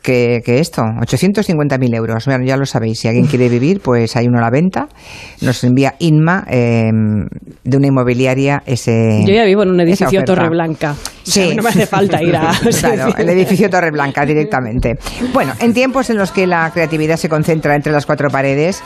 que, 0.06 0.42
que 0.46 0.60
esto, 0.60 0.84
850.000 0.84 1.96
euros. 1.96 2.26
Bueno, 2.26 2.46
ya 2.46 2.56
lo 2.56 2.66
sabéis, 2.66 3.00
si 3.00 3.08
alguien 3.08 3.26
quiere 3.26 3.50
vivir, 3.50 3.82
pues 3.82 4.16
hay 4.16 4.28
uno 4.28 4.38
a 4.38 4.42
la 4.42 4.50
venta. 4.52 4.88
Nos 5.42 5.64
envía 5.64 5.96
Inma 6.00 6.46
eh, 6.50 6.92
de 7.64 7.78
una 7.78 7.88
inmobiliaria 7.88 8.62
ese. 8.66 9.24
Yo 9.26 9.34
ya 9.34 9.44
vivo 9.46 9.64
en 9.64 9.70
un 9.72 9.80
edificio. 9.82 10.24
Torreblanca. 10.24 10.96
Sí. 11.24 11.54
no 11.56 11.64
me 11.64 11.70
hace 11.70 11.88
falta 11.88 12.22
ir 12.22 12.36
a. 12.36 12.52
Claro, 12.80 13.14
el 13.18 13.30
edificio 13.30 13.70
Torreblanca 13.70 14.26
directamente. 14.26 14.94
Bueno, 15.34 15.54
en 15.60 15.74
tiempos 15.74 16.10
en 16.10 16.18
los 16.18 16.32
que 16.32 16.46
la 16.46 16.70
creatividad 16.72 17.18
se 17.18 17.28
concentra 17.30 17.76
entre 17.76 17.92
las 17.92 18.06
cuatro 18.06 18.30
paredes, 18.30 18.84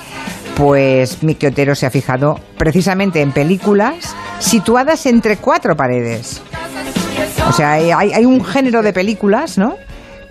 pues 0.55 1.21
Miki 1.23 1.47
Otero 1.47 1.75
se 1.75 1.85
ha 1.85 1.91
fijado 1.91 2.39
precisamente 2.57 3.21
en 3.21 3.31
películas 3.31 4.15
situadas 4.39 5.05
entre 5.05 5.37
cuatro 5.37 5.75
paredes. 5.75 6.41
O 7.47 7.51
sea, 7.51 7.73
hay- 7.73 7.91
hay 7.91 8.25
un 8.25 8.43
género 8.43 8.81
de 8.81 8.93
películas, 8.93 9.57
¿no? 9.57 9.75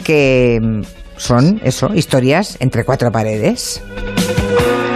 Que 0.09 0.59
mm, 0.63 0.81
son 1.19 1.61
eso, 1.63 1.91
historias 1.95 2.57
entre 2.61 2.83
cuatro 2.85 3.13
paredes. 3.13 3.83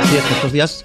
Sí, 0.08 0.16
estos 0.16 0.52
días 0.52 0.84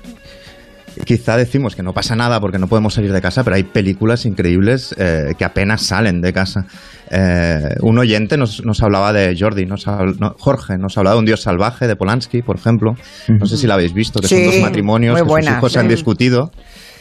quizá 1.06 1.38
decimos 1.38 1.76
que 1.78 1.84
no 1.84 1.94
pasa 1.94 2.16
nada 2.18 2.42
porque 2.42 2.58
no 2.60 2.68
podemos 2.68 2.94
salir 2.96 3.14
de 3.14 3.22
casa, 3.22 3.46
pero 3.46 3.56
hay 3.56 3.64
películas 3.64 4.26
increíbles 4.26 4.94
eh, 4.98 5.34
que 5.38 5.46
apenas 5.46 5.84
salen 5.84 6.20
de 6.20 6.34
casa. 6.34 6.66
Eh, 7.10 7.70
un 7.82 7.98
oyente 8.00 8.36
nos, 8.36 8.66
nos 8.66 8.84
hablaba 8.84 9.14
de 9.14 9.34
Jordi, 9.40 9.66
nos 9.66 9.88
habl- 9.88 10.18
no, 10.20 10.36
Jorge, 10.38 10.78
nos 10.78 10.98
hablaba 10.98 11.14
de 11.16 11.20
Un 11.20 11.26
Dios 11.26 11.42
Salvaje 11.44 11.88
de 11.88 11.96
Polanski, 11.96 12.42
por 12.42 12.58
ejemplo. 12.58 12.96
No 13.30 13.46
sé 13.46 13.56
si 13.56 13.66
la 13.66 13.76
habéis 13.76 13.94
visto, 13.94 14.20
que 14.20 14.28
Sí, 14.28 14.36
son 14.44 14.46
dos 14.46 14.62
matrimonios 14.62 15.22
que 15.22 15.30
sus 15.30 15.48
hijos 15.50 15.72
se 15.72 15.80
han 15.80 15.86
sí. 15.86 15.92
discutido. 15.96 16.52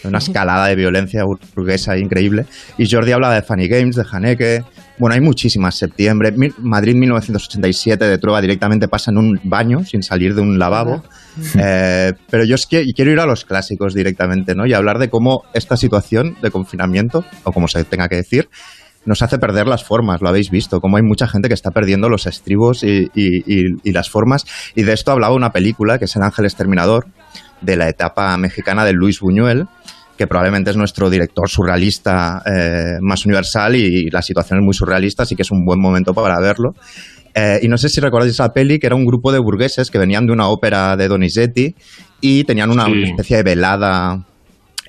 Una 0.04 0.18
escalada 0.18 0.66
de 0.68 0.76
violencia 0.76 1.24
burguesa 1.54 1.96
increíble. 1.98 2.46
Y 2.78 2.88
Jordi 2.90 3.12
hablaba 3.12 3.34
de 3.34 3.42
Funny 3.42 3.68
Games, 3.68 3.96
de 3.96 4.04
Haneke. 4.10 4.64
Bueno, 4.98 5.14
hay 5.14 5.20
muchísimas. 5.20 5.74
Septiembre, 5.76 6.32
Madrid 6.58 6.94
1987 6.94 8.04
de 8.04 8.18
Trueba 8.18 8.40
directamente 8.40 8.88
pasa 8.88 9.10
en 9.10 9.18
un 9.18 9.40
baño 9.44 9.84
sin 9.84 10.02
salir 10.02 10.34
de 10.34 10.40
un 10.42 10.58
lavabo. 10.58 11.02
Eh, 11.58 12.12
pero 12.30 12.44
yo 12.44 12.54
es 12.54 12.66
que 12.66 12.84
quiero 12.94 13.10
ir 13.10 13.20
a 13.20 13.26
los 13.26 13.44
clásicos 13.44 13.92
directamente, 13.94 14.54
¿no? 14.54 14.66
Y 14.66 14.72
hablar 14.72 14.98
de 14.98 15.10
cómo 15.10 15.42
esta 15.54 15.76
situación 15.76 16.36
de 16.40 16.50
confinamiento, 16.50 17.24
o 17.44 17.52
como 17.52 17.68
se 17.68 17.84
tenga 17.84 18.08
que 18.08 18.16
decir, 18.16 18.48
nos 19.04 19.22
hace 19.22 19.38
perder 19.38 19.66
las 19.68 19.84
formas, 19.84 20.20
lo 20.20 20.28
habéis 20.28 20.50
visto, 20.50 20.80
como 20.80 20.96
hay 20.96 21.02
mucha 21.02 21.28
gente 21.28 21.46
que 21.48 21.54
está 21.54 21.70
perdiendo 21.70 22.08
los 22.08 22.26
estribos 22.26 22.82
y, 22.82 23.08
y- 23.14 23.38
y- 23.46 23.74
y 23.84 23.92
las 23.92 24.08
formas. 24.10 24.44
Y 24.74 24.82
de 24.82 24.94
esto 24.94 25.12
hablaba 25.12 25.34
una 25.34 25.50
película 25.50 25.98
que 25.98 26.06
es 26.06 26.16
El 26.16 26.22
Ángel 26.22 26.44
Exterminador, 26.46 27.06
de 27.60 27.76
la 27.76 27.88
etapa 27.88 28.36
mexicana 28.36 28.84
de 28.84 28.92
Luis 28.92 29.20
Buñuel, 29.20 29.66
que 30.16 30.26
probablemente 30.26 30.70
es 30.70 30.76
nuestro 30.76 31.10
director 31.10 31.48
surrealista 31.48 32.42
eh, 32.46 32.98
más 33.00 33.24
universal 33.26 33.76
y 33.76 34.08
la 34.10 34.22
situación 34.22 34.60
es 34.60 34.64
muy 34.64 34.74
surrealista, 34.74 35.24
así 35.24 35.36
que 35.36 35.42
es 35.42 35.50
un 35.50 35.64
buen 35.64 35.80
momento 35.80 36.14
para 36.14 36.40
verlo. 36.40 36.74
Eh, 37.34 37.60
y 37.62 37.68
no 37.68 37.76
sé 37.76 37.90
si 37.90 38.00
recordáis 38.00 38.32
esa 38.32 38.50
peli, 38.52 38.78
que 38.78 38.86
era 38.86 38.96
un 38.96 39.04
grupo 39.04 39.30
de 39.30 39.38
burgueses 39.38 39.90
que 39.90 39.98
venían 39.98 40.26
de 40.26 40.32
una 40.32 40.48
ópera 40.48 40.96
de 40.96 41.06
Donizetti 41.08 41.74
y 42.22 42.44
tenían 42.44 42.70
una 42.70 42.86
Sí. 42.86 43.02
especie 43.04 43.36
de 43.36 43.42
velada 43.42 44.24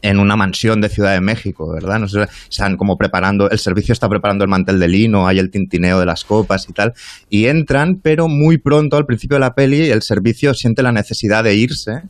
en 0.03 0.19
una 0.19 0.35
mansión 0.37 0.79
de 0.79 0.89
Ciudad 0.89 1.13
de 1.13 1.21
México, 1.21 1.73
¿verdad? 1.73 1.99
No 1.99 2.07
sé, 2.07 2.19
están 2.49 2.77
como 2.77 2.95
preparando, 2.97 3.49
el 3.49 3.57
servicio 3.57 3.91
está 3.93 4.07
preparando 4.07 4.43
el 4.45 4.49
mantel 4.49 4.79
de 4.79 4.87
lino, 4.87 5.27
hay 5.27 5.39
el 5.39 5.49
tintineo 5.49 5.99
de 5.99 6.05
las 6.05 6.23
copas 6.23 6.67
y 6.69 6.73
tal, 6.73 6.93
y 7.29 7.47
entran, 7.47 7.99
pero 8.01 8.27
muy 8.29 8.59
pronto, 8.59 8.95
al 8.95 9.05
principio 9.05 9.35
de 9.35 9.41
la 9.41 9.55
peli, 9.55 9.89
el 9.89 10.03
servicio 10.03 10.53
siente 10.53 10.83
la 10.83 10.91
necesidad 10.91 11.43
de 11.43 11.55
irse 11.55 12.03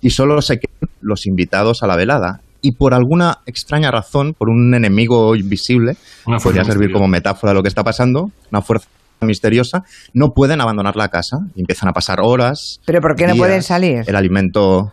y 0.00 0.10
solo 0.10 0.40
se 0.42 0.58
quedan 0.58 0.90
los 1.00 1.26
invitados 1.26 1.82
a 1.82 1.86
la 1.86 1.96
velada. 1.96 2.40
Y 2.60 2.72
por 2.72 2.92
alguna 2.92 3.38
extraña 3.46 3.90
razón, 3.90 4.34
por 4.36 4.48
un 4.48 4.74
enemigo 4.74 5.36
invisible, 5.36 5.96
Una 6.26 6.38
podría 6.38 6.64
servir 6.64 6.78
misteriosa. 6.88 6.92
como 6.98 7.08
metáfora 7.08 7.52
de 7.52 7.56
lo 7.56 7.62
que 7.62 7.68
está 7.68 7.84
pasando, 7.84 8.30
una 8.50 8.62
fuerza 8.62 8.88
misteriosa, 9.20 9.82
no 10.12 10.28
pueden 10.34 10.60
abandonar 10.60 10.96
la 10.96 11.08
casa 11.08 11.38
y 11.54 11.60
empiezan 11.60 11.88
a 11.88 11.92
pasar 11.92 12.18
horas. 12.20 12.80
¿Pero 12.84 13.00
por 13.00 13.14
qué 13.16 13.26
no 13.26 13.34
días, 13.34 13.46
pueden 13.46 13.62
salir? 13.62 14.02
El 14.06 14.16
alimento. 14.16 14.92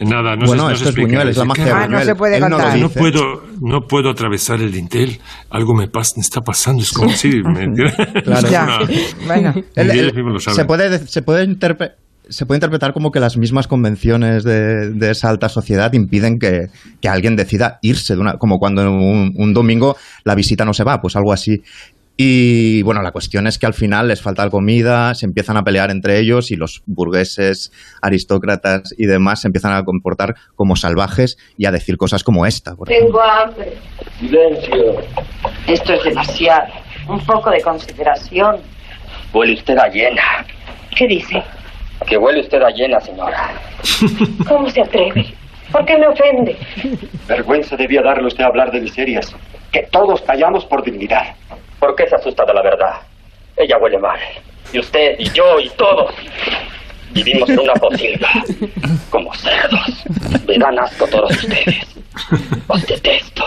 Nada, 0.00 0.34
no 0.34 0.46
bueno, 0.46 0.64
se, 0.64 0.68
no 0.68 0.74
esto 0.74 0.84
se 0.86 0.90
es. 0.90 0.96
Buñuel, 0.96 1.28
es 1.28 1.36
la 1.36 1.44
Ah, 1.72 1.86
no 1.88 2.00
se 2.02 2.14
puede 2.16 2.40
no 2.40 2.48
contar. 2.50 2.78
No 2.78 2.88
puedo, 2.88 3.44
no 3.60 3.80
puedo 3.86 4.10
atravesar 4.10 4.60
el 4.60 4.72
dintel. 4.72 5.20
Algo 5.50 5.72
me, 5.74 5.86
pasa, 5.86 6.14
me 6.16 6.22
está 6.22 6.40
pasando. 6.40 6.82
Es 6.82 6.92
como 6.92 7.10
si 7.10 7.28
me... 7.44 7.72
Claro. 8.24 8.48
Una- 8.48 8.78
Bueno. 9.26 9.54
Mismos 9.76 10.32
lo 10.32 10.40
saben. 10.40 10.56
se 10.56 10.64
puede, 10.64 11.06
se 11.06 11.22
puede 11.22 11.46
interpe- 11.46 11.92
se 12.28 12.46
puede 12.46 12.58
interpretar 12.58 12.92
como 12.92 13.10
que 13.10 13.20
las 13.20 13.36
mismas 13.36 13.66
convenciones 13.66 14.44
de, 14.44 14.90
de 14.90 15.10
esa 15.10 15.28
alta 15.28 15.48
sociedad 15.48 15.92
impiden 15.92 16.38
que, 16.38 16.68
que 17.00 17.08
alguien 17.08 17.36
decida 17.36 17.78
irse 17.82 18.14
de 18.14 18.20
una, 18.20 18.34
como 18.34 18.58
cuando 18.58 18.82
un, 18.82 19.34
un 19.36 19.52
domingo 19.52 19.96
la 20.24 20.34
visita 20.34 20.64
no 20.64 20.72
se 20.72 20.84
va, 20.84 21.00
pues 21.00 21.16
algo 21.16 21.32
así. 21.32 21.62
Y 22.16 22.82
bueno, 22.82 23.02
la 23.02 23.10
cuestión 23.10 23.48
es 23.48 23.58
que 23.58 23.66
al 23.66 23.74
final 23.74 24.06
les 24.06 24.22
falta 24.22 24.48
comida, 24.48 25.14
se 25.14 25.26
empiezan 25.26 25.56
a 25.56 25.62
pelear 25.62 25.90
entre 25.90 26.20
ellos 26.20 26.52
y 26.52 26.56
los 26.56 26.82
burgueses, 26.86 27.72
aristócratas 28.00 28.94
y 28.96 29.06
demás 29.06 29.40
se 29.40 29.48
empiezan 29.48 29.72
a 29.72 29.82
comportar 29.82 30.36
como 30.54 30.76
salvajes 30.76 31.36
y 31.56 31.66
a 31.66 31.72
decir 31.72 31.96
cosas 31.96 32.22
como 32.22 32.46
esta. 32.46 32.76
por 32.76 32.88
ejemplo. 32.88 33.18
Tengo 33.18 33.22
hambre. 33.22 33.72
Silencio. 34.20 35.00
Esto 35.66 35.92
es 35.94 36.04
demasiado. 36.04 36.72
Un 37.08 37.18
poco 37.26 37.50
de 37.50 37.60
consideración. 37.60 38.58
Huele 39.32 39.54
usted 39.54 39.76
a 39.76 39.88
llena. 39.88 40.22
¿Qué 40.96 41.08
dice? 41.08 41.42
Que 42.06 42.16
huele 42.16 42.40
usted 42.40 42.62
a 42.62 42.70
llena, 42.70 43.00
señora. 43.00 43.52
¿Cómo 44.48 44.68
se 44.68 44.82
atreve? 44.82 45.34
¿Por 45.72 45.84
qué 45.86 45.96
me 45.98 46.06
ofende? 46.06 46.56
Vergüenza 47.26 47.76
debía 47.76 48.02
darle 48.02 48.26
usted 48.26 48.44
a 48.44 48.48
hablar 48.48 48.70
de 48.70 48.80
miserias. 48.80 49.34
Que 49.72 49.82
todos 49.90 50.22
callamos 50.22 50.64
por 50.66 50.84
dignidad. 50.84 51.34
¿Por 51.80 51.96
qué 51.96 52.06
se 52.06 52.14
asusta 52.14 52.44
de 52.44 52.54
la 52.54 52.62
verdad? 52.62 53.00
Ella 53.56 53.78
huele 53.78 53.98
mal. 53.98 54.18
Y 54.72 54.78
usted, 54.78 55.16
y 55.18 55.30
yo, 55.30 55.58
y 55.60 55.68
todos. 55.70 56.14
Vivimos 57.14 57.48
en 57.48 57.60
una 57.60 57.74
pocilga. 57.74 58.28
Como 59.10 59.32
cerdos. 59.34 60.04
Me 60.46 60.58
dan 60.58 60.78
asco 60.78 61.06
todos 61.06 61.30
ustedes. 61.30 61.86
Os 62.68 62.86
detesto. 62.86 63.44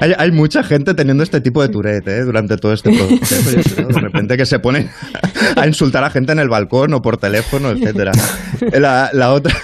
Hay, 0.00 0.12
hay 0.16 0.30
mucha 0.32 0.62
gente 0.62 0.94
teniendo 0.94 1.22
este 1.22 1.40
tipo 1.40 1.62
de 1.62 1.68
turete 1.68 2.18
¿eh? 2.18 2.24
durante 2.24 2.56
todo 2.56 2.72
este 2.72 2.90
proceso. 2.90 3.86
De 3.86 4.00
repente 4.00 4.36
que 4.36 4.46
se 4.46 4.58
pone 4.58 4.88
a 5.56 5.66
insultar 5.66 6.04
a 6.04 6.10
gente 6.10 6.32
en 6.32 6.38
el 6.38 6.48
balcón 6.48 6.94
o 6.94 7.02
por 7.02 7.16
teléfono, 7.16 7.70
etcétera. 7.70 8.12
La, 8.72 9.10
la 9.12 9.32
otra, 9.32 9.54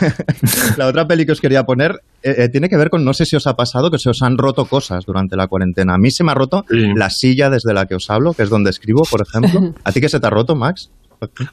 la 0.76 0.86
otra 0.86 1.07
peli 1.07 1.26
que 1.26 1.32
os 1.32 1.40
quería 1.40 1.64
poner 1.64 2.03
eh, 2.22 2.34
eh, 2.38 2.49
tiene 2.49 2.68
que 2.68 2.76
ver 2.76 2.90
con, 2.90 3.05
no 3.05 3.14
sé 3.14 3.24
si 3.24 3.36
os 3.36 3.47
ha 3.47 3.55
pasado, 3.55 3.90
que 3.90 3.99
se 3.99 4.11
os 4.11 4.22
han 4.22 4.38
roto 4.38 4.64
cosas 4.64 5.05
durante 5.05 5.36
la 5.36 5.47
cuarentena. 5.47 5.94
A 5.94 5.99
mí 5.99 6.11
se 6.11 6.24
me 6.24 6.32
ha 6.32 6.34
roto 6.34 6.64
la 6.68 7.11
silla 7.11 7.51
desde 7.51 7.72
la 7.72 7.86
que 7.86 7.94
os 7.94 8.11
hablo, 8.11 8.32
que 8.32 8.42
es 8.42 8.51
donde 8.51 8.70
escribo, 8.70 9.03
por 9.11 9.22
ejemplo. 9.22 9.74
¿A 9.84 9.92
ti 9.92 10.01
qué 10.01 10.09
se 10.09 10.20
te 10.20 10.26
ha 10.26 10.30
roto, 10.30 10.55
Max? 10.55 10.90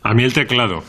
A 0.02 0.14
mí 0.14 0.24
el 0.24 0.34
teclado. 0.34 0.84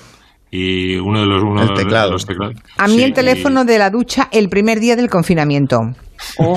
Y 0.50 0.96
uno 0.96 1.20
de 1.20 1.26
los, 1.26 1.42
uno 1.42 1.62
El 1.62 1.68
de 1.68 1.74
teclado. 1.74 2.12
los 2.12 2.26
teclados. 2.26 2.54
A 2.78 2.86
mí 2.86 2.96
Sí, 2.96 3.02
el 3.02 3.12
teléfono 3.12 3.64
de 3.64 3.78
la 3.78 3.90
ducha 3.90 4.28
el 4.30 4.48
primer 4.48 4.78
día 4.80 4.94
del 4.96 5.08
confinamiento. 5.10 5.80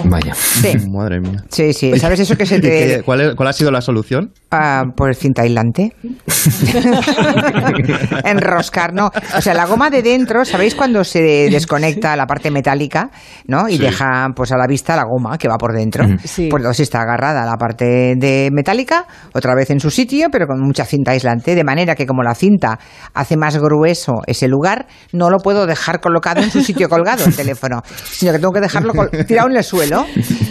Vaya. 0.05 0.33
Sí. 0.33 0.73
Madre 0.89 1.19
mía. 1.19 1.43
Sí, 1.49 1.73
sí. 1.73 1.97
¿Sabes 1.99 2.19
eso 2.19 2.35
que 2.35 2.45
se 2.45 2.57
¿Y 2.57 2.61
qué- 2.61 2.69
te... 2.97 3.03
¿Cuál, 3.03 3.21
es- 3.21 3.35
cuál 3.35 3.49
ha 3.49 3.53
sido 3.53 3.71
la 3.71 3.81
solución? 3.81 4.31
Ah, 4.51 4.83
por 4.95 5.13
cinta 5.15 5.41
aislante. 5.43 5.93
Enroscar, 8.23 8.93
¿no? 8.93 9.11
O 9.37 9.41
sea, 9.41 9.53
la 9.53 9.65
goma 9.65 9.89
de 9.89 10.01
dentro, 10.01 10.45
¿sabéis 10.45 10.75
cuando 10.75 11.03
se 11.03 11.49
desconecta 11.49 12.15
la 12.15 12.25
parte 12.25 12.51
metálica, 12.51 13.09
¿no? 13.47 13.67
Y 13.69 13.73
Sí. 13.77 13.83
deja 13.83 14.27
pues 14.35 14.51
a 14.51 14.57
la 14.57 14.67
vista 14.67 14.95
la 14.95 15.03
goma 15.03 15.37
que 15.37 15.47
va 15.47 15.57
por 15.57 15.73
dentro. 15.73 16.05
Sí. 16.23 16.47
Pues 16.49 16.61
entonces 16.61 16.81
está 16.83 17.01
agarrada 17.01 17.45
la 17.45 17.57
parte 17.57 18.15
de 18.17 18.49
metálica, 18.51 19.05
otra 19.33 19.53
vez 19.55 19.69
en 19.69 19.79
su 19.79 19.89
sitio, 19.91 20.29
pero 20.31 20.47
con 20.47 20.59
mucha 20.61 20.85
cinta 20.85 21.11
aislante, 21.11 21.55
de 21.55 21.63
manera 21.63 21.95
que 21.95 22.05
como 22.05 22.23
la 22.23 22.33
cinta 22.35 22.79
hace 23.13 23.37
más 23.37 23.57
grueso 23.57 24.13
ese 24.25 24.47
lugar, 24.47 24.87
no 25.13 25.29
lo 25.29 25.37
puedo 25.37 25.65
dejar 25.65 25.99
colocado 25.99 26.41
en 26.41 26.51
su 26.51 26.61
sitio 26.61 26.89
colgado 26.89 27.25
el 27.25 27.35
teléfono, 27.35 27.81
sino 27.85 28.31
que 28.31 28.39
tengo 28.39 28.53
que 28.53 28.61
dejarlo 28.61 28.93
tirado 29.27 29.47
en 29.49 29.53
el 29.57 29.63
suelo. 29.63 30.05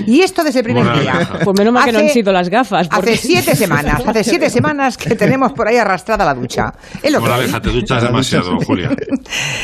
Y 0.07 0.21
esto 0.21 0.43
desde 0.45 0.61
el 0.61 0.65
primer 0.65 1.01
día. 1.01 1.29
Pues 1.45 1.57
menos 1.59 1.73
mal 1.73 1.85
que 1.85 1.93
no 1.93 1.99
han 2.01 2.09
sido 2.11 2.33
las 2.33 2.49
gafas. 2.49 2.89
porque- 2.89 3.13
Hace 3.13 3.27
siete 3.27 3.55
semanas, 3.57 4.03
hace 4.07 4.25
siete 4.25 4.51
semanas 4.51 4.97
que 4.97 5.15
tenemos 5.17 5.53
por 5.53 5.69
ahí 5.69 5.77
arrastrada 5.77 6.25
la 6.25 6.35
ducha. 6.35 6.73
Es 7.03 7.13
lo 7.13 7.23
que. 7.23 7.31
Aleja, 7.33 7.61
te 7.61 7.71
duchas 7.71 8.03
demasiado, 8.03 8.59
Julia. 8.61 8.91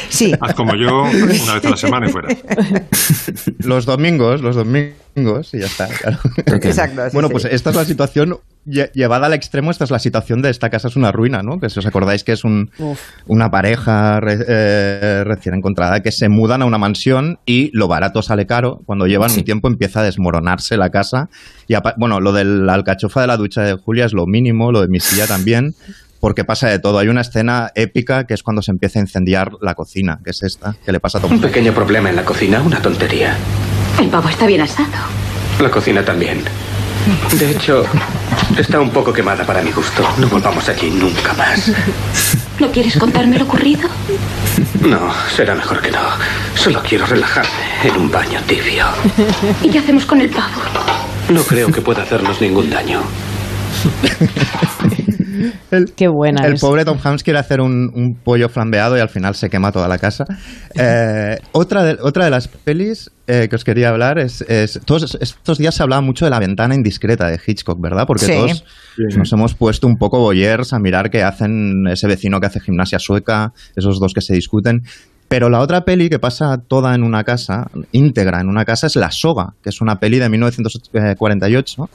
Sí. 0.09 0.32
Haz 0.40 0.55
como 0.55 0.74
yo, 0.74 1.03
una 1.03 1.55
vez 1.55 1.64
a 1.64 1.70
la 1.70 1.76
semana 1.76 2.09
y 2.09 2.12
fuera. 2.12 2.28
Los 3.59 3.86
domingos, 3.86 4.40
los 4.43 4.57
domingos, 4.57 4.95
y 5.15 5.59
ya 5.59 5.67
está. 5.67 5.87
claro. 5.89 6.19
Exacto, 6.47 7.03
sí, 7.05 7.11
bueno, 7.13 7.29
sí. 7.29 7.33
pues 7.33 7.45
esta 7.47 7.71
es 7.71 7.77
la 7.77 7.85
situación 7.85 8.39
lle- 8.67 8.91
llevada 8.93 9.27
al 9.27 9.35
extremo. 9.35 9.71
Esta 9.71 9.85
es 9.85 9.91
la 9.91 9.99
situación 9.99 10.41
de 10.43 10.51
esta 10.51 10.71
casa 10.71 10.89
es 10.89 10.97
una 10.97 11.13
ruina, 11.13 11.43
¿no? 11.43 11.61
Que 11.61 11.69
si 11.69 11.79
os 11.79 11.87
acordáis 11.87 12.25
que 12.25 12.33
es 12.33 12.45
un, 12.45 12.71
una 13.27 13.51
pareja 13.51 14.21
re- 14.21 14.45
eh, 14.49 15.23
recién 15.25 15.55
encontrada 15.55 16.01
que 16.01 16.13
se 16.13 16.29
mudan 16.29 16.63
a 16.63 16.65
una 16.65 16.79
mansión 16.79 17.39
y 17.47 17.71
lo 17.77 17.89
barato 17.89 18.23
sale 18.23 18.47
caro. 18.47 18.81
Cuando 18.87 19.07
llevan 19.07 19.31
un 19.31 19.45
tiempo 19.45 19.69
empieza 19.69 20.01
a 20.01 20.05
desmoronarse 20.05 20.77
la 20.77 20.91
casa. 20.91 21.29
Y 21.69 21.75
apa- 21.75 21.95
bueno, 21.99 22.21
lo 22.21 22.33
de 22.33 22.45
la 22.45 22.75
alcachofa 22.75 23.21
de 23.21 23.27
la 23.27 23.37
ducha 23.37 23.63
de 23.63 23.75
Julia 23.75 24.07
es 24.07 24.13
lo 24.15 24.27
mínimo, 24.27 24.73
lo 24.73 24.81
de 24.81 24.89
mi 24.89 25.01
silla 25.01 25.27
también. 25.27 25.75
Porque 26.21 26.45
pasa 26.45 26.69
de 26.69 26.79
todo. 26.79 27.01
Hay 27.01 27.09
una 27.09 27.21
escena 27.23 27.71
épica 27.75 28.25
que 28.29 28.35
es 28.35 28.45
cuando 28.45 28.63
se 28.63 28.71
empieza 28.71 29.01
a 29.01 29.03
incendiar 29.03 29.51
la 29.61 29.75
cocina, 29.75 30.21
que 30.25 30.31
es 30.31 30.43
esta, 30.45 30.77
que 30.87 30.93
le 30.93 31.01
pasa 31.01 31.19
a 31.19 31.21
todo 31.21 31.33
Un 31.35 31.41
pequeño 31.41 31.73
problema 31.75 32.11
en 32.11 32.17
la 32.17 32.25
cocina, 32.25 32.63
una 32.63 32.81
tontería. 32.81 33.37
El 34.03 34.09
pavo 34.09 34.29
está 34.29 34.47
bien 34.47 34.61
asado. 34.61 34.89
La 35.61 35.71
cocina 35.71 36.05
también. 36.05 36.43
De 37.39 37.53
hecho, 37.53 37.85
está 38.59 38.81
un 38.81 38.91
poco 38.91 39.13
quemada 39.13 39.47
para 39.47 39.63
mi 39.63 39.71
gusto. 39.71 40.03
No 40.19 40.27
volvamos 40.27 40.69
allí 40.69 40.91
nunca 40.91 41.33
más. 41.35 41.71
¿No 42.59 42.73
quieres 42.73 42.97
contarme 42.97 43.39
lo 43.39 43.45
ocurrido? 43.45 43.89
No, 44.81 44.99
será 45.37 45.55
mejor 45.55 45.81
que 45.81 45.93
no. 45.93 46.01
Solo 46.57 46.83
quiero 46.83 47.07
relajarme 47.07 47.51
en 47.85 47.97
un 47.97 48.11
baño 48.11 48.41
tibio. 48.45 48.87
¿Y 49.63 49.71
qué 49.71 49.79
hacemos 49.79 50.05
con 50.05 50.21
el 50.21 50.31
pavo? 50.31 50.61
No 51.29 51.45
creo 51.45 51.71
que 51.71 51.81
pueda 51.81 52.03
hacernos 52.03 52.41
ningún 52.41 52.71
daño. 52.71 53.03
Qué 55.97 56.09
buena 56.09 56.47
El 56.47 56.55
es. 56.55 56.61
pobre 56.61 56.84
Tom 56.84 56.99
Hanks 57.03 57.22
quiere 57.22 57.38
hacer 57.38 57.61
un, 57.61 57.90
un 57.95 58.14
pollo 58.22 58.49
flambeado 58.49 58.97
y 58.97 59.01
al 59.01 59.09
final 59.09 59.34
se 59.34 59.49
quema 59.51 59.72
toda 59.72 59.88
la 59.88 59.99
casa. 59.99 60.24
Eh, 60.74 61.38
otra, 61.53 61.82
de, 61.84 61.99
otra 62.01 62.24
de 62.24 62.30
las 62.30 62.49
pelis 62.49 63.11
eh, 63.26 63.47
que 63.51 63.57
os 63.57 63.62
quería 63.64 63.90
hablar 63.90 64.18
es, 64.18 64.40
es- 64.43 64.80
Todos 64.86 65.18
estos 65.20 65.59
días 65.59 65.74
se 65.74 65.82
hablaba 65.82 66.01
mucho 66.01 66.24
de 66.24 66.30
la 66.30 66.38
ventana 66.38 66.74
indiscreta 66.74 67.26
de 67.28 67.38
Hitchcock, 67.47 67.78
¿verdad? 67.78 68.07
Porque 68.07 68.24
Sí. 68.24 68.32
todos 68.32 68.64
nos 69.16 69.30
hemos 69.34 69.55
puesto 69.55 69.86
un 69.86 69.97
poco 69.97 70.18
boyers 70.20 70.72
a 70.72 70.78
mirar 70.78 71.11
qué 71.11 71.22
hacen 71.22 71.86
ese 71.90 72.07
vecino 72.07 72.40
que 72.40 72.47
hace 72.47 72.61
gimnasia 72.61 72.99
sueca, 72.99 73.53
esos 73.76 74.01
dos 74.01 74.14
que 74.14 74.22
se 74.22 74.32
discuten. 74.34 74.80
Pero 75.28 75.49
la 75.51 75.61
otra 75.61 75.82
peli 75.84 76.09
que 76.11 76.18
pasa 76.18 76.57
toda 76.66 76.95
en 76.95 77.03
una 77.03 77.22
casa, 77.24 77.66
íntegra 77.93 78.40
en 78.40 78.49
una 78.49 78.64
casa, 78.64 78.86
es 78.86 78.97
La 78.97 79.11
Soga, 79.11 79.55
que 79.62 79.68
es 79.70 79.80
una 79.82 79.97
peli 79.97 80.18
de 80.18 80.28
1948 80.30 81.88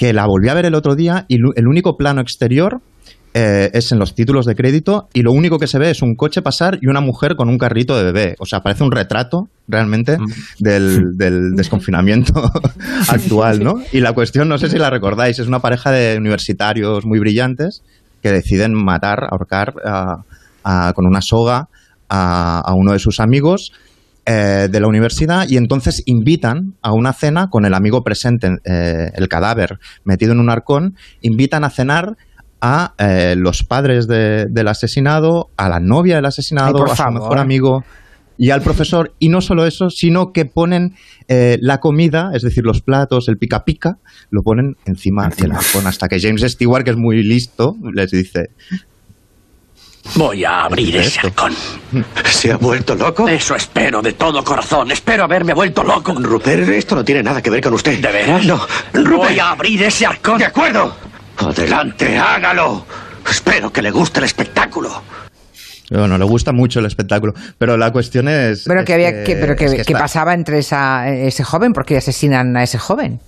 que 0.00 0.14
la 0.14 0.24
volví 0.24 0.48
a 0.48 0.54
ver 0.54 0.64
el 0.64 0.74
otro 0.74 0.94
día 0.96 1.26
y 1.28 1.34
el 1.36 1.68
único 1.68 1.98
plano 1.98 2.22
exterior 2.22 2.80
eh, 3.34 3.68
es 3.74 3.92
en 3.92 3.98
los 3.98 4.14
títulos 4.14 4.46
de 4.46 4.54
crédito 4.54 5.08
y 5.12 5.20
lo 5.20 5.30
único 5.32 5.58
que 5.58 5.66
se 5.66 5.78
ve 5.78 5.90
es 5.90 6.00
un 6.00 6.14
coche 6.14 6.40
pasar 6.40 6.78
y 6.80 6.86
una 6.88 7.02
mujer 7.02 7.36
con 7.36 7.50
un 7.50 7.58
carrito 7.58 7.94
de 7.98 8.04
bebé. 8.04 8.34
O 8.38 8.46
sea, 8.46 8.60
parece 8.60 8.82
un 8.82 8.92
retrato 8.92 9.48
realmente 9.68 10.16
del, 10.58 11.18
del 11.18 11.50
desconfinamiento 11.54 12.32
actual, 13.08 13.62
¿no? 13.62 13.74
Y 13.92 14.00
la 14.00 14.14
cuestión, 14.14 14.48
no 14.48 14.56
sé 14.56 14.70
si 14.70 14.78
la 14.78 14.88
recordáis, 14.88 15.38
es 15.38 15.46
una 15.46 15.60
pareja 15.60 15.90
de 15.90 16.16
universitarios 16.16 17.04
muy 17.04 17.18
brillantes 17.18 17.82
que 18.22 18.32
deciden 18.32 18.72
matar, 18.72 19.24
ahorcar 19.30 19.74
a- 19.84 20.22
a- 20.64 20.92
con 20.94 21.06
una 21.06 21.20
soga 21.20 21.68
a, 22.08 22.60
a 22.60 22.74
uno 22.74 22.92
de 22.92 22.98
sus 22.98 23.20
amigos 23.20 23.72
eh, 24.32 24.68
de 24.70 24.80
la 24.80 24.86
universidad 24.86 25.48
y 25.48 25.56
entonces 25.56 26.02
invitan 26.06 26.74
a 26.82 26.92
una 26.92 27.12
cena 27.12 27.48
con 27.50 27.64
el 27.64 27.74
amigo 27.74 28.04
presente, 28.04 28.58
eh, 28.64 29.10
el 29.14 29.26
cadáver 29.28 29.78
metido 30.04 30.32
en 30.32 30.38
un 30.40 30.50
arcón, 30.50 30.94
invitan 31.20 31.64
a 31.64 31.70
cenar 31.70 32.16
a 32.60 32.94
eh, 32.98 33.34
los 33.36 33.64
padres 33.64 34.06
de- 34.06 34.46
del 34.48 34.68
asesinado, 34.68 35.48
a 35.56 35.68
la 35.68 35.80
novia 35.80 36.16
del 36.16 36.26
asesinado, 36.26 36.84
Ay, 36.84 36.92
a 36.92 36.96
su 36.96 37.02
mejor 37.12 37.38
amigo 37.38 37.84
y 38.36 38.50
al 38.50 38.60
profesor. 38.62 39.12
Y 39.18 39.28
no 39.30 39.40
solo 39.40 39.66
eso, 39.66 39.90
sino 39.90 40.32
que 40.32 40.44
ponen 40.44 40.94
eh, 41.28 41.58
la 41.60 41.78
comida, 41.78 42.30
es 42.34 42.42
decir, 42.42 42.64
los 42.64 42.82
platos, 42.82 43.28
el 43.28 43.36
pica 43.38 43.64
pica, 43.64 43.98
lo 44.30 44.42
ponen 44.42 44.76
encima, 44.86 45.28
del 45.30 45.52
arcón 45.52 45.86
hasta 45.86 46.06
que 46.08 46.20
James 46.20 46.42
Stewart, 46.42 46.84
que 46.84 46.90
es 46.90 46.96
muy 46.96 47.22
listo, 47.22 47.76
les 47.94 48.10
dice, 48.10 48.50
Voy 50.16 50.44
a 50.44 50.64
abrir 50.64 50.96
ese 50.96 51.20
halcón. 51.20 51.54
¿Se 52.24 52.50
ha 52.52 52.56
vuelto 52.56 52.94
loco? 52.94 53.28
Eso 53.28 53.54
espero 53.54 54.02
de 54.02 54.12
todo 54.14 54.42
corazón. 54.42 54.90
Espero 54.90 55.24
haberme 55.24 55.54
vuelto 55.54 55.84
loco. 55.84 56.12
Rupert, 56.14 56.68
esto 56.68 56.96
no 56.96 57.04
tiene 57.04 57.22
nada 57.22 57.40
que 57.42 57.50
ver 57.50 57.62
con 57.62 57.74
usted. 57.74 58.00
¿De 58.00 58.10
veras? 58.10 58.44
No. 58.44 58.60
Voy 59.16 59.38
a 59.38 59.50
abrir 59.50 59.82
ese 59.84 60.06
halcón. 60.06 60.38
De 60.38 60.46
acuerdo. 60.46 60.96
Adelante, 61.36 62.18
hágalo. 62.18 62.84
Espero 63.28 63.72
que 63.72 63.82
le 63.82 63.90
guste 63.90 64.18
el 64.18 64.24
espectáculo. 64.24 65.02
Bueno, 65.90 66.18
le 66.18 66.24
gusta 66.24 66.52
mucho 66.52 66.78
el 66.80 66.86
espectáculo, 66.86 67.34
pero 67.58 67.76
la 67.76 67.90
cuestión 67.90 68.28
es... 68.28 68.62
Pero 68.64 68.80
es 68.80 68.86
que 68.86 68.94
había 68.94 69.24
que, 69.24 69.34
pero 69.36 69.56
que, 69.56 69.64
es 69.64 69.72
¿qué 69.74 69.80
está- 69.80 69.98
pasaba 69.98 70.34
entre 70.34 70.58
esa, 70.58 71.08
ese 71.08 71.42
joven, 71.42 71.72
porque 71.72 71.96
asesinan 71.96 72.56
a 72.56 72.62
ese 72.62 72.78
joven. 72.78 73.20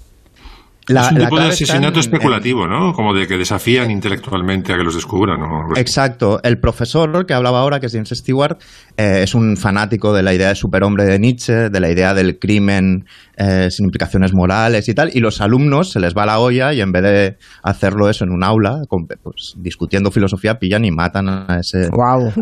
La- 0.89 1.07
es 1.07 1.13
un 1.13 1.19
tipo 1.19 1.39
de 1.39 1.47
asesinato 1.47 1.95
en- 1.95 2.01
especulativo, 2.01 2.67
¿no? 2.67 2.93
Como 2.93 3.15
de 3.15 3.27
que 3.29 3.37
desafían 3.39 3.91
intelectualmente 3.91 4.73
a 4.73 4.77
que 4.77 4.83
los 4.83 4.95
descubran, 4.95 5.39
¿no? 5.41 5.69
Exacto. 5.77 6.41
El 6.43 6.59
profesor 6.59 7.25
que 7.25 7.35
hablaba 7.35 7.61
ahora, 7.61 7.79
que 7.79 7.87
es 7.87 7.93
James 7.93 8.09
Stewart, 8.09 8.59
eh, 8.97 9.21
es 9.23 9.35
un 9.35 9.57
fanático 9.57 10.13
de 10.13 10.23
la 10.25 10.35
idea 10.35 10.49
de 10.49 10.55
superhombre 10.57 11.05
de 11.05 11.19
Nietzsche, 11.19 11.71
de 11.71 11.81
la 11.81 11.89
idea 11.91 12.15
del 12.15 12.39
crimen 12.39 13.07
eh, 13.45 13.71
sin 13.71 13.87
implicaciones 13.87 14.33
morales 14.33 14.89
y 14.89 14.95
tal. 14.95 15.11
Y 15.13 15.21
los 15.21 15.41
alumnos 15.41 15.91
se 15.91 15.99
les 16.01 16.15
va 16.17 16.27
la 16.27 16.39
olla 16.39 16.73
y 16.73 16.81
en 16.81 16.93
vez 16.93 17.03
de 17.03 17.37
hacerlo 17.63 18.09
eso 18.09 18.25
en 18.25 18.31
un 18.31 18.45
aula, 18.45 18.83
con- 18.89 19.07
pues, 19.07 19.55
discutiendo 19.57 20.11
filosofía, 20.11 20.59
pillan 20.59 20.85
y 20.85 20.91
matan 20.91 21.29
a 21.29 21.59
ese, 21.61 21.89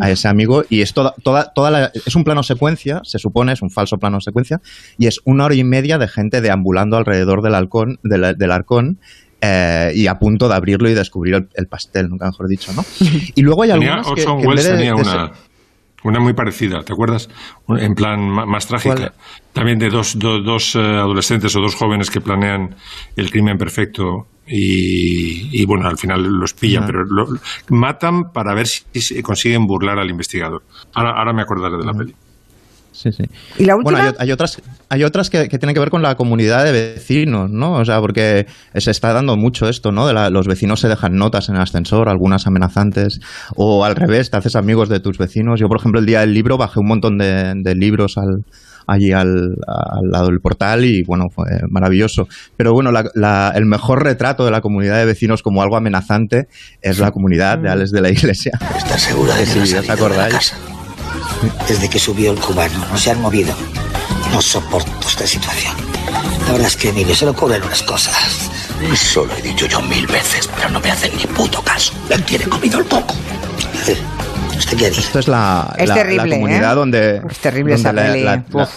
a 0.01 0.11
ese 0.11 0.28
amigo. 0.28 0.64
Y 0.68 0.82
es 0.82 0.92
toda, 0.92 1.14
toda, 1.22 1.53
toda 1.55 1.70
la- 1.70 1.92
es 1.94 2.14
un 2.16 2.24
plano 2.24 2.42
secuencia, 2.42 3.01
se 3.05 3.18
supone, 3.18 3.53
es 3.53 3.62
un 3.62 3.70
falso 3.70 3.98
plano 3.98 4.20
secuencia, 4.20 4.61
y 4.98 5.07
es 5.07 5.20
una 5.24 5.44
hora 5.46 5.55
y 5.55 5.64
media 5.64 5.96
de 5.98 6.09
gente 6.09 6.40
deambulando 6.40 6.96
alrededor 6.96 7.40
del 7.42 7.55
halcón, 7.55 7.98
del, 8.03 8.36
del 8.36 8.51
arcón. 8.51 8.98
eh, 9.42 9.92
y 9.94 10.07
a 10.07 10.18
punto 10.18 10.48
de 10.51 10.55
abrirlo 10.55 10.90
y 10.90 10.92
descubrir 10.94 11.34
el, 11.34 11.48
el 11.55 11.66
pastel, 11.66 12.11
nunca 12.11 12.26
mejor 12.26 12.46
dicho, 12.46 12.72
¿no? 12.74 12.84
Y 13.34 13.40
luego 13.40 13.62
hay 13.62 13.70
Tenía, 13.70 13.94
algunas 13.94 14.14
que, 14.14 14.24
que 14.26 14.30
en 14.30 14.55
vez 14.55 14.64
de- 14.64 14.70
tenía 14.72 14.88
de 14.94 15.01
una, 15.01 15.11
ser- 15.12 15.30
una 16.05 16.20
muy 16.20 16.32
parecida, 16.32 16.82
¿te 16.82 16.92
acuerdas? 16.92 17.28
En 17.68 17.94
plan 17.94 18.20
más 18.28 18.66
trágica. 18.66 18.94
¿Cuál? 18.96 19.12
También 19.53 19.78
de 19.78 19.90
dos, 19.90 20.18
do- 20.18 20.40
dos, 20.40 20.74
eh, 20.76 20.78
adolescentes 20.78 21.55
o 21.57 21.61
dos 21.61 21.74
jóvenes 21.74 22.11
que 22.11 22.20
planean 22.20 22.74
el 23.16 23.30
crimen 23.30 23.59
perfecto 23.59 24.26
y, 24.46 25.48
y, 25.62 25.64
bueno, 25.66 25.88
al 25.88 25.98
final 25.98 26.22
los 26.22 26.55
pillan, 26.55 26.86
pero 26.86 27.05
lo- 27.05 27.28
matan 27.68 28.32
para 28.32 28.55
ver 28.55 28.66
si, 28.66 28.84
si 29.01 29.22
consiguen 29.22 29.66
burlar 29.66 29.98
al 29.98 30.09
investigador. 30.11 30.62
Ahora, 30.94 31.11
ahora 31.18 31.32
me 31.32 31.42
acordaré 31.42 31.76
de 31.76 31.84
la 31.84 31.92
peli. 31.94 32.14
Sí, 32.93 33.11
sí. 33.12 33.22
¿Y 33.59 33.64
la 33.64 33.76
última? 33.76 33.99
Bueno, 33.99 34.09
hay, 34.18 34.26
hay 34.26 34.32
otras, 34.32 34.61
hay 34.88 35.05
otras 35.05 35.30
que, 35.30 35.49
que 35.49 35.59
tienen 35.59 35.74
que 35.74 35.80
ver 35.80 35.91
con 35.91 36.03
la 36.03 36.16
comunidad 36.16 36.64
de 36.64 36.72
vecinos, 36.72 37.49
¿no? 37.51 37.74
O 37.74 37.84
sea, 37.84 38.01
porque 38.01 38.47
se 38.74 38.91
está 38.91 39.12
dando 39.12 39.36
mucho 39.36 39.68
esto, 39.68 39.93
¿no? 39.93 40.07
De 40.07 40.12
la- 40.12 40.28
los 40.28 40.47
vecinos 40.47 40.80
se 40.80 40.88
dejan 40.88 41.14
notas 41.14 41.49
en 41.49 41.55
el 41.57 41.62
ascensor, 41.62 42.09
algunas 42.09 42.47
amenazantes, 42.47 43.20
o 43.57 43.84
al 43.84 43.97
revés, 43.97 44.30
te 44.30 44.36
haces 44.36 44.57
amigos 44.57 44.88
de 44.88 45.01
tus 45.01 45.18
vecinos. 45.18 45.61
Yo, 45.61 45.68
por 45.68 45.78
ejemplo, 45.78 46.01
el 46.01 46.07
día 46.07 46.20
del 46.20 46.34
libro 46.34 46.59
bajé 46.59 46.80
un 46.80 46.88
montón 46.88 47.16
de, 47.16 47.53
de 47.57 47.74
libros 47.76 48.18
al, 48.18 48.45
allí 48.86 49.12
al, 49.12 49.28
al 49.68 50.11
lado 50.11 50.26
del 50.26 50.41
portal 50.41 50.84
y 50.84 51.03
bueno, 51.05 51.26
fue 51.32 51.45
maravilloso. 51.70 52.26
Pero 52.57 52.72
bueno, 52.72 52.91
la- 52.93 53.09
la- 53.14 53.53
el 53.55 53.66
mejor 53.66 54.03
retrato 54.03 54.45
de 54.45 54.51
la 54.51 54.61
comunidad 54.61 54.99
de 54.99 55.05
vecinos 55.07 55.43
como 55.43 55.62
algo 55.62 55.76
amenazante 55.76 56.49
es 56.82 56.99
la 56.99 57.12
comunidad 57.12 57.59
de 57.59 57.70
Alex 57.70 57.93
de 57.93 58.01
la 58.01 58.11
Iglesia. 58.11 58.53
¿Estás 58.76 59.01
segura 59.03 59.34
de 59.36 59.45
que 59.45 59.47
Sí, 59.47 59.59
no 59.59 59.62
has 59.62 59.70
ya 59.70 59.80
os 59.80 59.86
salido 59.86 60.09
de 60.09 60.16
la 60.16 60.24
acordáis. 60.24 60.34
casa? 60.51 60.80
Desde 61.68 61.88
que 61.88 61.99
subió 61.99 62.32
el 62.32 62.38
cubano, 62.41 62.84
no 62.91 62.99
se 62.99 63.11
han 63.11 63.20
movido. 63.20 63.55
No 64.32 64.41
soporto 64.43 65.09
esta 65.09 65.26
situación. 65.26 65.74
La 66.47 66.53
verdad 66.53 66.66
es 66.68 66.76
que, 66.76 66.93
mire, 66.93 67.14
se 67.14 67.24
le 67.24 67.30
ocurren 67.32 67.62
unas 67.62 67.82
cosas. 67.82 68.51
Solo 68.97 69.32
he 69.36 69.43
dicho 69.43 69.66
yo 69.66 69.80
mil 69.82 70.07
veces, 70.07 70.49
pero 70.57 70.70
no 70.70 70.80
me 70.80 70.91
hacen 70.91 71.12
ni 71.16 71.24
puto 71.24 71.62
caso. 71.62 71.93
Le 72.09 72.18
tiene 72.20 72.45
comido 72.47 72.78
el 72.78 72.86
coco. 72.86 73.14
¿Usted 74.57 74.76
qué 74.76 74.88
dice? 74.91 75.01
Esto 75.03 75.18
es 75.20 75.28
la, 75.28 75.74
Es 75.78 75.88
la- 75.88 75.95
terrible, 75.95 76.26
la 76.28 76.34
comunidad 76.36 76.72
¿eh? 76.72 76.74
donde, 76.76 77.22
Es 77.30 77.38
terrible 77.38 77.74
donde 77.74 77.88
esa 77.88 77.93
la- 77.93 78.03
peli. 78.12 78.24
la- 78.24 78.36
la- 78.51 78.62
Uf. 78.62 78.70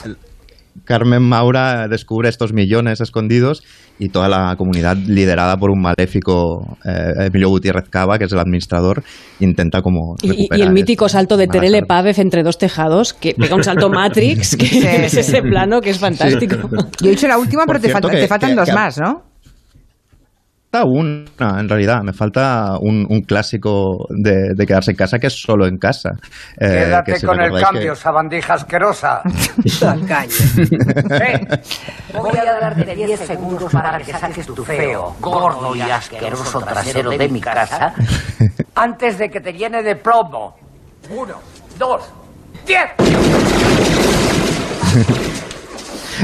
Carmen 0.85 1.21
Maura 1.21 1.87
descubre 1.87 2.29
estos 2.29 2.53
millones 2.53 2.99
escondidos 3.01 3.63
y 3.99 4.09
toda 4.09 4.27
la 4.27 4.55
comunidad 4.57 4.97
liderada 4.97 5.55
por 5.57 5.69
un 5.71 5.81
maléfico 5.81 6.77
eh, 6.85 7.27
Emilio 7.27 7.49
Gutiérrez 7.49 7.89
Cava, 7.89 8.17
que 8.17 8.25
es 8.25 8.31
el 8.33 8.39
administrador, 8.39 9.03
intenta 9.39 9.81
como 9.81 10.15
Y, 10.21 10.47
el 10.51 10.71
mítico 10.71 11.05
esto. 11.05 11.17
salto 11.17 11.37
de 11.37 11.47
Terele 11.47 11.83
Pávez 11.83 12.19
entre 12.19 12.43
dos 12.43 12.57
tejados, 12.57 13.13
que 13.13 13.33
pega 13.33 13.55
un 13.55 13.63
salto 13.63 13.89
Matrix, 13.91 14.55
que 14.57 14.65
Sí, 14.65 14.79
es 14.85 15.13
ese 15.15 15.41
plano 15.41 15.79
que 15.79 15.91
es 15.91 15.99
fantástico. 15.99 16.55
Yo 17.01 17.07
he 17.07 17.11
dicho 17.11 17.27
la 17.27 17.37
última, 17.37 17.65
Por 17.65 17.75
pero 17.75 17.81
te, 17.81 17.87
cierto 17.89 18.07
falta- 18.07 18.15
que- 18.15 18.21
te 18.23 18.27
faltan 18.27 18.49
que- 18.51 18.55
dos 18.55 18.69
que- 18.69 18.73
más, 18.75 18.97
¿no? 18.99 19.32
Falta 20.73 20.85
una, 20.85 21.59
en 21.59 21.69
realidad. 21.69 22.01
Me 22.03 22.13
falta 22.13 22.77
un, 22.79 23.05
un 23.09 23.21
clásico 23.21 24.05
de, 24.09 24.53
de 24.55 24.65
quedarse 24.65 24.91
en 24.91 24.97
casa 24.97 25.19
que 25.19 25.27
es 25.27 25.33
solo 25.39 25.67
en 25.67 25.77
casa. 25.77 26.09
Eh, 26.59 26.67
Quédate 26.85 27.13
que 27.13 27.19
si 27.19 27.25
con 27.25 27.35
el 27.39 27.45
recordáis 27.45 27.67
que- 27.67 27.73
cambio, 27.73 27.95
sabandija 27.95 28.53
asquerosa. 28.55 29.21
Voy 32.13 32.37
a 32.37 32.59
darte 32.59 32.95
10 32.95 33.19
segundos 33.19 33.71
para 33.71 33.99
que 33.99 34.13
saques 34.13 34.47
tu 34.47 34.63
feo, 34.63 35.15
gordo 35.19 35.75
y 35.75 35.81
asqueroso 35.81 36.59
trasero 36.61 37.11
de 37.11 37.29
mi 37.29 37.39
casa 37.41 37.93
Antes 38.75 39.17
de 39.19 39.29
que 39.29 39.39
te 39.41 39.53
llene 39.53 39.83
de 39.83 39.95
plomo. 39.95 40.55
Uno, 41.09 41.35
dos, 41.77 42.09
diez. 42.65 42.89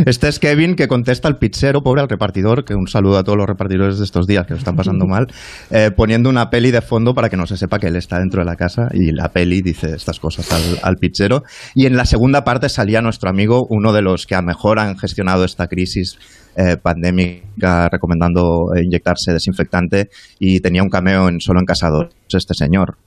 Este 0.06 0.28
es 0.28 0.40
Kevin 0.40 0.76
que 0.76 0.88
contesta 0.88 1.28
al 1.28 1.38
pizzero, 1.38 1.82
pobre 1.82 2.02
al 2.02 2.10
repartidor, 2.10 2.66
que 2.66 2.76
un 2.76 2.88
saludo 2.88 3.18
a 3.18 3.24
todos 3.24 3.38
los 3.38 3.48
repartidores 3.48 4.00
de 4.00 4.06
estos 4.06 4.28
días 4.28 4.46
que 4.46 4.54
lo 4.54 4.60
están 4.60 4.76
pasando 4.76 5.06
mal, 5.08 5.28
eh, 5.72 5.92
poniendo 5.96 6.30
una 6.30 6.50
peli 6.50 6.72
de 6.72 6.82
fondo 6.82 7.14
para 7.14 7.30
que 7.30 7.38
no 7.38 7.46
se 7.46 7.58
sepa 7.58 7.80
que 7.80 7.88
él 7.88 7.96
está 7.96 8.20
dentro 8.20 8.42
de 8.42 8.46
la 8.46 8.56
casa 8.56 8.90
y 8.94 9.12
la 9.12 9.30
peli 9.30 9.62
dice 9.62 9.94
estas 9.96 10.20
cosas 10.20 10.52
al, 10.52 10.80
al 10.84 10.96
pizzero. 10.98 11.44
Y 11.76 11.86
en 11.86 11.98
la 11.98 12.06
segunda 12.06 12.44
parte 12.44 12.70
salía 12.70 13.02
nuestro 13.02 13.30
amigo, 13.30 13.66
uno 13.70 13.94
de 13.94 14.02
los 14.02 14.26
que 14.26 14.36
a 14.36 14.42
mejor 14.42 14.80
han 14.80 14.98
gestionado 14.98 15.44
esta 15.44 15.68
crisis 15.68 16.18
eh, 16.56 16.78
pandémica, 16.78 17.88
recomendando 17.90 18.74
eh, 18.76 18.84
inyectarse 18.84 19.32
desinfectante 19.32 20.10
y 20.40 20.60
tenía 20.60 20.84
un 20.84 20.90
cameo 20.90 21.30
en 21.30 21.40
Solo 21.40 21.60
en 21.60 21.66
Casa 21.66 21.90
2, 21.90 22.08
este 22.34 22.54
señor. 22.54 22.98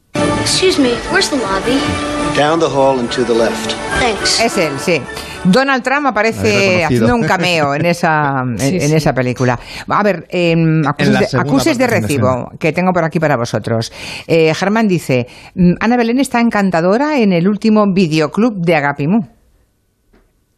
Excuse 0.41 0.81
me, 0.81 0.93
where's 1.13 1.29
the 1.29 1.37
lobby? 1.37 2.22
Down 2.37 2.59
the 2.61 2.67
hall 2.67 2.99
and 2.99 3.11
to 3.11 3.25
the 3.25 3.35
left. 3.35 3.75
Thanks. 4.01 4.41
Es 4.41 4.57
él, 4.57 4.73
sí. 4.79 5.01
Donald 5.45 5.83
Trump 5.83 6.07
aparece 6.07 6.83
haciendo 6.85 7.15
un 7.15 7.25
cameo 7.25 7.75
en 7.75 7.85
esa, 7.85 8.41
en, 8.43 8.59
Sí, 8.59 8.77
en 8.81 8.89
sí. 8.89 8.95
esa 8.95 9.13
película. 9.13 9.59
A 9.89 10.03
ver, 10.03 10.27
em, 10.31 10.83
acuses, 10.87 11.33
de, 11.33 11.39
acuses 11.39 11.79
recibo 11.79 12.51
que 12.59 12.73
tengo 12.73 12.93
por 12.93 13.05
aquí 13.05 13.21
para 13.21 13.37
vosotros. 13.37 13.93
Eh, 14.27 14.55
Germán 14.55 14.89
dice, 14.89 15.27
mm, 15.55 15.73
Ana 15.81 15.97
Belén 15.97 16.21
está 16.21 16.41
encantadora 16.41 17.19
en 17.19 17.33
el 17.33 17.47
último 17.49 17.85
videoclub 17.93 18.55
de 18.65 18.77
Agapimú. 18.77 19.29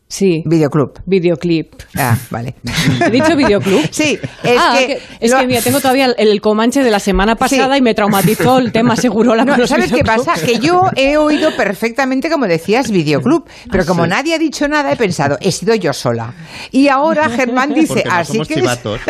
Sí. 0.06 0.42
Videoclub. 0.46 1.00
Videoclip. 1.06 1.72
Ah, 1.96 2.16
vale. 2.30 2.54
¿He 3.06 3.10
dicho 3.10 3.34
videoclub? 3.36 3.88
Sí, 3.90 4.18
es 4.44 4.56
Ah, 4.60 4.76
que... 4.78 5.00
es 5.18 5.30
lo- 5.32 5.38
que 5.40 5.46
mira, 5.46 5.60
tengo 5.60 5.80
todavía 5.80 6.04
el, 6.06 6.14
el 6.18 6.40
Comanche 6.40 6.84
de 6.84 6.90
la 6.90 7.00
semana 7.00 7.34
pasada 7.36 7.76
y 7.78 7.82
me 7.82 7.94
traumatizó 7.94 8.58
el 8.58 8.70
tema 8.70 8.94
seguro. 9.04 9.34
La 9.34 9.44
No, 9.44 9.66
¿Sabes 9.66 9.90
qué 9.92 10.04
pasa? 10.04 10.34
Que 10.34 10.58
yo 10.58 10.82
he 10.94 11.16
oído 11.16 11.56
perfectamente, 11.56 12.30
como 12.30 12.46
decías, 12.46 12.90
videoclub, 12.90 13.48
pero 13.72 13.84
como 13.86 14.04
sí. 14.04 14.10
nadie 14.10 14.34
ha 14.34 14.38
dicho 14.38 14.68
nada, 14.68 14.92
he 14.92 14.96
pensado, 14.96 15.36
he 15.40 15.50
sido 15.50 15.74
yo 15.74 15.92
sola. 15.92 16.32
Y 16.70 16.88
ahora 16.88 17.28
Germán 17.36 17.72
dice, 17.74 17.94
Porque 17.94 18.04
no 18.08 18.14
así 18.14 18.32
somos 18.34 18.48
que... 18.48 18.54
chivatos. 18.54 19.00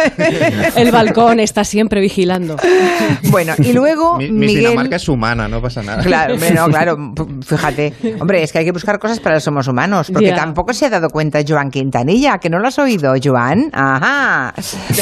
El 0.76 0.90
balcón 0.90 1.40
está 1.40 1.64
siempre 1.64 2.00
vigilando. 2.00 2.56
Bueno, 3.30 3.54
y 3.58 3.72
luego 3.72 4.16
Mi, 4.16 4.30
mi 4.30 4.46
Miguel... 4.46 4.64
Dinamarca 4.64 4.96
es 4.96 5.08
humana, 5.08 5.48
no 5.48 5.60
pasa 5.60 5.82
nada. 5.82 6.02
Claro, 6.02 6.36
no, 6.54 6.66
claro, 6.68 6.96
fíjate. 7.44 7.92
Hombre, 8.20 8.42
es 8.42 8.52
que 8.52 8.58
hay 8.60 8.64
que 8.64 8.72
buscar 8.72 8.98
cosas 8.98 9.20
para 9.20 9.34
los 9.34 9.44
somos 9.44 9.66
humanos, 9.68 10.10
porque 10.12 10.32
tampoco 10.32 10.72
se 10.72 10.83
ha 10.86 10.90
dado 10.90 11.08
cuenta 11.10 11.40
Joan 11.46 11.70
Quintanilla, 11.70 12.38
que 12.38 12.50
no 12.50 12.58
lo 12.58 12.68
has 12.68 12.78
oído, 12.78 13.14
Joan. 13.22 13.70
Ajá. 13.72 14.52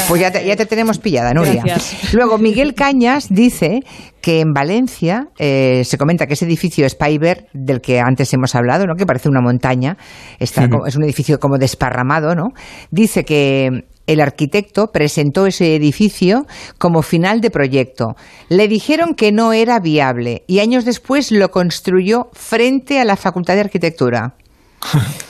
Pues 0.09 0.21
ya 0.21 0.31
te, 0.31 0.45
ya 0.47 0.57
te 0.57 0.67
tenemos 0.67 0.99
pillada, 0.99 1.33
Nuria. 1.35 1.63
Gracias. 1.65 2.13
Luego, 2.15 2.39
Miguel 2.39 2.75
Cañas 2.75 3.27
dice 3.31 3.81
que 4.21 4.41
en 4.41 4.53
Valencia 4.53 5.29
eh, 5.39 5.83
se 5.85 5.99
comenta 5.99 6.27
que 6.27 6.35
ese 6.35 6.45
edificio 6.45 6.89
Spyber, 6.89 7.47
del 7.53 7.81
que 7.81 8.01
antes 8.01 8.33
hemos 8.33 8.55
hablado, 8.55 8.87
¿no? 8.87 8.95
que 8.95 9.07
parece 9.07 9.29
una 9.29 9.41
montaña, 9.41 9.97
está 10.39 10.69
como- 10.69 10.87
es 10.87 10.95
un 10.97 11.03
edificio 11.05 11.41
como 11.41 11.59
desparramado, 11.59 12.35
¿no? 12.35 12.53
Dice 12.91 13.25
que 13.25 13.85
el 14.07 14.21
arquitecto 14.21 14.91
presentó 14.93 15.47
ese 15.47 15.77
edificio 15.77 16.47
como 16.79 17.03
final 17.03 17.41
de 17.41 17.51
proyecto. 17.51 18.17
Le 18.49 18.67
dijeron 18.69 19.15
que 19.15 19.31
no 19.33 19.53
era 19.53 19.79
viable 19.81 20.43
y 20.49 20.59
años 20.59 20.85
después 20.85 21.31
lo 21.33 21.51
construyó 21.53 22.29
frente 22.33 23.01
a 23.01 23.05
la 23.05 23.17
Facultad 23.17 23.55
de 23.55 23.61
Arquitectura. 23.61 24.35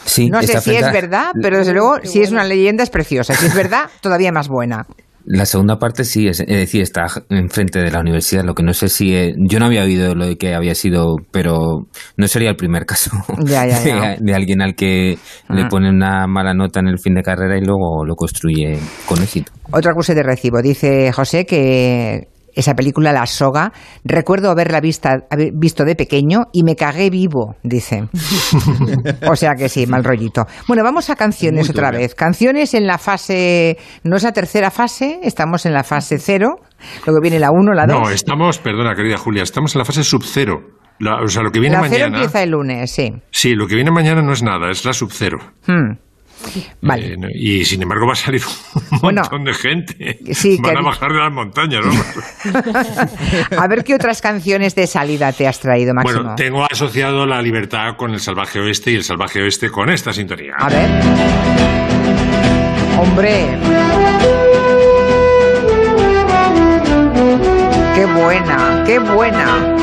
Sí, 0.05 0.29
No 0.29 0.43
sé 0.43 0.61
si 0.61 0.75
es 0.75 0.83
a- 0.83 0.93
verdad, 0.93 1.33
pero 1.41 1.59
desde 1.59 1.73
luego, 1.73 1.97
si 2.03 2.21
es 2.23 2.31
una 2.33 2.45
leyenda, 2.45 2.83
es 2.83 2.91
preciosa. 2.91 3.35
Si 3.35 3.47
es 3.47 3.55
verdad, 3.55 3.91
todavía 4.01 4.33
más 4.33 4.49
buena. 4.49 4.87
La 5.25 5.47
segunda 5.47 5.79
parte 5.79 6.03
sí, 6.05 6.27
es, 6.27 6.41
es 6.41 6.49
decir, 6.49 6.83
está 6.83 7.07
enfrente 7.29 7.79
de 7.79 7.93
la 7.93 8.01
universidad. 8.01 8.43
Lo 8.43 8.55
que 8.55 8.65
no 8.65 8.73
sé 8.73 8.89
si. 8.89 9.15
eh, 9.15 9.33
yo 9.39 9.61
no 9.61 9.67
había 9.67 9.85
oído 9.85 10.17
lo 10.17 10.27
de 10.27 10.37
que 10.37 10.53
había 10.53 10.75
sido, 10.75 11.15
pero 11.31 11.87
no 12.17 12.27
sería 12.27 12.51
el 12.51 12.57
primer 12.57 12.87
caso 12.87 13.13
Ya, 13.45 13.65
ya, 13.65 13.81
ya. 13.85 14.01
De, 14.01 14.17
de 14.19 14.35
alguien 14.35 14.61
al 14.63 14.75
que 14.75 15.17
le 15.49 15.67
pone 15.67 15.91
una 15.91 16.27
mala 16.27 16.55
nota 16.55 16.81
en 16.81 16.89
el 16.89 16.99
fin 16.99 17.15
de 17.15 17.23
carrera 17.23 17.57
y 17.57 17.61
luego 17.65 18.05
lo 18.05 18.17
construye 18.17 18.77
con 19.07 19.23
éxito. 19.23 19.53
Otro 19.71 19.93
acuse 19.93 20.17
de 20.17 20.25
recibo. 20.25 20.61
Dice 20.61 21.13
José 21.13 21.47
que 21.47 22.27
esa 22.55 22.75
película, 22.75 23.13
La 23.13 23.27
Soga, 23.27 23.73
recuerdo 24.05 24.51
haberla 24.51 24.81
vista, 24.81 25.27
haber 25.31 25.53
visto 25.55 25.85
de 25.85 25.95
pequeño 25.95 26.45
y 26.53 26.63
me 26.65 26.77
cagué 26.77 27.11
vivo, 27.11 27.57
dice. 27.63 28.09
o 29.31 29.37
sea 29.37 29.55
que 29.57 29.69
sí, 29.69 29.87
mal 29.87 30.05
rollito. 30.05 30.45
Bueno, 30.69 30.83
vamos 30.83 31.11
a 31.11 31.17
canciones 31.17 31.71
otra 31.71 31.91
vez. 31.91 32.15
Canciones 32.15 32.75
en 32.75 32.87
la 32.87 32.99
fase, 32.99 33.79
no 34.05 34.17
es 34.17 34.23
la 34.23 34.33
tercera 34.33 34.71
fase, 34.71 35.21
estamos 35.23 35.67
en 35.67 35.73
la 35.73 35.85
fase 35.85 36.19
cero, 36.19 36.57
luego 37.07 37.21
viene 37.21 37.39
la 37.39 37.51
uno, 37.51 37.73
la 37.73 37.87
dos. 37.87 38.01
No, 38.01 38.11
estamos, 38.11 38.59
perdona, 38.59 38.95
querida 38.95 39.17
Julia, 39.17 39.43
estamos 39.43 39.75
en 39.75 39.81
la 39.81 39.85
fase 39.85 40.05
sub-cero. 40.05 40.61
O 41.01 41.29
sea, 41.29 41.43
lo 41.43 41.51
que 41.51 41.59
viene 41.59 41.77
la 41.77 41.89
cero 41.89 42.05
mañana. 42.05 42.19
empieza 42.19 42.43
el 42.43 42.51
lunes, 42.51 42.91
sí. 42.91 43.13
Sí, 43.31 43.55
lo 43.55 43.67
que 43.67 43.75
viene 43.75 43.91
mañana 43.91 44.23
no 44.23 44.33
es 44.33 44.43
nada, 44.43 44.71
es 44.71 44.85
la 44.85 44.93
sub-cero. 44.93 45.39
Hmm. 45.67 45.97
Vale. 46.81 47.15
Eh, 47.15 47.19
y 47.35 47.65
sin 47.65 47.83
embargo 47.83 48.07
va 48.07 48.13
a 48.13 48.17
salir 48.17 48.43
un 48.91 48.99
Bueno, 49.01 49.23
montón 49.23 49.45
de 49.45 49.55
gente. 49.55 50.19
sí, 50.35 50.59
Van 50.61 50.73
que- 50.73 50.79
a 50.79 50.83
bajar 50.83 51.13
de 51.13 51.19
las 51.19 51.33
montañas, 51.33 51.85
¿no? 51.85 51.93
A 53.59 53.67
ver 53.69 53.85
qué 53.85 53.95
otras 53.95 54.21
canciones 54.21 54.75
de 54.75 54.87
salida 54.87 55.33
te 55.33 55.47
has 55.47 55.59
traído, 55.61 55.95
Máximo. 55.95 56.21
Bueno, 56.21 56.35
tengo 56.37 56.65
asociado 56.71 57.27
la 57.27 57.41
libertad 57.43 57.97
con 57.97 58.13
el 58.13 58.21
salvaje 58.21 58.61
oeste 58.61 58.91
y 58.93 58.97
el 58.97 59.05
salvaje 59.05 59.41
oeste 59.43 59.71
con 59.71 59.89
esta 59.91 60.13
sintonía. 60.13 60.55
A 60.59 60.69
ver. 60.69 60.89
Hombre. 62.99 63.47
Qué 67.95 68.07
buena, 68.07 68.83
qué 68.87 68.99
buena. 68.99 69.77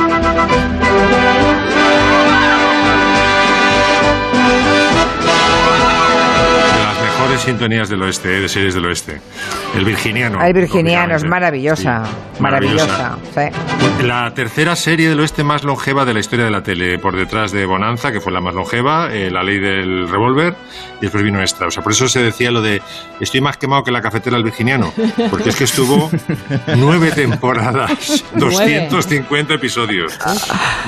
Sintonías 7.41 7.89
del 7.89 8.01
oeste, 8.03 8.37
eh, 8.37 8.41
de 8.41 8.49
series 8.49 8.73
del 8.73 8.85
oeste. 8.85 9.21
El 9.75 9.85
virginiano. 9.85 10.43
El 10.43 10.53
virginiano 10.53 11.15
es 11.15 11.23
lógicamente. 11.23 11.29
maravillosa. 11.29 12.05
Sí, 12.05 12.41
maravillosa. 12.41 13.17
sí. 13.33 14.03
La 14.05 14.33
tercera 14.33 14.75
serie 14.75 15.09
del 15.09 15.19
oeste 15.19 15.43
más 15.43 15.63
longeva 15.63 16.05
de 16.05 16.13
la 16.13 16.19
historia 16.21 16.45
de 16.45 16.51
la 16.51 16.63
tele, 16.63 16.99
por 16.99 17.15
detrás 17.15 17.51
de 17.51 17.65
Bonanza, 17.65 18.11
que 18.11 18.21
fue 18.21 18.31
la 18.31 18.39
más 18.41 18.53
longeva, 18.55 19.09
eh, 19.13 19.29
La 19.29 19.43
ley 19.43 19.59
del 19.59 20.07
revólver, 20.09 20.55
y 20.99 21.01
después 21.01 21.23
vino 21.23 21.41
esta. 21.41 21.67
O 21.67 21.71
sea, 21.71 21.83
por 21.83 21.91
eso 21.91 22.07
se 22.07 22.21
decía 22.21 22.49
lo 22.51 22.61
de 22.61 22.81
estoy 23.19 23.41
más 23.41 23.57
quemado 23.57 23.83
que 23.83 23.91
la 23.91 24.01
cafetera 24.01 24.35
del 24.35 24.43
Virginiano, 24.45 24.93
porque 25.29 25.49
es 25.49 25.55
que 25.55 25.65
estuvo 25.65 26.09
nueve 26.77 27.11
temporadas, 27.11 28.23
250 28.35 29.53
episodios. 29.55 30.17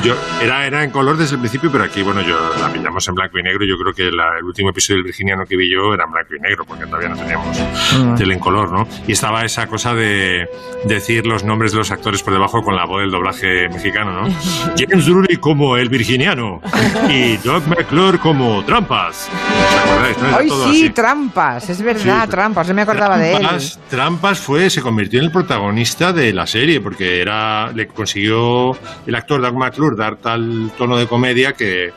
Yo, 0.04 0.16
era, 0.42 0.66
era 0.66 0.84
en 0.84 0.92
color 0.92 1.18
desde 1.18 1.36
el 1.36 1.40
principio, 1.42 1.72
pero 1.72 1.84
aquí, 1.84 2.02
bueno, 2.02 2.22
yo 2.22 2.38
la 2.60 2.72
pillamos 2.72 3.08
en 3.08 3.16
blanco 3.16 3.38
y 3.40 3.44
negro. 3.44 3.66
Yo 3.66 3.78
creo 3.78 3.94
que 3.94 4.16
la- 4.16 4.38
el 4.40 4.46
último 4.46 4.70
episodio 4.70 4.98
del 4.98 5.06
Virginiano 5.06 5.44
que 5.46 5.58
vi 5.58 5.70
yo 5.72 5.94
era 5.94 6.06
en 6.06 6.12
blanco 6.12 6.34
y 6.36 6.41
y 6.41 6.41
negro, 6.42 6.66
porque 6.66 6.86
todavía 6.86 7.10
no 7.10 7.16
teníamos 7.18 7.58
Mm. 7.98 8.16
tele 8.16 8.34
en 8.34 8.40
color, 8.40 8.72
¿no? 8.72 8.88
Y 9.08 9.12
estaba 9.14 9.44
esa 9.44 9.68
cosa 9.68 9.94
de 9.94 10.48
decir 10.86 11.26
los 11.26 11.44
nombres 11.44 11.72
de 11.72 11.78
los 11.80 11.92
actores 11.92 12.24
por 12.24 12.34
debajo 12.34 12.62
con 12.62 12.76
la 12.76 12.86
voz 12.86 13.02
del 13.02 13.12
doblaje 13.12 13.70
mexicano, 13.70 14.12
¿no? 14.24 14.28
James 14.78 15.06
Drury 15.06 15.38
como 15.38 15.78
el 15.78 15.90
virginiano 15.90 16.62
y 17.10 17.38
Doug 17.38 17.68
McClure 17.68 18.18
como 18.20 18.64
Trampas. 18.66 19.30
¿Os 19.30 19.90
acordáis? 19.92 20.18
no? 20.18 20.38
Ay, 20.38 20.48
todo 20.48 20.64
sí, 20.72 20.84
así. 20.86 20.90
trampas, 20.92 21.70
es 21.70 21.82
verdad, 21.82 22.24
Sí. 22.26 22.32
trampas, 22.32 22.68
no 22.68 22.74
me 22.74 22.82
acordaba 22.82 23.18
de 23.18 23.34
él. 23.34 23.40
Trampas, 23.40 23.80
Trampas 23.90 24.40
fue, 24.40 24.70
se 24.70 24.82
convirtió 24.82 25.20
en 25.20 25.26
el 25.26 25.32
protagonista 25.32 26.12
de 26.14 26.34
la 26.34 26.48
serie 26.48 26.82
porque 26.82 27.22
era, 27.22 27.72
le 27.72 27.88
consiguió 27.88 28.72
el 29.06 29.16
actor 29.16 29.42
Doug 29.42 29.56
McClure 29.58 29.96
dar 29.96 30.16
tal 30.18 30.72
tono 30.78 30.98
de 30.98 31.08
comedia 31.08 31.54
que 31.54 31.92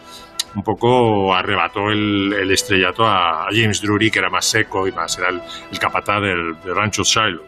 un 0.55 0.63
poco 0.63 1.35
arrebató 1.35 1.91
el, 1.91 2.33
el 2.33 2.51
estrellato 2.53 3.05
a 3.07 3.47
James 3.51 3.81
Drury, 3.81 4.11
que 4.11 4.19
era 4.21 4.31
más 4.31 4.45
seco 4.45 4.87
y 4.87 4.93
más, 4.93 5.19
era 5.19 5.29
el, 5.31 5.41
el 5.73 5.79
capataz 5.79 6.21
del, 6.21 6.57
del 6.65 6.75
rancho 6.75 7.03
Shiloh. 7.03 7.43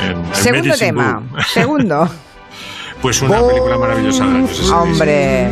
En- 0.00 0.10
en 0.24 0.34
Segundo 0.34 0.64
Medicine 0.68 0.76
tema, 0.92 1.22
Bull. 1.30 1.42
segundo. 1.44 2.08
Pues 3.02 3.20
una 3.20 3.40
película 3.44 3.76
maravillosa 3.78 4.24
del 4.24 4.36
año 4.36 4.46
66. 4.46 4.70
Hombre. 4.70 5.46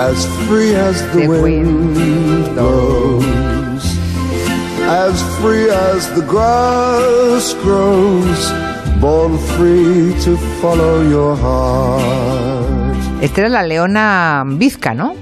As 0.00 0.28
free 0.48 0.76
as 0.76 1.02
the 1.12 1.26
wind 1.26 2.54
blows, 2.54 3.98
as 4.88 5.20
free 5.42 5.68
as 5.68 6.08
the 6.14 6.22
grass 6.22 7.52
grows, 7.64 8.52
born 9.00 9.36
free 9.56 10.14
to 10.22 10.36
follow 10.62 11.02
your 11.10 11.34
heart. 11.36 12.57
Esta 13.20 13.40
era 13.40 13.48
la 13.48 13.62
leona 13.62 14.44
bizca, 14.46 14.94
¿no? 14.94 15.14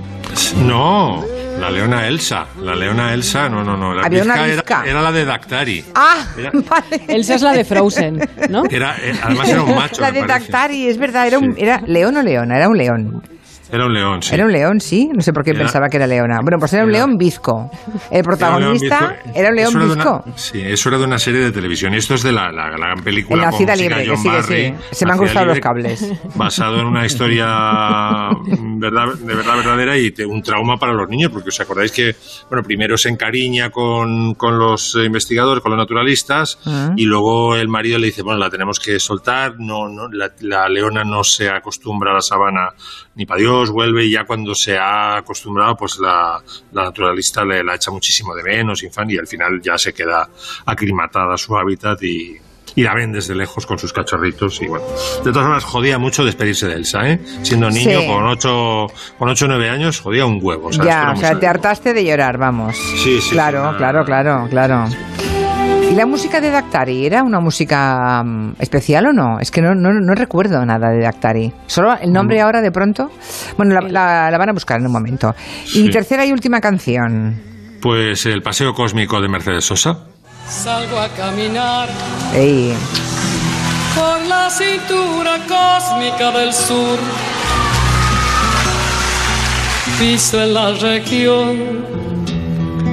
No, 0.65 1.25
la 1.59 1.71
leona 1.71 2.07
Elsa. 2.07 2.47
La 2.61 2.75
leona 2.75 3.15
Elsa, 3.15 3.49
no, 3.49 3.65
no, 3.65 3.77
no. 3.77 3.95
La 3.95 4.03
Había 4.05 4.23
una 4.23 4.35
Vizca 4.35 4.47
Vizca. 4.55 4.81
Era, 4.83 4.91
era 4.91 5.03
la 5.03 5.13
de 5.13 5.25
Dactari. 5.25 5.85
Ah, 5.95 6.27
Era- 6.37 6.53
Elsa 7.09 7.35
es 7.37 7.43
la 7.43 7.53
de 7.53 7.65
Frozen, 7.65 8.29
¿no? 8.51 8.65
Era, 8.69 8.97
eh, 9.03 9.15
además 9.23 9.49
era 9.49 9.63
un 9.63 9.75
macho. 9.77 10.03
la 10.03 10.13
de 10.13 10.21
parece. 10.21 10.51
Dactari, 10.51 10.89
es 10.89 10.99
verdad, 10.99 11.27
era, 11.27 11.39
un, 11.39 11.55
era 11.57 11.81
león 11.87 12.17
o 12.19 12.23
leona, 12.23 12.57
era 12.57 12.69
un 12.69 12.77
león. 12.77 13.23
Era 13.71 13.87
un 13.87 13.93
león, 13.95 14.23
sí. 14.23 14.35
Era 14.35 14.45
un 14.47 14.53
león, 14.53 14.81
sí, 14.81 15.11
no 15.13 15.21
sé 15.21 15.33
por 15.33 15.43
qué 15.45 15.51
Era- 15.51 15.61
pensaba 15.61 15.89
que 15.89 15.97
era 15.97 16.07
leona. 16.07 16.41
Bueno, 16.43 16.59
pues 16.59 16.73
era 16.73 16.85
un 16.85 16.93
león 16.93 17.17
bizco. 17.19 17.71
El 18.11 18.23
protagonista 18.23 19.17
era 19.35 19.49
un 19.51 19.57
león 19.57 19.75
bizco. 19.75 20.23
una- 20.27 20.37
sí, 20.39 20.61
eso 20.63 20.89
era 20.89 20.99
de 20.99 21.05
una 21.05 21.19
serie 21.19 21.41
de 21.41 21.53
televisión. 21.53 21.93
Y 21.95 21.97
esto 21.99 22.15
es 22.15 22.23
de 22.23 22.33
la, 22.33 22.53
la 22.53 22.69
gran 22.71 23.03
película. 23.03 23.37
En 23.45 23.51
con 23.51 23.53
música 23.55 23.77
Libre, 23.77 24.03
que 24.05 24.09
John 24.09 24.17
sí, 24.19 24.23
que 24.31 24.37
Barry, 24.37 24.67
sí. 24.69 24.75
Se 24.93 25.07
me 25.07 25.13
han 25.13 25.19
cruzado 25.19 25.47
los 25.47 25.61
cables. 25.61 26.13
Basado 26.35 26.79
en 26.81 26.87
una 26.87 27.05
historia 27.07 27.47
mm, 28.31 28.79
verdad, 28.79 29.15
de 29.15 29.35
verdad 29.35 29.57
verdadera 29.57 29.97
y 29.99 30.11
te- 30.13 30.27
un 30.27 30.43
trauma 30.43 30.77
para 30.77 30.93
los 30.93 31.09
niños, 31.09 31.31
porque 31.33 31.49
os 31.49 31.61
acordáis 31.61 31.93
que, 31.93 32.15
bueno, 32.49 32.63
primero 32.63 32.97
se 32.97 33.09
encariña 33.09 33.71
con, 33.71 34.35
con 34.35 34.59
los 34.59 34.95
eh, 34.97 35.05
investigadores, 35.05 35.63
con 35.63 35.73
los 35.73 35.79
naturalistas, 35.79 36.59
Ah. 36.67 36.93
y 36.97 37.05
luego 37.05 37.57
el 37.57 37.69
marido 37.69 37.99
le 37.99 38.07
dice, 38.07 38.23
bueno, 38.23 38.39
la 38.41 38.51
tenemos 38.51 38.79
que 38.81 38.99
soltar, 39.01 39.55
no, 39.59 39.89
no, 39.89 40.09
la, 40.11 40.31
la 40.41 40.69
leona 40.69 41.05
no 41.05 41.23
se 41.25 41.49
acostumbra 41.49 42.11
a 42.11 42.15
la 42.15 42.21
sabana 42.21 42.69
ni 43.17 43.27
para 43.27 43.41
Dios, 43.41 43.71
vuelve 43.71 44.05
y 44.05 44.13
ya 44.13 44.25
cuando 44.25 44.55
se 44.55 44.79
ha 44.79 45.17
acostumbrado, 45.17 45.75
pues 45.77 45.99
la, 45.99 46.41
la 46.73 46.85
naturalista 46.85 47.45
le 47.45 47.65
la 47.65 47.75
echa 47.75 47.91
muchísimo 47.91 48.35
de 48.35 48.43
menos, 48.43 48.83
infan, 48.83 49.11
y 49.11 49.17
al 49.17 49.27
final 49.27 49.61
ya 49.61 49.77
se 49.77 49.93
queda 49.93 50.29
aclimatada 50.67 51.35
a 51.35 51.39
su 51.39 51.57
hábitat 51.57 52.03
y, 52.03 52.37
y 52.75 52.83
la 52.83 52.95
ven 52.95 53.13
desde 53.13 53.35
lejos 53.35 53.65
con 53.65 53.79
sus 53.79 53.93
cachorritos 53.93 54.61
y 54.61 54.67
bueno. 54.67 54.85
De 55.25 55.31
todas 55.33 55.45
maneras, 55.49 55.65
jodía 55.65 55.99
mucho 55.99 56.25
despedirse 56.27 56.67
de 56.69 56.75
Elsa, 56.75 57.09
¿eh? 57.11 57.19
Siendo 57.43 57.71
niño, 57.71 58.01
Sí. 58.03 58.07
con 58.07 58.27
8 58.27 58.87
con 59.19 59.29
ocho 59.31 59.47
o 59.47 59.49
9 59.49 59.71
años, 59.71 59.99
jodía 60.01 60.27
un 60.27 60.39
huevo. 60.43 60.69
O 60.69 60.73
sea, 60.73 60.83
esto 60.85 60.87
ya, 60.87 61.13
o 61.13 61.17
sea, 61.17 61.39
te 61.41 61.47
hartaste 61.47 61.95
de 61.95 62.05
llorar, 62.05 62.37
vamos. 62.37 62.77
Sí, 63.03 63.21
sí, 63.23 63.31
Claro, 63.31 63.71
sí, 63.73 63.77
claro, 63.79 64.05
claro, 64.05 64.47
claro. 64.51 64.85
¿Y 65.91 65.95
la 65.95 66.05
música 66.05 66.41
de 66.41 66.51
Dactari 66.51 67.07
era 67.07 67.23
una 67.23 67.39
música 67.41 68.23
mm, 68.23 68.55
especial 68.59 69.07
o 69.07 69.13
no? 69.13 69.39
Es 69.41 69.51
que 69.51 69.63
no, 69.63 69.75
no, 69.75 69.93
no 69.93 70.15
recuerdo 70.15 70.65
nada 70.67 70.91
de 70.91 71.01
Dactari. 71.01 71.53
Solo 71.67 71.97
el 72.01 72.11
Mm. 72.11 72.13
nombre 72.13 72.41
ahora 72.41 72.61
de 72.61 72.73
pronto. 72.73 73.11
Bueno, 73.57 73.75
la, 73.81 73.89
la- 73.89 74.31
la 74.31 74.39
van 74.39 74.49
a 74.49 74.53
buscar 74.53 74.81
en 74.81 74.87
un 74.87 74.93
momento. 74.93 75.35
Y 75.75 75.89
tercera 75.91 76.27
y 76.27 76.33
última 76.33 76.61
canción. 76.61 77.41
Pues 77.81 78.27
el 78.27 78.43
paseo 78.43 78.75
cósmico 78.75 79.21
de 79.21 79.29
Mercedes 79.29 79.65
Sosa. 79.65 79.99
Salgo 80.49 80.99
a 81.01 81.09
caminar 81.09 81.89
Ey, 82.35 82.73
por 83.95 84.21
la 84.29 84.49
cintura 84.51 85.39
cósmica 85.49 86.31
del 86.33 86.53
sur. 86.53 86.99
Piso 89.99 90.43
en 90.43 90.55
la 90.55 90.73
región 90.73 91.57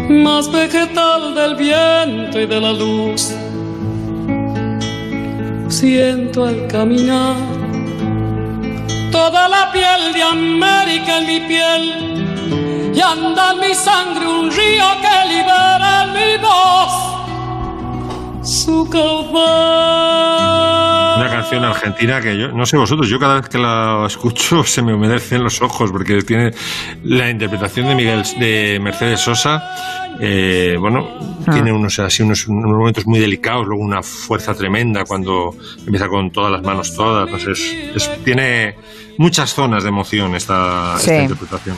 más 0.09 0.51
vegetal 0.51 1.35
del 1.35 1.55
viento 1.55 2.39
y 2.39 2.45
de 2.45 2.59
la 2.59 2.73
luz. 2.73 3.33
Siento 5.69 6.45
al 6.45 6.67
caminar 6.67 7.37
toda 9.11 9.47
la 9.47 9.71
piel 9.71 10.13
de 10.13 10.23
América 10.23 11.19
en 11.19 11.27
mi 11.27 11.39
piel 11.41 12.93
y 12.95 13.01
anda 13.01 13.51
en 13.53 13.59
mi 13.59 13.73
sangre 13.73 14.27
un 14.27 14.51
río 14.51 14.85
que 15.01 15.27
libera 15.29 16.03
en 16.03 16.13
mi 16.13 16.37
voz 16.41 17.13
su 18.43 18.87
caudal. 18.89 20.72
Canción 21.43 21.65
argentina 21.65 22.21
que 22.21 22.37
yo, 22.37 22.47
no 22.53 22.65
sé 22.65 22.77
vosotros, 22.77 23.09
yo 23.09 23.19
cada 23.19 23.35
vez 23.41 23.49
que 23.49 23.57
la 23.57 24.05
escucho 24.07 24.63
se 24.63 24.81
me 24.81 24.93
humedecen 24.93 25.43
los 25.43 25.61
ojos 25.61 25.91
porque 25.91 26.21
tiene 26.21 26.51
la 27.03 27.29
interpretación 27.29 27.87
de 27.87 27.95
Miguel 27.95 28.23
de 28.39 28.79
Mercedes 28.81 29.19
Sosa. 29.19 29.61
eh, 30.21 30.77
bueno, 30.79 31.37
tiene 31.51 31.73
unos 31.73 31.99
así 31.99 32.23
unos, 32.23 32.47
unos 32.47 32.71
momentos 32.71 33.05
muy 33.05 33.19
delicados, 33.19 33.67
luego 33.67 33.83
una 33.83 34.01
fuerza 34.01 34.53
tremenda 34.53 35.03
cuando 35.03 35.53
empieza 35.85 36.07
con 36.07 36.31
todas 36.31 36.49
las 36.49 36.61
manos 36.63 36.95
todas. 36.95 37.29
Sé, 37.41 37.51
es- 37.51 37.75
es- 37.93 38.23
tiene 38.23 38.75
muchas 39.17 39.53
zonas 39.53 39.83
de 39.83 39.89
emoción 39.89 40.35
esta, 40.35 40.95
esta 40.97 41.11
Sí. 41.17 41.21
interpretación. 41.23 41.75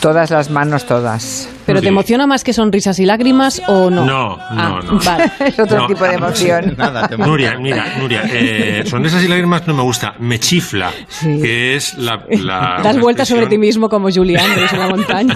Todas 0.00 0.30
las 0.30 0.50
manos, 0.50 0.86
todas. 0.86 1.48
¿Pero 1.66 1.82
te 1.82 1.88
emociona 1.88 2.26
más 2.26 2.44
que 2.44 2.52
sonrisas 2.52 2.98
y 2.98 3.04
lágrimas 3.04 3.60
o 3.68 3.90
no? 3.90 4.04
No, 4.06 4.38
Ah, 4.40 4.80
no, 4.82 4.92
no. 4.94 4.98
Vale. 5.04 5.30
es 5.40 5.58
otro 5.58 5.80
No, 5.80 5.86
tipo 5.86 6.04
de 6.04 6.14
emoción. 6.14 6.76
Nuria, 7.18 7.58
mira, 7.58 7.84
Nuria, 7.98 8.22
eh, 8.32 8.84
sonrisas 8.86 9.22
y 9.22 9.28
lágrimas 9.28 9.66
no 9.66 9.74
me 9.74 9.82
gusta, 9.82 10.14
me 10.18 10.38
chifla, 10.40 10.90
que 11.20 11.76
es 11.76 11.94
la... 11.98 12.24
la 12.30 12.80
Das 12.82 12.98
vueltas 12.98 13.28
sobre 13.28 13.46
ti 13.46 13.58
mismo 13.58 13.88
como 13.88 14.08
Andrews 14.08 14.72
en 14.72 14.78
la 14.78 14.88
montaña. 14.88 15.34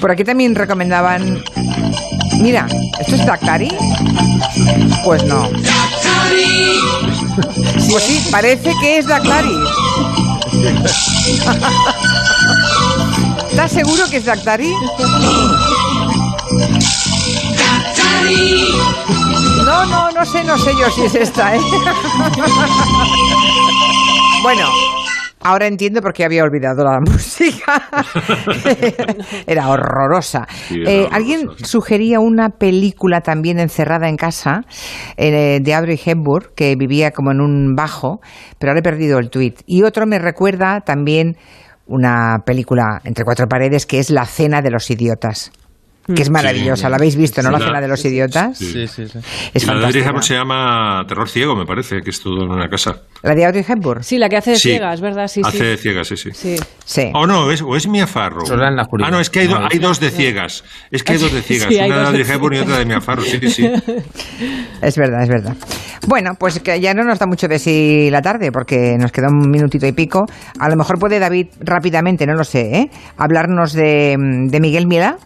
Por 0.00 0.10
aquí 0.10 0.24
también 0.24 0.54
recomendaban. 0.54 1.42
Mira, 2.40 2.66
¿esto 3.00 3.16
es 3.16 3.26
Dactari? 3.26 3.72
Pues 5.04 5.24
no. 5.24 5.48
Pues 7.90 8.04
sí, 8.04 8.28
parece 8.30 8.72
que 8.80 8.98
es 8.98 9.06
Dactari. 9.06 9.54
¿Estás 13.58 13.72
seguro 13.72 14.04
que 14.08 14.18
es 14.18 14.24
Dactari? 14.24 14.72
No, 19.64 19.84
no, 19.84 20.12
no 20.12 20.24
sé, 20.24 20.44
no 20.44 20.56
sé 20.56 20.70
yo 20.78 20.88
si 20.90 21.06
es 21.06 21.14
esta, 21.16 21.56
¿eh? 21.56 21.60
Bueno, 24.44 24.68
ahora 25.40 25.66
entiendo 25.66 26.00
por 26.00 26.12
qué 26.12 26.24
había 26.24 26.44
olvidado 26.44 26.84
la 26.84 27.00
música. 27.00 27.82
Era 29.48 29.68
horrorosa. 29.70 30.46
Sí, 30.68 30.76
Eh, 30.86 31.00
horrorosa, 31.00 31.16
Alguien 31.16 31.48
sugería 31.64 32.20
una 32.20 32.50
película 32.50 33.22
también 33.22 33.58
encerrada 33.58 34.08
en 34.08 34.14
casa 34.16 34.60
eh, 35.16 35.58
de 35.60 35.74
Audrey 35.74 35.98
Hepburn, 36.02 36.50
que 36.54 36.76
vivía 36.76 37.10
como 37.10 37.32
en 37.32 37.40
un 37.40 37.74
bajo, 37.74 38.20
pero 38.60 38.70
ahora 38.70 38.78
he 38.78 38.82
perdido 38.84 39.18
el 39.18 39.30
tuit. 39.30 39.62
Y 39.66 39.82
otro 39.82 40.06
me 40.06 40.20
recuerda 40.20 40.80
también 40.82 41.36
una 41.88 42.44
película 42.44 43.00
entre 43.04 43.24
cuatro 43.24 43.48
paredes 43.48 43.86
que 43.86 43.98
es 43.98 44.10
La 44.10 44.26
Cena 44.26 44.62
de 44.62 44.70
los 44.70 44.90
Idiotas. 44.90 45.50
Que 46.14 46.22
es 46.22 46.28
Sí. 46.28 46.32
maravillosa, 46.32 46.88
la 46.88 46.96
habéis 46.96 47.16
visto, 47.16 47.42
¿no? 47.42 47.48
Sí, 47.48 47.52
La 47.52 47.58
la- 47.58 47.66
Cena 47.66 47.80
de 47.82 47.88
los 47.88 48.04
Idiotas. 48.04 48.56
Sí, 48.58 48.82
Es 49.52 49.66
La 49.66 49.74
de. 49.90 49.98
Hepburn 50.00 50.22
se 50.22 50.34
llama 50.34 51.04
Terror 51.06 51.28
Ciego, 51.28 51.54
me 51.54 51.66
parece, 51.66 52.00
que 52.00 52.10
es 52.10 52.20
todo 52.22 52.44
en 52.44 52.50
una 52.50 52.68
casa. 52.68 53.02
¿La 53.22 53.34
de 53.34 53.44
Audrey 53.44 53.64
Hepburn? 53.68 54.02
Sí, 54.02 54.16
la 54.16 54.28
que 54.28 54.36
hace 54.38 54.52
de 54.52 54.56
Sí. 54.56 54.68
ciegas, 54.70 55.00
¿verdad? 55.02 55.28
Sí, 55.28 55.42
Hace 55.44 55.58
sí. 55.58 55.64
de 55.64 55.76
ciegas, 55.76 56.08
sí, 56.08 56.16
sí. 56.16 56.30
Sí. 56.32 56.56
Sí. 56.84 57.10
O 57.14 57.26
no, 57.26 57.50
es, 57.50 57.60
o 57.60 57.76
es 57.76 57.86
Mia 57.88 58.06
Farrow. 58.06 58.46
Solo 58.46 58.66
en 58.66 58.76
la. 58.76 58.86
Ah, 59.04 59.10
no, 59.10 59.20
es 59.20 59.28
que 59.28 59.40
hay, 59.40 59.48
do- 59.48 59.60
hay 59.70 59.78
dos 59.78 60.00
de 60.00 60.10
ciegas. 60.10 60.64
Es 60.90 61.02
que 61.02 61.12
hay 61.12 61.18
dos 61.18 61.32
de 61.32 61.42
ciegas. 61.42 61.68
Sí, 61.68 61.76
una 61.76 61.98
de 61.98 62.06
Audrey 62.06 62.24
Hepburn 62.26 62.56
y 62.56 62.58
otra 62.60 62.78
de 62.78 62.86
Mia 62.86 63.00
Farrow. 63.02 63.24
Sí, 63.24 63.38
sí, 63.42 63.50
sí. 63.50 63.70
Es 64.80 64.96
verdad, 64.96 65.22
es 65.24 65.28
verdad. 65.28 65.56
Bueno, 66.06 66.32
pues 66.38 66.60
que 66.60 66.80
ya 66.80 66.94
no 66.94 67.04
nos 67.04 67.18
da 67.18 67.26
mucho 67.26 67.48
de 67.48 67.58
sí 67.58 68.08
la 68.10 68.22
tarde, 68.22 68.50
porque 68.52 68.96
nos 68.98 69.12
queda 69.12 69.26
un 69.28 69.50
minutito 69.50 69.86
y 69.86 69.92
pico. 69.92 70.24
A 70.58 70.68
lo 70.68 70.76
mejor 70.76 70.98
puede 70.98 71.18
David 71.18 71.48
rápidamente, 71.60 72.26
no 72.26 72.34
lo 72.34 72.44
sé, 72.44 72.60
¿eh? 72.76 72.90
hablarnos 73.16 73.72
de, 73.72 74.16
de 74.48 74.60
Miguel 74.60 74.86
Milá. 74.86 75.16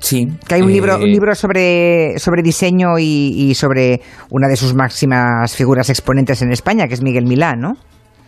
Sí. 0.00 0.26
Que 0.48 0.56
hay 0.56 0.62
un 0.62 0.70
eh, 0.70 0.74
libro, 0.74 0.96
un 0.96 1.10
libro 1.10 1.34
sobre, 1.34 2.18
sobre 2.18 2.42
diseño 2.42 2.98
y, 2.98 3.50
y 3.50 3.54
sobre 3.54 4.00
una 4.30 4.48
de 4.48 4.56
sus 4.56 4.74
máximas 4.74 5.54
figuras 5.54 5.90
exponentes 5.90 6.42
en 6.42 6.52
España, 6.52 6.88
que 6.88 6.94
es 6.94 7.02
Miguel 7.02 7.26
Milá, 7.26 7.54
¿no? 7.54 7.74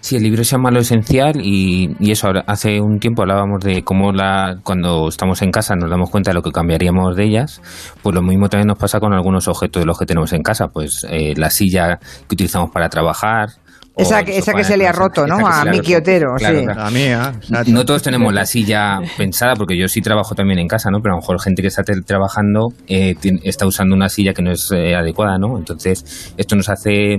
Sí, 0.02 0.16
el 0.16 0.24
libro 0.24 0.42
se 0.42 0.56
llama 0.56 0.72
Lo 0.72 0.80
Esencial 0.80 1.40
y, 1.40 1.94
y 2.00 2.10
eso, 2.10 2.26
hace 2.48 2.80
un 2.80 2.98
tiempo 2.98 3.22
hablábamos 3.22 3.62
de 3.62 3.84
cómo 3.84 4.10
la, 4.10 4.56
cuando 4.64 5.06
estamos 5.06 5.40
en 5.42 5.52
casa 5.52 5.76
nos 5.76 5.88
damos 5.88 6.10
cuenta 6.10 6.30
de 6.30 6.34
lo 6.34 6.42
que 6.42 6.50
cambiaríamos 6.50 7.14
de 7.14 7.22
ellas, 7.22 7.62
pues 8.02 8.12
lo 8.12 8.20
mismo 8.20 8.48
también 8.48 8.66
nos 8.66 8.78
pasa 8.78 8.98
con 8.98 9.12
algunos 9.12 9.46
objetos 9.46 9.80
de 9.80 9.86
los 9.86 9.96
que 9.96 10.04
tenemos 10.04 10.32
en 10.32 10.42
casa, 10.42 10.66
pues 10.66 11.06
eh, 11.08 11.34
la 11.36 11.50
silla 11.50 12.00
que 12.28 12.34
utilizamos 12.34 12.70
para 12.72 12.88
trabajar. 12.88 13.50
Esa, 13.96 14.20
esa 14.20 14.40
sofá 14.46 14.58
que 14.58 14.64
se 14.64 14.76
le 14.76 14.86
ha 14.86 14.92
roto, 14.92 15.26
¿no? 15.26 15.46
A 15.46 15.64
Miki. 15.66 15.94
Otero, 15.94 16.34
Claro, 16.38 16.58
sí. 16.58 16.64
claro. 16.64 16.80
La 16.84 16.90
mía. 16.90 17.32
No 17.66 17.84
todos 17.84 18.02
tenemos 18.02 18.32
la 18.32 18.46
silla 18.46 18.98
pensada, 19.18 19.54
porque 19.54 19.78
yo 19.78 19.86
sí 19.86 20.00
trabajo 20.00 20.34
también 20.34 20.58
en 20.60 20.66
casa, 20.66 20.90
¿no? 20.90 20.98
Pero 21.02 21.14
a 21.14 21.16
lo 21.16 21.20
mejor 21.20 21.40
gente 21.40 21.60
que 21.60 21.68
está 21.68 21.82
trabajando 22.06 22.68
está 22.88 23.66
usando 23.66 23.94
una 23.94 24.08
silla 24.08 24.32
que 24.32 24.42
no 24.42 24.50
es 24.50 24.70
eh, 24.72 24.94
adecuada, 24.94 25.36
¿no? 25.38 25.58
Entonces, 25.58 26.32
esto 26.36 26.56
nos 26.56 26.68
hace 26.70 27.16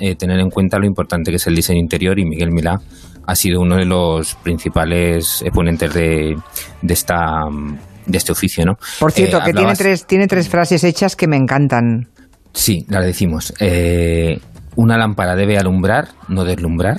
eh, 0.00 0.16
tener 0.16 0.40
en 0.40 0.50
cuenta 0.50 0.78
lo 0.78 0.86
importante 0.86 1.30
que 1.30 1.36
es 1.36 1.46
el 1.46 1.54
diseño 1.54 1.78
interior 1.80 2.18
y 2.18 2.24
Miguel 2.24 2.50
Milá 2.50 2.80
ha 3.28 3.34
sido 3.34 3.60
uno 3.60 3.76
de 3.76 3.84
los 3.84 4.34
principales 4.36 5.42
exponentes 5.42 5.92
de, 5.94 6.36
de 6.82 6.94
esta 6.94 7.16
de 8.06 8.18
este 8.18 8.32
oficio, 8.32 8.64
¿no? 8.64 8.74
Por 9.00 9.10
cierto, 9.12 9.38
Eh, 9.38 9.42
que 9.46 9.52
tiene 9.52 9.74
tres, 9.74 10.06
tiene 10.06 10.26
tres 10.28 10.48
frases 10.48 10.82
hechas 10.84 11.16
que 11.16 11.26
me 11.26 11.36
encantan. 11.36 12.08
Sí, 12.52 12.84
las 12.88 13.04
decimos. 13.04 13.52
Eh, 13.58 14.38
una 14.76 14.96
lámpara 14.96 15.34
debe 15.34 15.58
alumbrar, 15.58 16.08
no 16.28 16.44
deslumbrar. 16.44 16.98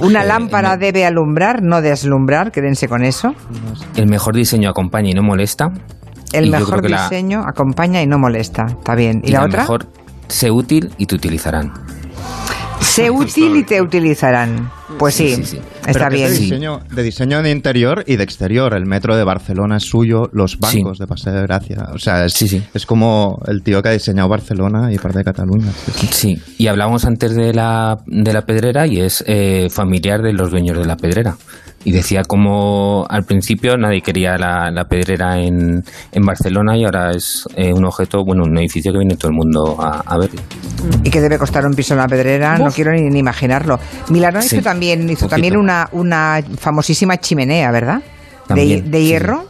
Una 0.00 0.22
Eh, 0.22 0.26
lámpara 0.26 0.76
debe 0.76 1.04
alumbrar, 1.06 1.62
no 1.62 1.80
deslumbrar, 1.80 2.52
quédense 2.52 2.88
con 2.88 3.04
eso. 3.04 3.34
El 3.96 4.06
mejor 4.08 4.34
diseño 4.34 4.68
acompaña 4.70 5.10
y 5.10 5.14
no 5.14 5.22
molesta. 5.22 5.70
El 6.32 6.46
Y 6.46 6.50
mejor 6.50 6.88
la- 6.90 7.04
diseño 7.04 7.42
acompaña 7.46 8.02
y 8.02 8.06
no 8.06 8.18
molesta. 8.18 8.66
Está 8.66 8.94
bien. 8.94 9.20
¿Y, 9.24 9.28
y 9.30 9.32
la, 9.32 9.40
la 9.40 9.46
otra? 9.46 9.60
mejor, 9.62 9.86
sé 10.28 10.50
útil 10.50 10.92
y 10.98 11.06
te 11.06 11.14
utilizarán. 11.14 11.72
Sé 12.80 13.10
útil 13.10 13.56
y 13.56 13.64
te 13.64 13.80
utilizarán. 13.80 14.70
Pues 14.98 15.14
sí, 15.14 15.32
está 15.32 15.58
Pero 15.92 16.08
bien. 16.10 16.26
es 16.26 16.32
de 16.32 16.38
diseño, 16.44 16.80
de 16.90 17.02
diseño 17.02 17.42
de 17.42 17.50
interior 17.50 18.04
y 18.06 18.16
de 18.16 18.24
exterior. 18.24 18.74
El 18.74 18.86
metro 18.86 19.16
de 19.16 19.24
Barcelona 19.24 19.76
es 19.76 19.84
suyo, 19.84 20.28
los 20.32 20.58
bancos 20.58 20.98
de 20.98 21.06
Paseo 21.06 21.34
de 21.34 21.42
Gracia. 21.42 21.88
O 21.94 21.98
sea, 21.98 22.24
es, 22.24 22.40
es 22.72 22.86
como 22.86 23.38
el 23.46 23.62
tío 23.62 23.82
que 23.82 23.90
ha 23.90 23.92
diseñado 23.92 24.28
Barcelona 24.28 24.90
y 24.92 24.96
parte 24.98 25.18
de 25.18 25.24
Cataluña. 25.24 25.70
Sí, 26.10 26.40
y 26.56 26.66
hablábamos 26.68 27.04
antes 27.04 27.34
de 27.34 27.52
la, 27.52 27.98
de 28.06 28.32
la 28.32 28.42
pedrera 28.42 28.86
y 28.86 29.00
es 29.00 29.22
eh, 29.26 29.68
familiar 29.70 30.22
de 30.22 30.32
los 30.32 30.50
dueños 30.50 30.78
de 30.78 30.86
la 30.86 30.96
pedrera. 30.96 31.36
Y 31.84 31.92
decía 31.92 32.22
como 32.26 33.06
al 33.08 33.22
principio 33.24 33.76
nadie 33.76 34.02
quería 34.02 34.36
la, 34.36 34.68
la 34.70 34.84
pedrera 34.86 35.38
en, 35.38 35.84
en 36.10 36.22
Barcelona 36.26 36.76
y 36.76 36.84
ahora 36.84 37.12
es 37.12 37.44
eh, 37.54 37.72
un 37.72 37.84
objeto, 37.84 38.24
bueno, 38.24 38.42
un 38.44 38.58
edificio 38.58 38.90
que 38.92 38.98
viene 38.98 39.16
todo 39.16 39.30
el 39.30 39.36
mundo 39.36 39.76
a, 39.80 40.02
a 40.04 40.18
ver. 40.18 40.28
Y 41.04 41.08
que 41.10 41.20
debe 41.20 41.38
costar 41.38 41.64
un 41.64 41.74
piso 41.74 41.94
en 41.94 42.00
la 42.00 42.08
pedrera, 42.08 42.58
no 42.58 42.66
Uf. 42.66 42.74
quiero 42.74 42.90
ni, 42.92 43.02
ni 43.08 43.20
imaginarlo. 43.20 43.78
Milano 44.10 44.42
Sí, 44.42 44.56
hizo 44.56 44.62
también, 44.78 45.10
hizo 45.10 45.26
también 45.28 45.56
una, 45.56 45.88
una 45.92 46.40
famosísima 46.58 47.16
chimenea, 47.18 47.70
¿verdad? 47.70 47.96
De, 47.98 48.02
También, 48.46 48.90
de 48.90 48.98
sí. 48.98 49.04
hierro. 49.06 49.46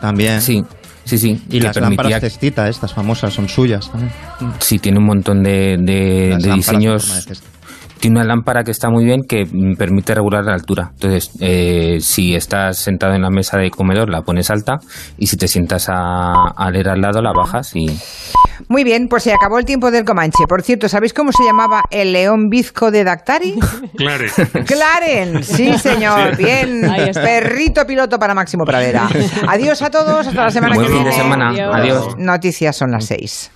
También. 0.00 0.40
Sí, 0.42 0.62
sí, 1.04 1.18
sí. 1.18 1.42
Y 1.50 1.60
las 1.60 1.76
permitía- 1.76 2.02
lámparas 2.04 2.20
cestita, 2.20 2.68
estas 2.68 2.92
famosas, 2.92 3.32
son 3.32 3.48
suyas 3.48 3.90
también. 3.90 4.12
Sí, 4.58 4.78
tiene 4.78 4.98
un 4.98 5.04
montón 5.06 5.42
de, 5.42 5.76
de- 5.78 6.36
diseños. 6.54 7.26
Tiene 8.02 8.18
una 8.18 8.26
lámpara 8.26 8.64
que 8.64 8.72
está 8.72 8.90
muy 8.90 9.04
bien 9.04 9.20
que 9.28 9.44
permite 9.78 10.12
regular 10.12 10.44
la 10.44 10.54
altura. 10.54 10.90
Entonces, 10.94 11.30
eh, 11.40 11.98
si 12.00 12.34
estás 12.34 12.76
sentado 12.76 13.14
en 13.14 13.22
la 13.22 13.30
mesa 13.30 13.56
de 13.58 13.70
comedor, 13.70 14.10
la 14.10 14.22
pones 14.22 14.50
alta 14.50 14.78
y 15.18 15.28
si 15.28 15.36
te 15.36 15.46
sientas 15.46 15.88
a, 15.88 16.48
a 16.56 16.70
leer 16.72 16.88
al 16.88 17.00
lado, 17.00 17.22
la 17.22 17.32
bajas 17.32 17.70
y... 17.76 17.86
Muy 18.68 18.82
bien, 18.82 19.06
pues 19.08 19.22
se 19.22 19.32
acabó 19.32 19.58
el 19.60 19.64
tiempo 19.64 19.92
del 19.92 20.04
Comanche. 20.04 20.44
Por 20.48 20.62
cierto, 20.62 20.88
¿sabéis 20.88 21.12
cómo 21.14 21.30
se 21.30 21.44
llamaba 21.44 21.82
el 21.90 22.12
león 22.12 22.48
bizco 22.48 22.90
de 22.90 23.04
Dactari? 23.04 23.54
Claren, 24.66 25.42
sí 25.44 25.72
señor, 25.78 26.36
Sí. 26.36 26.42
bien. 26.44 26.84
Ahí 26.90 27.08
está. 27.10 27.22
Perrito 27.22 27.86
piloto 27.86 28.18
para 28.18 28.34
Máximo 28.34 28.64
Pradera. 28.64 29.08
Adiós 29.48 29.80
a 29.82 29.90
todos, 29.90 30.26
hasta 30.26 30.42
la 30.42 30.50
semana 30.50 30.74
Buen 30.74 30.86
que 30.88 30.92
fin 30.92 31.02
viene. 31.04 31.16
de 31.16 31.22
semana. 31.22 31.48
Adiós. 31.76 32.16
Noticias 32.18 32.76
son 32.76 32.90
las 32.90 33.04
seis. 33.06 33.50